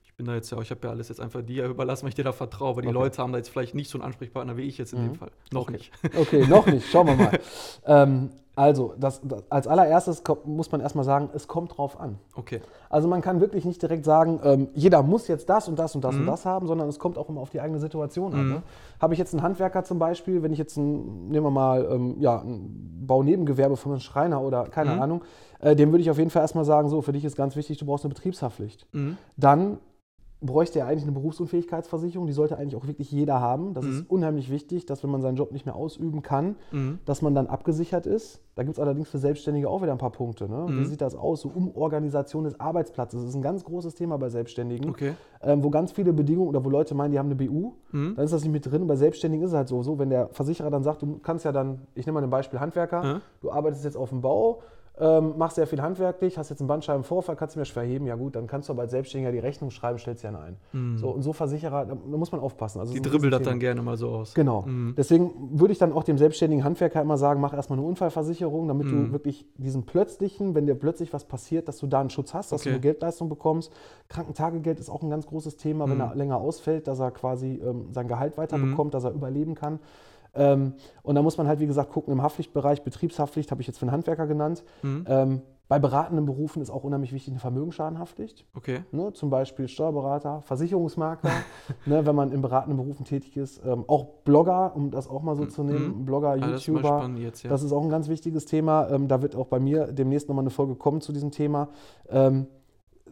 [0.21, 2.23] bin da jetzt ja, ich habe ja alles jetzt einfach dir überlassen, weil ich dir
[2.23, 2.93] da vertraue, aber die Okay.
[2.97, 5.15] Leute haben da jetzt vielleicht nicht so einen Ansprechpartner wie ich jetzt in dem Mhm.
[5.15, 5.31] Fall.
[5.51, 5.71] Noch Okay.
[5.71, 5.91] nicht.
[6.15, 6.87] Okay, noch nicht.
[6.91, 7.39] Schauen wir mal.
[7.87, 12.19] ähm, also, das, das, als allererstes kommt, muss man erstmal sagen, es kommt drauf an.
[12.35, 12.59] Okay.
[12.89, 16.03] Also man kann wirklich nicht direkt sagen, ähm, jeder muss jetzt das und das und
[16.03, 16.21] das Mhm.
[16.21, 18.43] und das haben, sondern es kommt auch immer auf die eigene Situation an.
[18.45, 18.53] Mhm.
[18.55, 18.63] Ne?
[19.01, 22.17] Habe ich jetzt einen Handwerker zum Beispiel, wenn ich jetzt ein, nehmen wir mal, ähm,
[22.19, 25.01] ja, ein Baunebengewerbe von einem Schreiner oder keine Mhm.
[25.01, 25.21] Ahnung,
[25.61, 27.77] äh, dem würde ich auf jeden Fall erstmal sagen, so, für dich ist ganz wichtig,
[27.77, 28.85] du brauchst eine Betriebshaftpflicht.
[28.91, 29.17] Mhm.
[29.37, 29.77] Dann
[30.43, 33.73] bräuchte er eigentlich eine Berufsunfähigkeitsversicherung, die sollte eigentlich auch wirklich jeder haben.
[33.75, 33.91] Das Mhm.
[33.91, 36.97] ist unheimlich wichtig, dass wenn man seinen Job nicht mehr ausüben kann, Mhm.
[37.05, 38.41] dass man dann abgesichert ist.
[38.55, 40.49] Da gibt es allerdings für Selbstständige auch wieder ein paar Punkte.
[40.49, 40.65] Ne?
[40.67, 40.85] Wie Mhm.
[40.85, 41.41] sieht das aus?
[41.41, 43.21] So Umorganisation des Arbeitsplatzes.
[43.21, 45.13] Das ist ein ganz großes Thema bei Selbstständigen, Okay.
[45.43, 48.15] ähm, wo ganz viele Bedingungen oder wo Leute meinen, die haben eine BU, Mhm.
[48.15, 48.87] dann ist das nicht mit drin.
[48.87, 51.51] Bei Selbstständigen ist es halt so, so, wenn der Versicherer dann sagt, du kannst ja
[51.51, 53.21] dann, ich nehme mal ein Beispiel Handwerker, Ja.
[53.41, 54.61] du arbeitest jetzt auf dem Bau,
[54.99, 58.15] ähm, machst sehr viel handwerklich, hast jetzt einen Bandscheibenvorfall, kannst du mir schwer heben, ja
[58.15, 60.57] gut, dann kannst du aber als Selbstständiger die Rechnung schreiben, stellst ja ein.
[60.73, 60.97] Mhm.
[60.97, 62.79] So, und so Versicherer, da, muss man aufpassen.
[62.79, 64.33] Also Die dribbelt das dann gerne mal so aus.
[64.33, 64.63] Genau.
[64.63, 64.93] Mhm.
[64.97, 68.87] Deswegen würde ich dann auch dem selbstständigen Handwerker immer sagen, mach erstmal eine Unfallversicherung, damit
[68.91, 69.07] Mhm.
[69.07, 72.51] du wirklich diesen plötzlichen, wenn dir plötzlich was passiert, dass du da einen Schutz hast,
[72.51, 72.69] dass Okay.
[72.69, 73.71] du eine Geldleistung bekommst.
[74.09, 76.01] Krankentagegeld ist auch ein ganz großes Thema, wenn Mhm.
[76.01, 78.89] er länger ausfällt, dass er quasi ähm, sein Gehalt weiter Mhm.
[78.91, 79.79] dass er überleben kann.
[80.33, 80.73] Ähm,
[81.03, 83.83] und da muss man halt, wie gesagt, gucken, im Haftpflichtbereich, Betriebshaftpflicht habe ich jetzt für
[83.83, 84.63] einen Handwerker genannt.
[84.81, 85.05] Mhm.
[85.07, 88.45] Ähm, Bei beratenden Berufen ist auch unheimlich wichtig eine Vermögensschadenhaftpflicht.
[88.55, 88.83] Okay.
[88.91, 91.31] Ne, zum Beispiel Steuerberater, Versicherungsmakler,
[91.85, 93.61] ne, wenn man in beratenden Berufen tätig ist.
[93.65, 95.99] Ähm, auch Blogger, um das auch mal so zu nehmen.
[95.99, 96.05] Mhm.
[96.05, 97.09] Blogger, mal YouTuber.
[97.17, 97.49] jetzt, ja.
[97.49, 98.89] Das ist auch ein ganz wichtiges Thema.
[98.89, 101.69] Ähm, da wird auch bei mir demnächst nochmal eine Folge kommen zu diesem Thema.
[102.09, 102.47] Ähm,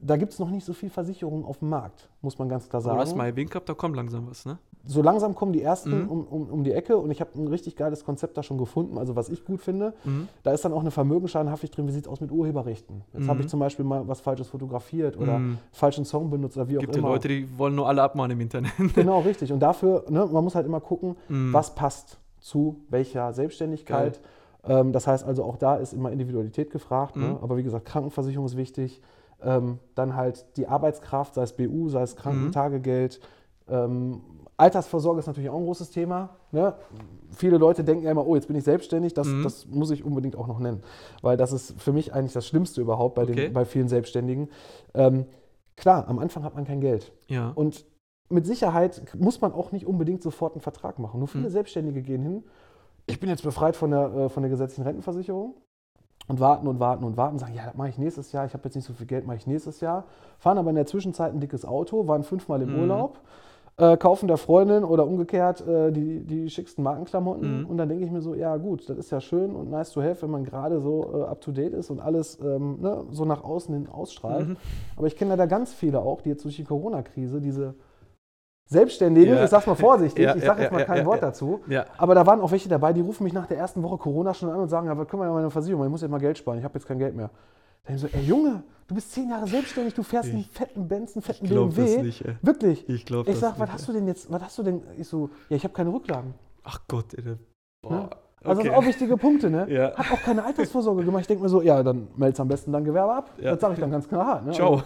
[0.01, 2.81] da gibt es noch nicht so viel Versicherungen auf dem Markt, muss man ganz klar
[2.85, 3.17] Aber du hast sagen.
[3.17, 4.57] mal erwähnt gehabt, da kommt langsam was, ne?
[4.89, 6.09] So langsam kommen die ersten Mhm.
[6.09, 8.97] um, um, um die Ecke und ich habe ein richtig geiles Konzept da schon gefunden,
[8.97, 9.93] also was ich gut finde.
[10.03, 10.27] Mhm.
[10.41, 13.03] Da ist dann auch eine Vermögensschadenhaftpflicht drin, wie sieht es aus mit Urheberrechten.
[13.13, 13.41] Jetzt habe Mhm.
[13.41, 15.59] ich zum Beispiel mal was Falsches fotografiert oder Mhm.
[15.71, 17.09] falschen Song benutzt oder wie auch Gibt ja immer.
[17.09, 18.71] Leute, die wollen nur alle abmahnen im Internet.
[18.95, 19.53] Genau, richtig.
[19.53, 21.53] Und dafür, ne, man muss halt immer gucken, Mhm.
[21.53, 24.19] was passt zu welcher Selbstständigkeit.
[24.63, 27.15] Ähm, das heißt also, auch da ist immer Individualität gefragt.
[27.15, 27.27] Ne?
[27.27, 27.37] Mhm.
[27.43, 29.01] Aber wie gesagt, Krankenversicherung ist wichtig.
[29.43, 33.19] Ähm, dann halt die Arbeitskraft, sei es BU, sei es Krankentagegeld.
[33.69, 34.21] Ähm,
[34.59, 36.29] Altersvorsorge ist natürlich auch ein großes Thema.
[36.51, 36.73] Ne?
[37.31, 39.43] Viele Leute denken ja immer, oh, jetzt bin ich selbstständig, das, Mhm.
[39.43, 40.81] das muss ich unbedingt auch noch nennen.
[41.21, 43.35] Weil das ist für mich eigentlich das Schlimmste überhaupt bei, Okay.
[43.35, 44.49] den, bei vielen Selbstständigen.
[44.93, 45.25] Ähm,
[45.77, 47.11] klar, am Anfang hat man kein Geld.
[47.27, 47.51] Ja.
[47.55, 47.85] Und
[48.29, 51.19] mit Sicherheit muss man auch nicht unbedingt sofort einen Vertrag machen.
[51.19, 51.53] Nur viele Mhm.
[51.53, 52.43] Selbstständige gehen hin.
[53.07, 55.55] Ich bin jetzt befreit von der, äh, von der gesetzlichen Rentenversicherung
[56.27, 58.63] und warten und warten und warten, sagen, ja, das mache ich nächstes Jahr, ich habe
[58.65, 60.03] jetzt nicht so viel Geld, mache ich nächstes Jahr.
[60.37, 62.79] Fahren aber in der Zwischenzeit ein dickes Auto, waren fünfmal im Mhm.
[62.81, 63.19] Urlaub,
[63.79, 67.61] äh, kaufen der Freundin oder umgekehrt äh, die, die schicksten Markenklamotten.
[67.61, 67.65] Mhm.
[67.65, 70.01] Und dann denke ich mir so, ja gut, das ist ja schön und nice to
[70.01, 73.73] have, wenn man gerade so äh, up-to-date ist und alles ähm, ne, so nach außen
[73.73, 74.49] hin ausstrahlt.
[74.49, 74.57] Mhm.
[74.97, 77.75] Aber ich kenne leider ganz viele auch, die jetzt durch die Corona-Krise diese
[78.65, 79.43] Selbstständigen, Ja.
[79.43, 81.61] ich sag's mal vorsichtig, Ja, ich sage ja, jetzt mal kein Wort dazu,
[81.97, 84.49] aber da waren auch welche dabei, die rufen mich nach der ersten Woche Corona schon
[84.49, 86.37] an und sagen, ja, was können wir ja meine Versicherung, ich muss jetzt mal Geld
[86.37, 87.31] sparen, ich habe jetzt kein Geld mehr.
[87.93, 91.15] Ich so, ey Junge, du bist zehn Jahre selbstständig, du fährst einen Ich- fetten Benz,
[91.15, 91.95] einen fetten Ich glaub BMW.
[91.95, 92.35] das nicht, ey.
[92.41, 92.87] Wirklich.
[92.89, 93.73] Ich glaube Ich sag, nicht, was ey.
[93.73, 94.81] hast du denn jetzt, was hast du denn?
[94.97, 96.33] Ich so, ja, ich habe keine Rücklagen.
[96.63, 97.23] Ach Gott, ey.
[97.23, 97.37] Ne?
[97.81, 98.09] Boah.
[98.41, 98.69] Also okay.
[98.69, 99.65] das sind auch wichtige Punkte, ne?
[99.69, 99.93] Ja.
[99.97, 101.21] Hab auch keine Altersvorsorge gemacht.
[101.21, 103.31] Ich denke mir so, ja, dann meld's am besten dann Gewerbe ab.
[103.37, 103.51] Ja.
[103.51, 104.45] Das sage ich dann ganz knallhart.
[104.45, 104.53] Ne?
[104.53, 104.81] Ciao.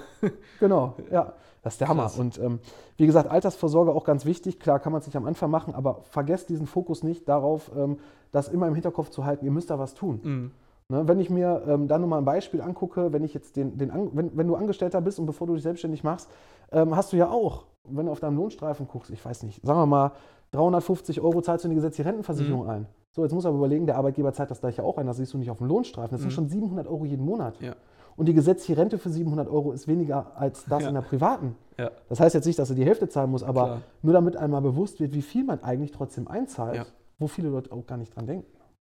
[0.60, 1.34] Genau, ja.
[1.62, 2.04] Das ist der Hammer.
[2.04, 2.18] Krass.
[2.20, 2.60] Und ähm,
[2.98, 4.60] wie gesagt, Altersvorsorge auch ganz wichtig.
[4.60, 8.00] Klar kann man es nicht am Anfang machen, aber vergesst diesen Fokus nicht darauf, ähm,
[8.32, 10.20] das immer im Hinterkopf zu halten, ihr müsst da was tun.
[10.24, 10.52] Mhm.
[10.90, 13.78] Ne, wenn ich mir ähm, da nur mal ein Beispiel angucke, wenn ich jetzt den,
[13.78, 16.30] den wenn, wenn du Angestellter bist und bevor du dich selbstständig machst,
[16.72, 19.80] ähm, hast du ja auch, wenn du auf deinem Lohnstreifen guckst, ich weiß nicht, sagen
[19.80, 20.12] wir mal,
[20.52, 22.86] 350 Euro zahlst du in die gesetzliche Rentenversicherung ein.
[23.12, 25.38] So, jetzt muss aber überlegen, der Arbeitgeber zahlt das gleiche auch ein, das siehst du
[25.38, 26.12] nicht auf dem Lohnstreifen.
[26.12, 26.34] Das sind Mhm.
[26.36, 27.60] schon 700 Euro jeden Monat.
[27.62, 27.74] Ja.
[28.16, 30.90] Und die gesetzliche Rente für 700 Euro ist weniger als das Ja.
[30.90, 31.56] in der privaten.
[31.80, 31.90] Ja.
[32.10, 33.82] Das heißt jetzt nicht, dass du die Hälfte zahlen musst, aber Klar.
[34.04, 36.86] nur damit einmal bewusst wird, wie viel man eigentlich trotzdem einzahlt, Ja.
[37.18, 38.46] wo viele Leute auch gar nicht dran denken.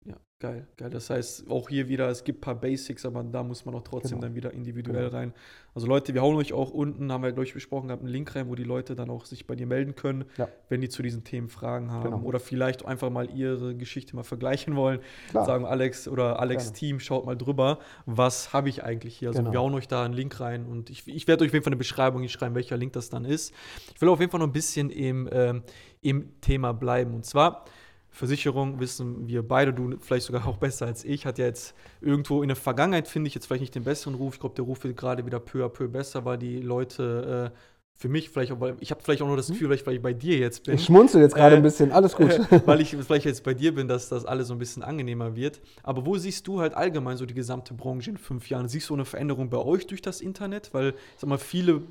[0.03, 0.89] Ja, geil, geil.
[0.89, 3.83] Das heißt, auch hier wieder, es gibt ein paar Basics, aber da muss man auch
[3.83, 4.21] trotzdem Genau.
[4.21, 5.15] dann wieder individuell Genau.
[5.15, 5.33] rein.
[5.75, 8.35] Also Leute, wir hauen euch auch unten, haben wir glaube ich besprochen gehabt, einen Link
[8.35, 10.47] rein, wo die Leute dann auch sich bei dir melden können, Ja.
[10.69, 12.21] wenn die zu diesen Themen Fragen haben Genau.
[12.23, 15.01] oder vielleicht einfach mal ihre Geschichte mal vergleichen wollen.
[15.29, 15.45] Klar.
[15.45, 16.73] Sagen Alex oder Alex.
[16.73, 17.77] Team, schaut mal drüber,
[18.07, 19.29] was habe ich eigentlich hier.
[19.29, 19.51] Also Genau.
[19.51, 21.71] wir hauen euch da einen Link rein und ich, ich werde euch auf jeden Fall
[21.73, 23.53] eine Beschreibung schreiben, welcher Link das dann ist.
[23.93, 25.61] Ich will auf jeden Fall noch ein bisschen im, ähm,
[26.01, 27.65] im Thema bleiben und zwar
[28.11, 32.43] Versicherung wissen wir beide, du vielleicht sogar auch besser als ich, hat ja jetzt irgendwo
[32.43, 34.35] in der Vergangenheit, finde ich, jetzt vielleicht nicht den besseren Ruf.
[34.35, 37.57] Ich glaube, der Ruf wird gerade wieder peu à peu besser, weil die Leute äh,
[37.95, 40.01] für mich vielleicht auch, weil ich habe vielleicht auch nur das Gefühl, vielleicht, weil ich
[40.01, 40.75] bei dir jetzt bin.
[40.75, 42.31] Ich schmunzel jetzt gerade Äh, ein bisschen, alles gut.
[42.65, 45.61] weil ich vielleicht jetzt bei dir bin, dass das alles so ein bisschen angenehmer wird.
[45.83, 48.67] Aber wo siehst du halt allgemein so die gesamte Branche in fünf Jahren?
[48.67, 50.73] Siehst du eine Veränderung bei euch durch das Internet?
[50.73, 51.83] Weil, sag mal, viele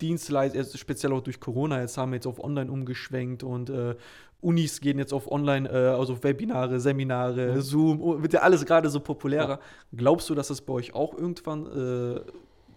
[0.00, 3.94] Dienstleister, speziell auch durch Corona, jetzt haben wir jetzt auf Online umgeschwenkt und äh,
[4.44, 7.60] Unis gehen jetzt auf Online, äh, also auf Webinare, Seminare, Mhm.
[7.62, 9.58] Zoom, oh, wird ja alles gerade so populärer.
[9.96, 12.20] Glaubst du, dass das bei euch auch irgendwann äh,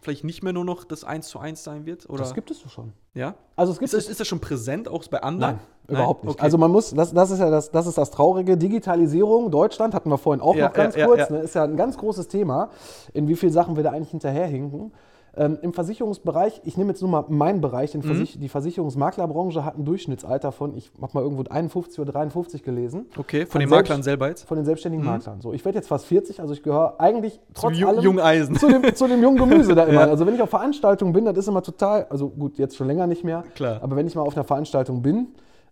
[0.01, 2.09] vielleicht nicht mehr nur noch das Eins zu eins sein wird?
[2.09, 2.19] Oder?
[2.19, 2.93] Das gibt es doch schon.
[3.13, 3.35] ja?
[3.55, 5.55] Also es gibt Ist das, ist das schon präsent auch bei anderen?
[5.87, 6.33] Nein, überhaupt nicht.
[6.35, 6.43] Okay.
[6.43, 8.55] Also man muss, das, das ist ja das, das ist das Traurige.
[8.55, 11.31] Digitalisierung, Deutschland hatten wir vorhin auch Ja, noch ganz ja, ja, kurz, ja.
[11.31, 12.69] Ne, ist ja ein ganz großes Thema,
[13.13, 14.93] in wie vielen Sachen wir da eigentlich hinterherhinken.
[15.39, 18.01] Ähm, Im Versicherungsbereich, ich nehme jetzt nur mal meinen Bereich, Mhm.
[18.01, 23.05] Versich die Versicherungsmaklerbranche hat ein Durchschnittsalter von, ich habe mal irgendwo 51 oder 53 gelesen,
[23.17, 24.47] Okay, von, Von den Maklern selber jetzt?
[24.47, 25.11] von den selbstständigen Mhm.
[25.11, 25.41] Maklern.
[25.41, 28.55] So, ich werde jetzt fast 40, also ich gehöre eigentlich trotz allem jungen Eisen.
[28.55, 30.01] zu dem, zu dem jungen Gemüse da immer.
[30.01, 30.07] Ja.
[30.07, 33.05] Also wenn ich auf Veranstaltungen bin, das ist immer total, also gut, jetzt schon länger
[33.05, 33.79] nicht mehr, Klar.
[33.83, 35.27] aber wenn ich mal auf einer Veranstaltung bin,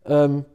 [0.05, 0.45] ähm,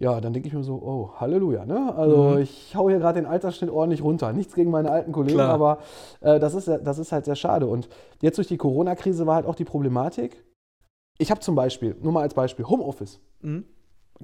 [0.00, 1.92] ja, dann denke ich mir so, oh, Halleluja, ne?
[1.96, 2.38] Also Mhm.
[2.38, 4.32] ich hau hier gerade den Altersschnitt ordentlich runter.
[4.32, 5.50] Nichts gegen meine alten Kollegen, Klar.
[5.52, 5.78] aber
[6.20, 7.66] äh, das, ist, das ist halt sehr schade.
[7.66, 7.88] Und
[8.20, 10.44] jetzt durch die Corona-Krise war halt auch die Problematik.
[11.18, 13.20] Ich habe zum Beispiel, nur mal als Beispiel, Homeoffice.
[13.42, 13.64] Mhm.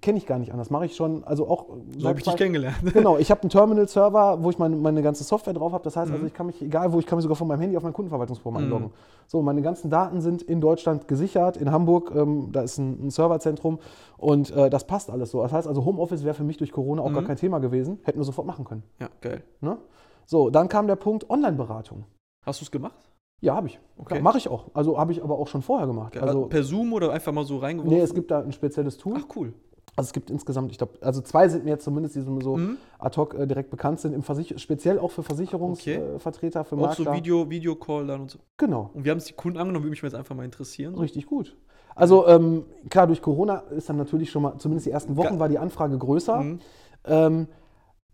[0.02, 0.70] Kenne ich gar nicht anders.
[0.70, 1.66] Mache ich schon, also auch.
[1.98, 2.76] So habe ich dich kennengelernt.
[2.92, 5.84] Genau, ich habe einen Terminal-Server, wo ich meine, meine ganze Software drauf habe.
[5.84, 6.14] Das heißt, Mhm.
[6.14, 7.92] also ich kann mich, egal wo, ich kann mich sogar von meinem Handy auf mein
[7.92, 8.66] Kundenverwaltungsprogramm Mhm.
[8.72, 8.90] einloggen.
[9.28, 13.10] So, meine ganzen Daten sind in Deutschland gesichert, in Hamburg, ähm, da ist ein, ein
[13.10, 13.78] Serverzentrum
[14.18, 15.40] und äh, das passt alles so.
[15.42, 17.26] Das heißt also, Homeoffice wäre für mich durch Corona auch gar Mhm.
[17.26, 18.82] kein Thema gewesen, hätten wir sofort machen können.
[19.00, 19.44] Ja, geil.
[19.60, 19.78] Ne?
[20.26, 22.04] So, dann kam der Punkt Online-Beratung.
[22.44, 22.96] Hast du es gemacht?
[23.40, 23.78] Ja, habe ich.
[23.98, 24.22] Okay.
[24.22, 24.66] Mache ich auch.
[24.74, 26.16] Also habe ich aber auch schon vorher gemacht.
[26.16, 27.94] Also, per Zoom oder einfach mal so reingeworfen?
[27.96, 29.16] nee, es gibt da ein spezielles Tool.
[29.18, 29.52] Ach, cool.
[29.96, 32.56] Also es gibt insgesamt, ich glaube, also zwei sind mir jetzt zumindest, die so so
[32.56, 32.76] Mhm.
[32.98, 36.66] ad hoc äh, direkt bekannt sind, im Versich speziell auch für Versicherungsvertreter, Okay.
[36.66, 37.04] äh, für Auch Makler.
[37.04, 38.38] so Video, Videocall dann und so.
[38.56, 40.94] Genau, Und wir haben es die Kunden angenommen, würde mich jetzt einfach mal interessieren.
[40.96, 41.56] richtig gut.
[41.94, 45.48] Also ähm, klar, durch Corona ist dann natürlich schon mal, zumindest die ersten Wochen war
[45.48, 46.40] die Anfrage größer.
[46.40, 46.58] Mhm.
[47.04, 47.46] Ähm,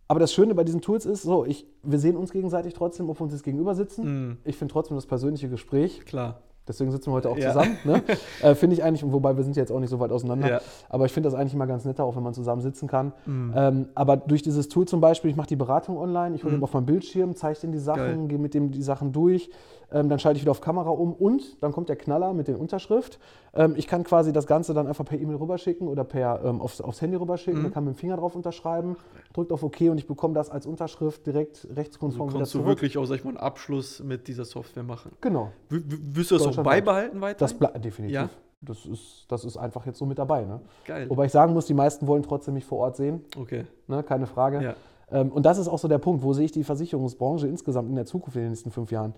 [0.06, 3.18] aber das Schöne bei diesen Tools ist, so, ich, wir sehen uns gegenseitig trotzdem, ob
[3.20, 4.04] wir uns jetzt gegenüber sitzen.
[4.28, 4.36] Mhm.
[4.44, 6.42] Ich finde trotzdem das persönliche Gespräch, Klar.
[6.70, 7.48] Deswegen sitzen wir heute auch Ja.
[7.52, 8.02] zusammen, ne?
[8.42, 10.60] äh, finde ich eigentlich, wobei wir sind jetzt auch nicht so weit auseinander, Ja.
[10.88, 13.12] aber ich finde das eigentlich immer ganz netter, auch wenn man zusammen sitzen kann.
[13.26, 13.52] Mhm.
[13.56, 16.64] Ähm, aber durch dieses Tool zum Beispiel, ich mache die Beratung online, ich hole Mhm.
[16.64, 19.50] auf meinem Bildschirm, zeige ihm die Sachen, gehe mit dem die Sachen durch,
[19.92, 22.60] ähm, dann schalte ich wieder auf Kamera um und dann kommt der Knaller mit der
[22.60, 23.18] Unterschrift.
[23.52, 26.80] Ähm, ich kann quasi das Ganze dann einfach per E-Mail rüberschicken oder per, ähm, aufs,
[26.80, 27.64] aufs Handy rüberschicken, Mhm.
[27.64, 28.96] dann kann mit dem Finger drauf unterschreiben,
[29.32, 32.58] drückt auf OK und ich bekomme das als Unterschrift direkt Also rechtskonform wieder konntest du
[32.58, 32.68] zurück.
[32.68, 35.10] wirklich auch, sag ich mal, einen Abschluss mit dieser Software machen.
[35.20, 37.38] Genau, W wirst du das auch beibehalten weiter?
[37.38, 38.14] das bleibt definitiv.
[38.14, 38.28] Ja?
[38.62, 40.44] Das, ist, das ist einfach jetzt so mit dabei.
[40.44, 40.60] Ne?
[40.84, 41.08] Geil.
[41.08, 43.64] Wobei ich sagen muss, die meisten wollen trotzdem mich vor Ort sehen, Okay.
[43.88, 44.02] ne?
[44.02, 44.62] keine Frage.
[44.62, 44.74] Ja.
[45.10, 47.96] Ähm, und das ist auch so der Punkt, wo sehe ich die Versicherungsbranche insgesamt in
[47.96, 49.14] der Zukunft in den nächsten fünf Jahren.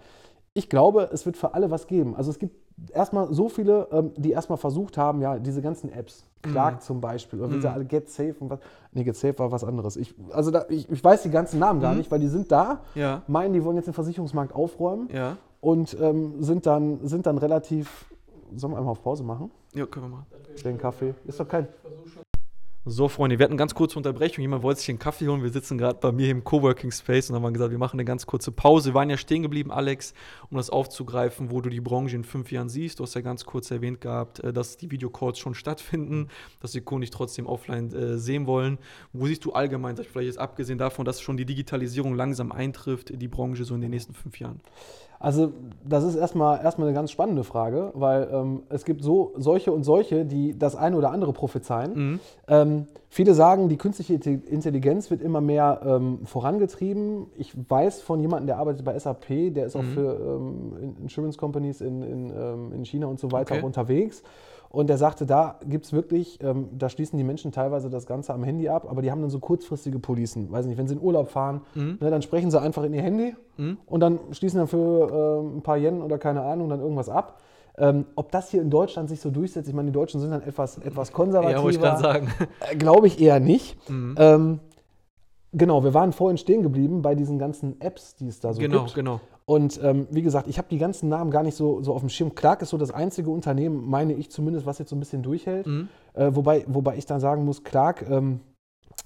[0.54, 2.14] Ich glaube, es wird für alle was geben.
[2.14, 2.54] Also es gibt
[2.92, 6.80] erstmal so viele, ähm, die erstmal versucht haben, ja, diese ganzen Apps, Clark Mhm.
[6.80, 7.60] zum Beispiel, oder Mhm.
[7.62, 8.58] sie alle Get Safe und was.
[8.92, 9.96] Nee, Get Safe war was anderes.
[9.96, 11.98] Ich, also da, ich, ich weiß die ganzen Namen gar Mhm.
[11.98, 13.22] nicht, weil die sind da, Ja.
[13.28, 15.36] meinen, die wollen jetzt den Versicherungsmarkt aufräumen Ja.
[15.60, 18.06] und ähm, sind, dann, sind dann relativ.
[18.54, 19.50] Sollen wir einmal auf Pause machen?
[19.74, 20.26] Ja, können wir machen.
[20.62, 21.14] Den Kaffee.
[21.24, 21.66] Ist doch kein.
[22.84, 24.42] So, Freunde, wir hatten eine ganz kurze Unterbrechung.
[24.42, 25.40] Jemand wollte sich einen Kaffee holen.
[25.40, 28.26] Wir sitzen gerade bei mir im Coworking Space und haben gesagt, wir machen eine ganz
[28.26, 28.90] kurze Pause.
[28.90, 30.14] Wir waren ja stehen geblieben, Alex,
[30.50, 32.98] um das aufzugreifen, wo du die Branche in fünf Jahren siehst.
[32.98, 36.26] Du hast ja ganz kurz erwähnt gehabt, äh, dass die Videocalls schon stattfinden,
[36.58, 38.78] dass die Kunden dich trotzdem offline äh, sehen wollen.
[39.12, 43.20] Wo siehst du allgemein, vielleicht jetzt abgesehen davon, dass schon die Digitalisierung langsam eintrifft, in
[43.20, 44.60] die Branche so in den nächsten fünf Jahren?
[45.22, 45.52] Also,
[45.88, 49.84] das ist erstmal, erstmal eine ganz spannende Frage, weil ähm, es gibt so solche und
[49.84, 51.94] solche, die das eine oder andere prophezeien.
[51.94, 52.20] Mhm.
[52.48, 57.26] Ähm, viele sagen, die künstliche Inte- Intelligenz wird immer mehr ähm, vorangetrieben.
[57.36, 59.94] Ich weiß von jemandem, der arbeitet bei SAP, der ist auch Mhm.
[59.94, 63.60] für ähm, In- Insurance Companies in, in, ähm, in China und so weiter Okay.
[63.62, 64.24] auch unterwegs.
[64.72, 68.32] Und der sagte, da gibt es wirklich, ähm, da schließen die Menschen teilweise das Ganze
[68.32, 70.50] am Handy ab, aber die haben dann so kurzfristige Policen.
[70.50, 71.98] Weiß nicht, wenn sie in Urlaub fahren, Mhm.
[72.00, 73.76] ne, dann sprechen sie einfach in ihr Handy Mhm.
[73.84, 77.38] und dann schließen dann für ähm, ein paar Yen oder keine Ahnung dann irgendwas ab.
[77.76, 80.42] Ähm, ob das hier in Deutschland sich so durchsetzt, ich meine, die Deutschen sind dann
[80.42, 81.58] etwas, etwas konservativer.
[81.58, 82.28] Ja, wollte ich gerade sagen.
[82.70, 83.76] Äh, Glaube ich eher nicht.
[83.90, 84.14] Mhm.
[84.18, 84.60] Ähm,
[85.52, 88.84] genau, wir waren vorhin stehen geblieben bei diesen ganzen Apps, die es da so genau,
[88.84, 88.94] gibt.
[88.94, 89.20] genau.
[89.44, 92.08] Und ähm, wie gesagt, ich habe die ganzen Namen gar nicht so, so auf dem
[92.08, 92.34] Schirm.
[92.34, 95.66] Clark ist so das einzige Unternehmen, meine ich zumindest, was jetzt so ein bisschen durchhält.
[95.66, 95.88] Mhm.
[96.14, 98.40] Äh, wobei, wobei ich dann sagen muss, Clark ähm,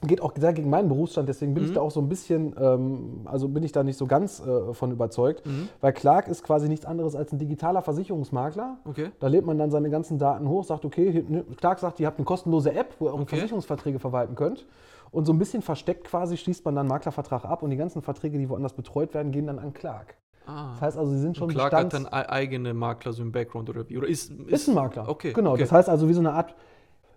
[0.06, 1.68] geht auch sehr gegen meinen Berufsstand, deswegen bin Mhm.
[1.70, 4.74] ich da auch so ein bisschen, ähm, also bin ich da nicht so ganz äh,
[4.74, 5.46] von überzeugt.
[5.46, 5.68] Mhm.
[5.80, 8.76] Weil Clark ist quasi nichts anderes als ein digitaler Versicherungsmakler.
[8.84, 9.10] Okay.
[9.20, 12.18] Da lädt man dann seine ganzen Daten hoch, sagt, okay, ne, Clark sagt, ihr habt
[12.18, 13.36] eine kostenlose App, wo ihr eure Okay.
[13.36, 14.66] Versicherungsverträge verwalten könnt.
[15.12, 18.02] Und so ein bisschen versteckt quasi schließt man dann einen Maklervertrag ab und die ganzen
[18.02, 20.16] Verträge, die woanders betreut werden, gehen dann an Clark.
[20.46, 20.70] Ah.
[20.72, 23.22] Das heißt also, sie sind schon Und Clark hat Bestands- dann e- eigene Makler so
[23.22, 23.98] im Background oder wie?
[23.98, 25.08] Oder ist, Ist ein Makler.
[25.08, 25.32] Okay.
[25.32, 25.60] Genau, okay.
[25.62, 26.54] das heißt also wie so eine Art,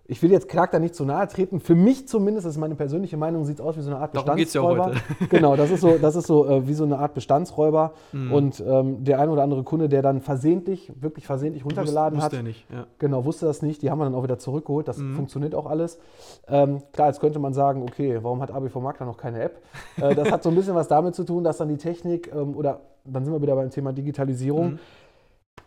[0.06, 2.74] ich will jetzt Clark da nicht zu nahe treten, für mich zumindest, das ist meine
[2.74, 5.00] persönliche Meinung, sieht es aus wie so eine Art Darum geht's ja Bestandsräuber.
[5.30, 7.92] genau, das ist so, das ist so äh, wie so eine Art Bestandsräuber.
[8.10, 8.32] Mhm.
[8.32, 12.32] Und ähm, der ein oder andere Kunde, der dann versehentlich, wirklich versehentlich runtergeladen Wusste- hat,
[12.32, 12.86] wusste er nicht, ja.
[12.98, 13.82] Genau, wusste das nicht.
[13.82, 14.88] Die haben wir dann auch wieder zurückgeholt.
[14.88, 15.14] Das Mhm.
[15.14, 16.00] funktioniert auch alles.
[16.48, 19.62] Ähm, klar, jetzt könnte man sagen, okay, warum hat ABV Makler noch keine App?
[19.96, 22.56] Äh, das hat so ein bisschen was damit zu tun, dass dann die Technik ähm,
[22.56, 24.72] oder dann sind wir wieder beim Thema Digitalisierung.
[24.72, 24.78] Mhm.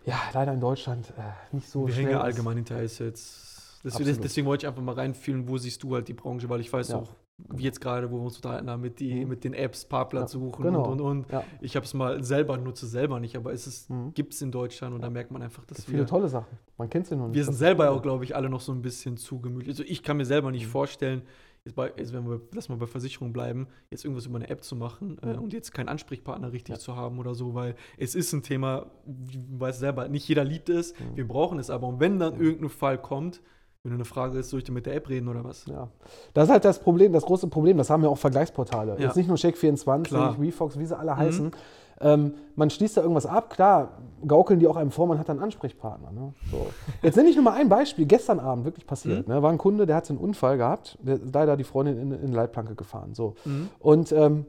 [0.05, 2.83] Ja, leider in Deutschland äh, nicht so Wir hängen ja allgemein hinterher.
[2.83, 6.49] Ist jetzt, deswegen, deswegen wollte ich einfach mal reinfühlen, wo siehst du halt die Branche,
[6.49, 6.97] weil ich weiß Ja.
[6.97, 7.09] auch,
[7.49, 9.29] wie jetzt gerade, wo wir uns unterhalten haben, mit, die, Mhm.
[9.29, 10.83] mit den Apps, Parkplatz Ja, suchen genau.
[10.91, 11.31] und und und.
[11.31, 11.43] Ja.
[11.61, 14.13] Ich habe es mal selber, nutze selber nicht, aber es Mhm.
[14.13, 16.57] gibt es in Deutschland und da merkt man einfach, dass Viele wir, tolle Sachen.
[16.77, 17.35] Man kennt sie noch nicht.
[17.35, 19.69] wir sind selber auch, glaube ich, alle noch so ein bisschen zu gemütlich.
[19.69, 20.55] Also ich kann mir selber Mhm.
[20.55, 21.21] nicht vorstellen,
[21.65, 24.63] jetzt, bei, jetzt wenn wir, lass mal bei Versicherung bleiben, jetzt irgendwas über eine App
[24.63, 26.79] zu machen äh, und jetzt keinen Ansprechpartner richtig Ja.
[26.79, 30.69] zu haben oder so, weil es ist ein Thema, du weißt selber, nicht jeder liebt
[30.69, 31.15] es, Mhm.
[31.17, 31.87] wir brauchen es aber.
[31.87, 32.41] Und wenn dann Mhm.
[32.43, 33.41] irgendein Fall kommt,
[33.83, 35.65] wenn du eine Frage ist, soll ich denn mit der App reden oder was?
[35.65, 35.89] Ja.
[36.33, 38.93] Das ist halt das Problem, das große Problem, das haben ja auch Vergleichsportale.
[38.93, 38.99] Ja.
[39.07, 40.39] Jetzt nicht nur Check24, Klar.
[40.41, 41.17] WeFox, wie sie alle Mhm.
[42.03, 45.37] Ähm, man schließt da irgendwas ab, klar, gaukeln die auch einem vor, man hat dann
[45.37, 46.11] einen Ansprechpartner.
[46.11, 46.33] Ne?
[46.51, 46.67] So.
[47.01, 49.27] Jetzt nenne ich nur mal ein Beispiel, gestern Abend wirklich passiert.
[49.27, 49.33] Mhm.
[49.33, 49.41] Ne?
[49.41, 52.31] War ein Kunde, der hatte einen Unfall gehabt, der ist leider die Freundin in, in
[52.31, 53.13] Leitplanke gefahren.
[53.13, 53.35] So.
[53.45, 53.69] Mhm.
[53.79, 54.45] Und ähm,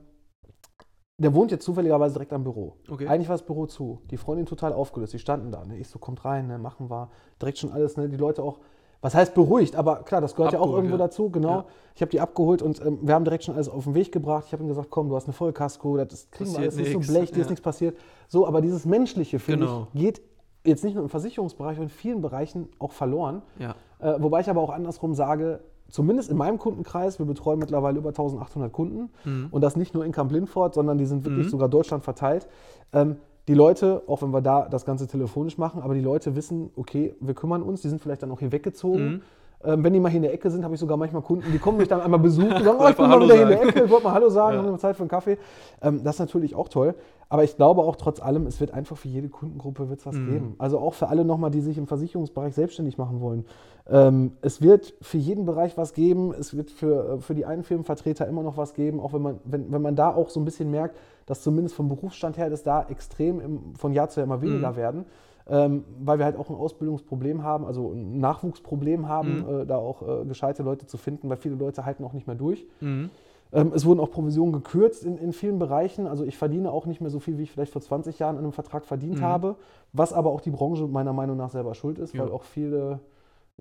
[1.17, 2.77] der wohnt jetzt zufälligerweise direkt am Büro.
[2.91, 3.07] Okay.
[3.07, 4.03] Eigentlich war das Büro zu.
[4.11, 5.13] Die Freundin total aufgelöst.
[5.13, 5.65] Die standen da.
[5.65, 5.79] Ne?
[5.79, 6.59] Ich so, kommt rein, ne?
[6.59, 7.11] machen wir.
[7.41, 8.09] Direkt schon alles, ne?
[8.09, 8.59] die Leute auch.
[9.05, 11.07] Was heißt beruhigt, aber klar, das gehört ja auch Abgeholt, irgendwo ja.
[11.07, 11.49] dazu, genau.
[11.51, 11.65] Ja.
[11.95, 14.45] Ich habe die abgeholt und ähm, wir haben direkt schon alles auf den Weg gebracht.
[14.47, 16.87] Ich habe ihm gesagt, komm, du hast eine Vollkasko, das ist- kriegen wir alles, das
[16.87, 17.99] ist so nix, Blech, dir ist nichts passiert.
[18.29, 19.89] So, aber dieses Menschliche, finde Genau.
[19.93, 20.23] ich, geht
[20.65, 23.43] jetzt nicht nur im Versicherungsbereich, sondern in vielen Bereichen auch verloren.
[23.59, 28.09] Äh, wobei ich aber auch andersrum sage, zumindest in meinem Kundenkreis, wir betreuen mittlerweile über
[28.09, 29.49] 1800 Kunden Mhm.
[29.51, 32.49] und das nicht nur in Kamp-Lindfort, sondern die sind wirklich sogar Deutschland verteilt.
[32.95, 33.17] Ähm,
[33.49, 37.15] die Leute, auch wenn wir da das Ganze telefonisch machen, aber die Leute wissen, okay,
[37.21, 39.07] wir kümmern uns, die sind vielleicht dann auch hier weggezogen.
[39.07, 39.23] Mhm.
[39.67, 41.59] Ähm, wenn die mal hier in der Ecke sind, habe ich sogar manchmal Kunden, die
[41.59, 43.63] kommen mich dann einmal besuchen und sagen, oh, ich bin mal wieder hier in der.
[43.63, 44.63] Ecke, ich wollte mal Hallo sagen, Ja.
[44.63, 45.39] haben wir Zeit für einen Kaffee.
[45.81, 46.95] Ähm, das ist natürlich auch toll.
[47.31, 50.27] Aber ich glaube auch trotz allem, es wird einfach für jede Kundengruppe wird's was Mhm.
[50.31, 50.55] geben.
[50.59, 53.47] Also auch für alle nochmal, die sich im Versicherungsbereich selbstständig machen wollen.
[53.91, 56.35] Ähm, es wird für jeden Bereich was geben.
[56.39, 59.39] Es wird für, äh, für die einen Firmenvertreter immer noch was geben, auch wenn man,
[59.45, 62.63] wenn, wenn man da auch so ein bisschen merkt, dass zumindest vom Berufsstand her das
[62.63, 64.77] da extrem im, von Jahr zu Jahr immer weniger Mhm.
[64.77, 65.05] werden.
[65.47, 69.61] Ähm, weil wir halt auch ein Ausbildungsproblem haben, also ein Nachwuchsproblem haben, Mhm.
[69.61, 72.37] äh, da auch äh, gescheite Leute zu finden, weil viele Leute halten auch nicht mehr
[72.37, 72.67] durch.
[72.81, 73.11] Mhm.
[73.53, 76.07] Ähm, es wurden auch Provisionen gekürzt in, in vielen Bereichen.
[76.07, 78.43] Also ich verdiene auch nicht mehr so viel, wie ich vielleicht vor 20 Jahren an
[78.45, 79.25] einem Vertrag verdient Mhm.
[79.25, 79.57] habe,
[79.93, 82.33] was aber auch die Branche meiner Meinung nach selber schuld ist, weil Ja.
[82.33, 83.01] auch viele,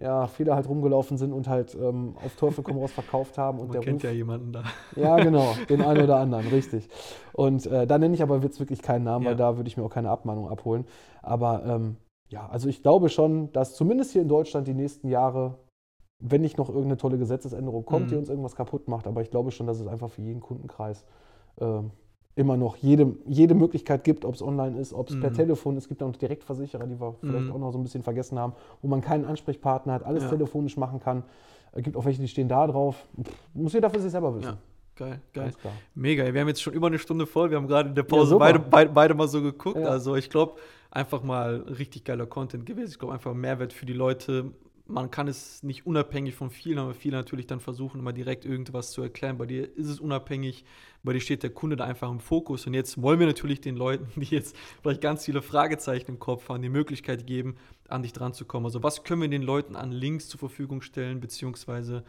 [0.01, 3.67] ja, viele halt rumgelaufen sind und halt ähm, auf Teufel komm raus verkauft haben und
[3.67, 4.63] Man der kennt Ruf, ja jemanden da.
[4.95, 6.89] ja, genau, den einen oder anderen, richtig.
[7.31, 9.37] Und äh, da nenne ich aber jetzt wirklich keinen Namen, weil Ja.
[9.51, 10.85] da würde ich mir auch keine Abmahnung abholen.
[11.21, 11.97] Aber ähm,
[12.29, 15.59] ja, also ich glaube schon, dass zumindest hier in Deutschland die nächsten Jahre,
[16.19, 18.09] wenn nicht noch irgendeine tolle Gesetzesänderung kommt, Mhm.
[18.09, 21.05] die uns irgendwas kaputt macht, aber ich glaube schon, dass es einfach für jeden Kundenkreis
[21.61, 21.91] ähm,
[22.35, 25.35] immer noch jede, jede Möglichkeit gibt, ob es online ist, ob es per Mhm.
[25.35, 25.83] Telefon ist.
[25.83, 27.51] Es gibt auch noch Direktversicherer, die wir vielleicht Mhm.
[27.51, 30.29] auch noch so ein bisschen vergessen haben, wo man keinen Ansprechpartner hat, alles Ja.
[30.29, 31.23] telefonisch machen kann.
[31.73, 33.05] Es gibt auch welche, die stehen da drauf.
[33.21, 34.45] Pff, Muss jeder für sich selber wissen.
[34.45, 34.57] Ja.
[34.95, 35.51] Geil, geil.
[35.95, 37.49] Mega, wir haben jetzt schon über eine Stunde voll.
[37.49, 38.45] Wir haben gerade in der Ja, Pause super.
[38.45, 39.77] beide, beide, beide mal so geguckt.
[39.79, 39.87] Ja.
[39.87, 40.53] Also ich glaube,
[40.91, 42.89] einfach mal richtig geiler Content gewesen.
[42.91, 44.51] Ich glaube, einfach ein Mehrwert für die Leute.
[44.85, 48.91] Man kann es nicht unabhängig von vielen, aber viele natürlich dann versuchen, immer direkt irgendwas
[48.91, 49.37] zu erklären.
[49.37, 50.65] Bei dir ist es unabhängig,
[51.03, 52.67] bei dir steht der Kunde da einfach im Fokus.
[52.67, 56.49] Und jetzt wollen wir natürlich den Leuten, die jetzt vielleicht ganz viele Fragezeichen im Kopf
[56.49, 57.55] haben, die Möglichkeit geben,
[57.87, 58.65] an dich dran zu kommen.
[58.65, 62.03] Also was können wir den Leuten an Links zur Verfügung stellen, beziehungsweise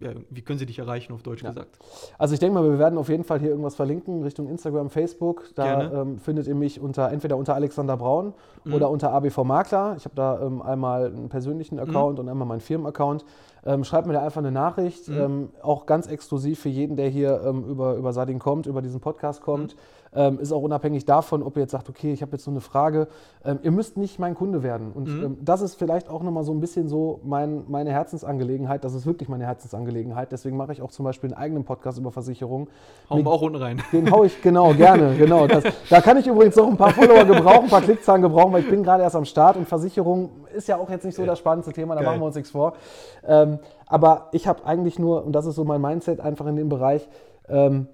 [0.00, 1.50] ja, wie können sie dich erreichen, auf Deutsch Ja.
[1.50, 1.78] gesagt?
[2.18, 5.44] Also ich denke mal, wir werden auf jeden Fall hier irgendwas verlinken Richtung Instagram, Facebook.
[5.54, 8.34] Da ähm, findet ihr mich unter entweder unter Alexander Braun
[8.64, 8.74] Mhm.
[8.74, 9.94] oder unter ABV Makler.
[9.96, 13.24] Ich habe da ähm, einmal einen persönlichen Account und einmal meinen Firmenaccount.
[13.66, 15.20] Ähm, schreibt mir da einfach eine Nachricht, Mhm.
[15.20, 19.00] ähm, auch ganz exklusiv für jeden, der hier ähm, über, über Sadin kommt, über diesen
[19.00, 19.74] Podcast kommt.
[19.74, 19.78] Mhm.
[20.16, 22.60] Ähm, ist auch unabhängig davon, ob ihr jetzt sagt, okay, ich habe jetzt so eine
[22.60, 23.08] Frage.
[23.44, 24.92] Ähm, ihr müsst nicht mein Kunde werden.
[24.92, 25.24] Und Mhm.
[25.24, 28.84] ähm, das ist vielleicht auch nochmal so ein bisschen so mein, meine Herzensangelegenheit.
[28.84, 30.30] Das ist wirklich meine Herzensangelegenheit.
[30.30, 32.68] Deswegen mache ich auch zum Beispiel einen eigenen Podcast über Versicherungen.
[33.10, 33.82] Hauen wir auch unten rein.
[33.92, 35.48] Den hau ich, genau, gerne, genau.
[35.48, 38.60] Das, da kann ich übrigens noch ein paar Follower gebrauchen, ein paar Klickzahlen gebrauchen, weil
[38.62, 41.40] ich bin gerade erst am Start und Versicherung ist ja auch jetzt nicht so das
[41.40, 42.10] spannendste Thema, da Geil.
[42.10, 42.74] machen wir uns nichts vor.
[43.26, 43.53] Ähm,
[43.86, 47.08] aber ich habe eigentlich nur, und das ist so mein Mindset einfach in dem Bereich,
[47.48, 47.86] ähm,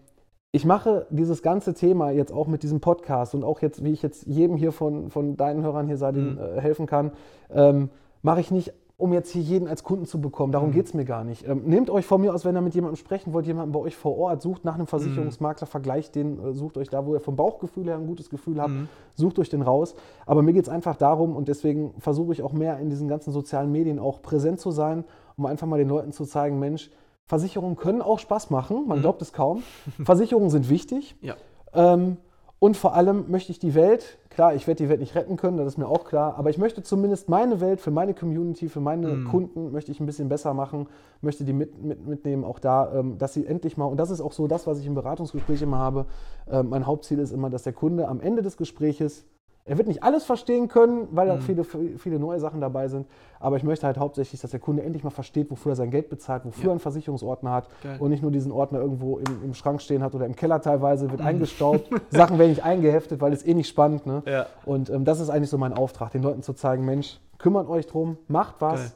[0.53, 4.03] ich mache dieses ganze Thema jetzt auch mit diesem Podcast und auch jetzt, wie ich
[4.03, 6.39] jetzt jedem hier von, von deinen Hörern hier Sadin, Mhm.
[6.39, 7.13] äh, helfen kann,
[7.55, 7.89] ähm,
[8.23, 10.53] mache ich nicht, um jetzt hier jeden als Kunden zu bekommen.
[10.53, 10.73] Darum Mhm.
[10.73, 11.49] geht es mir gar nicht.
[11.49, 13.97] Ähm, nehmt euch von mir aus, wenn ihr mit jemandem sprechen wollt, jemanden bei euch
[13.97, 17.37] vor Ort, sucht nach einem Versicherungsmakler, vergleicht den, äh, sucht euch da, wo ihr vom
[17.37, 18.89] Bauchgefühl her ein gutes Gefühl habt, Mhm.
[19.15, 19.95] sucht euch den raus.
[20.27, 23.31] Aber mir geht es einfach darum und deswegen versuche ich auch mehr in diesen ganzen
[23.33, 25.05] sozialen Medien auch präsent zu sein,
[25.41, 26.91] um einfach mal den Leuten zu zeigen, Mensch,
[27.27, 29.03] Versicherungen können auch Spaß machen, man Mhm.
[29.03, 29.63] glaubt es kaum.
[30.05, 31.17] Versicherungen sind wichtig.
[31.23, 31.35] Ja.
[31.73, 32.19] Ähm,
[32.59, 35.57] und vor allem möchte ich die Welt, klar, ich werde die Welt nicht retten können,
[35.57, 38.81] das ist mir auch klar, aber ich möchte zumindest meine Welt für meine Community, für
[38.81, 39.25] meine Mhm.
[39.25, 40.87] Kunden, möchte ich ein bisschen besser machen,
[41.23, 44.21] möchte die mit, mit, mitnehmen, auch da, ähm, dass sie endlich mal, und das ist
[44.21, 46.05] auch so das, was ich im Beratungsgespräch immer habe,
[46.51, 49.25] ähm, mein Hauptziel ist immer, dass der Kunde am Ende des Gespräches
[49.65, 51.41] er wird nicht alles verstehen können, weil auch Mhm.
[51.43, 51.65] viele,
[51.99, 53.07] viele neue Sachen dabei sind.
[53.39, 56.09] Aber ich möchte halt hauptsächlich, dass der Kunde endlich mal versteht, wofür er sein Geld
[56.09, 56.69] bezahlt, wofür Ja.
[56.71, 57.97] er einen Versicherungsordner hat Geil.
[58.01, 61.07] und nicht nur diesen Ordner irgendwo im, im Schrank stehen hat oder im Keller teilweise,
[61.07, 61.11] Mhm.
[61.13, 61.89] wird eingestaubt.
[62.11, 64.07] Sachen werden nicht eingeheftet, weil es eh nicht spannend.
[64.07, 64.23] Ne?
[64.27, 64.47] Ja.
[64.65, 67.87] Und ähm, das ist eigentlich so mein Auftrag, den Leuten zu zeigen, Mensch, kümmert euch
[67.87, 68.81] drum, macht was.
[68.81, 68.91] Geil.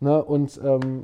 [0.00, 1.02] Ne, und ähm,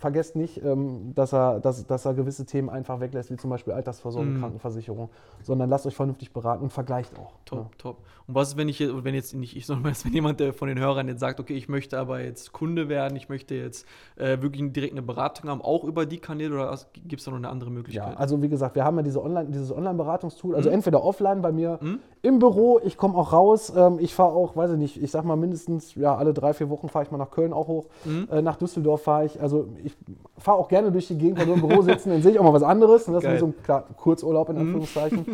[0.00, 3.74] vergesst nicht, ähm, dass, er, dass, dass er gewisse Themen einfach weglässt, wie zum Beispiel
[3.74, 4.38] Altersvorsorge, Mhm.
[4.40, 5.10] Krankenversicherung,
[5.42, 7.32] sondern lasst euch vernünftig beraten und vergleicht auch.
[7.44, 7.66] Top, Ne?
[7.76, 7.96] top.
[8.26, 10.68] Und was ist, wenn ich jetzt, wenn jetzt nicht ich, sondern wenn jemand der von
[10.68, 13.86] den Hörern jetzt sagt, okay, ich möchte aber jetzt Kunde werden, ich möchte jetzt
[14.16, 17.38] äh, wirklich direkt eine Beratung haben, auch über die Kanäle oder gibt es da noch
[17.38, 18.16] eine andere Ja, Möglichkeit?
[18.16, 20.76] also wie gesagt, wir haben ja diese Online, dieses Online-Beratungstool, also Mhm.
[20.76, 21.98] entweder offline bei mir Mhm.
[22.22, 25.24] im Büro, ich komme auch raus, ähm, ich fahre auch, weiß ich nicht, ich sag
[25.26, 27.86] mal mindestens, ja, alle drei, vier Wochen fahre ich mal nach Köln auch hoch,
[28.30, 28.36] Mhm.
[28.36, 29.96] äh, nach Düsseldorf fahre ich, also ich
[30.38, 32.44] fahre auch gerne durch die Gegend, wenn wir im Büro sitzen, dann sehe ich auch
[32.44, 33.36] mal was anderes und das ist Geil.
[33.36, 34.60] wie so ein klar, Kurzurlaub in Mhm.
[34.62, 35.26] Anführungszeichen.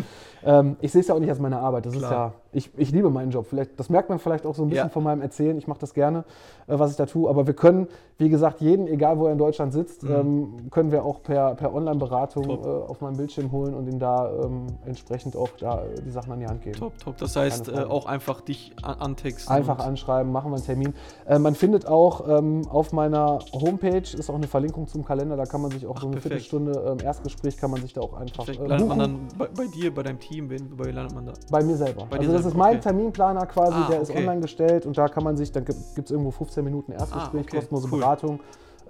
[0.45, 1.87] ähm, ich sehe es ja auch nicht als meine Arbeit.
[1.87, 2.05] Das Klar.
[2.05, 3.47] ist ja, ich, ich liebe meinen Job.
[3.49, 4.91] Vielleicht, das merkt man vielleicht auch so ein bisschen ja.
[4.91, 5.57] von meinem Erzählen.
[5.59, 6.25] Ich mache das gerne,
[6.67, 7.29] äh, was ich da tue.
[7.29, 7.89] Aber wir können,
[8.19, 10.11] wie gesagt, jeden, egal wo er in Deutschland sitzt, mhm.
[10.15, 12.53] ähm, können wir auch per, per Online-Beratung äh,
[12.89, 16.41] auf meinem Bildschirm holen und ihm da ähm, entsprechend auch da äh, die Sachen an
[16.41, 16.79] die Hand geben.
[16.79, 17.17] Top, top.
[17.19, 19.55] Das heißt, äh, auch einfach dich an antexten.
[19.55, 20.95] Einfach anschreiben, machen wir einen Termin.
[21.27, 25.37] Äh, man findet auch ähm, auf meiner Homepage ist auch eine Verlinkung zum Kalender.
[25.37, 26.43] Da kann man sich auch Ach, so eine perfekt.
[26.45, 28.47] Viertelstunde ähm, Erstgespräch kann man sich da auch einfach.
[28.47, 30.49] Äh, landet man dann bei, bei, dir, bei deinem Team?
[30.49, 31.33] Bei landet man da?
[31.51, 32.07] Bei mir selber.
[32.09, 32.55] Bei also das selber.
[32.55, 32.83] ist mein okay.
[32.83, 34.13] Terminplaner quasi, ah, der okay.
[34.13, 37.41] ist online gestellt und da kann man sich, dann gibt es irgendwo 15 Minuten Erstgespräch,
[37.41, 37.57] ah, okay.
[37.57, 37.99] kostenlose cool.
[37.99, 38.41] Beratung.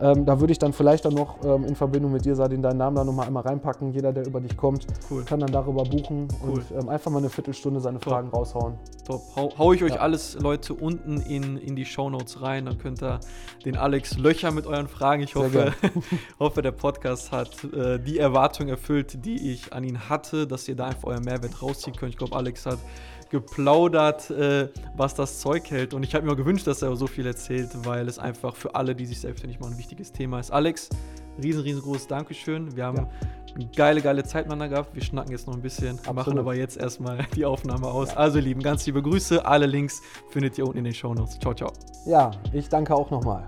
[0.00, 2.78] Ähm, da würde ich dann vielleicht dann noch ähm, in Verbindung mit dir, Sadin, deinen
[2.78, 3.92] Namen da nochmal einmal reinpacken.
[3.92, 5.24] Jeder, der über dich kommt, cool.
[5.24, 6.50] kann dann darüber buchen cool.
[6.50, 8.12] und ähm, einfach mal eine Viertelstunde seine Top.
[8.12, 8.74] Fragen raushauen.
[9.04, 9.22] Top.
[9.34, 10.00] Hau, hau ich euch ja.
[10.00, 12.66] alles, Leute, unten in, in die Shownotes rein.
[12.66, 13.18] Dann könnt ihr
[13.64, 15.22] den Alex löcher mit euren Fragen.
[15.22, 15.72] Ich hoffe,
[16.38, 20.76] hoffe der Podcast hat äh, die Erwartung erfüllt, die ich an ihn hatte, dass ihr
[20.76, 22.12] da einfach euer Mehrwert rausziehen könnt.
[22.12, 22.78] Ich glaube, Alex hat
[23.30, 25.94] geplaudert, äh, was das Zeug hält.
[25.94, 28.94] Und ich habe mir gewünscht, dass er so viel erzählt, weil es einfach für alle,
[28.94, 30.50] die sich selbstständig machen, ein wichtiges Thema ist.
[30.50, 30.88] Alex,
[31.42, 32.74] riesen, riesengroßes Dankeschön.
[32.76, 33.08] Wir haben ja.
[33.54, 34.94] eine geile, geile Zeit miteinander gehabt.
[34.94, 36.16] Wir schnacken jetzt noch ein bisschen, Absolut.
[36.16, 38.10] machen aber jetzt erstmal die Aufnahme aus.
[38.10, 38.16] Ja.
[38.16, 39.44] Also, lieben, ganz liebe Grüße.
[39.44, 40.00] Alle Links
[40.30, 41.38] findet ihr unten in den Show Notes.
[41.38, 41.72] Ciao, ciao.
[42.06, 43.44] Ja, ich danke auch nochmal.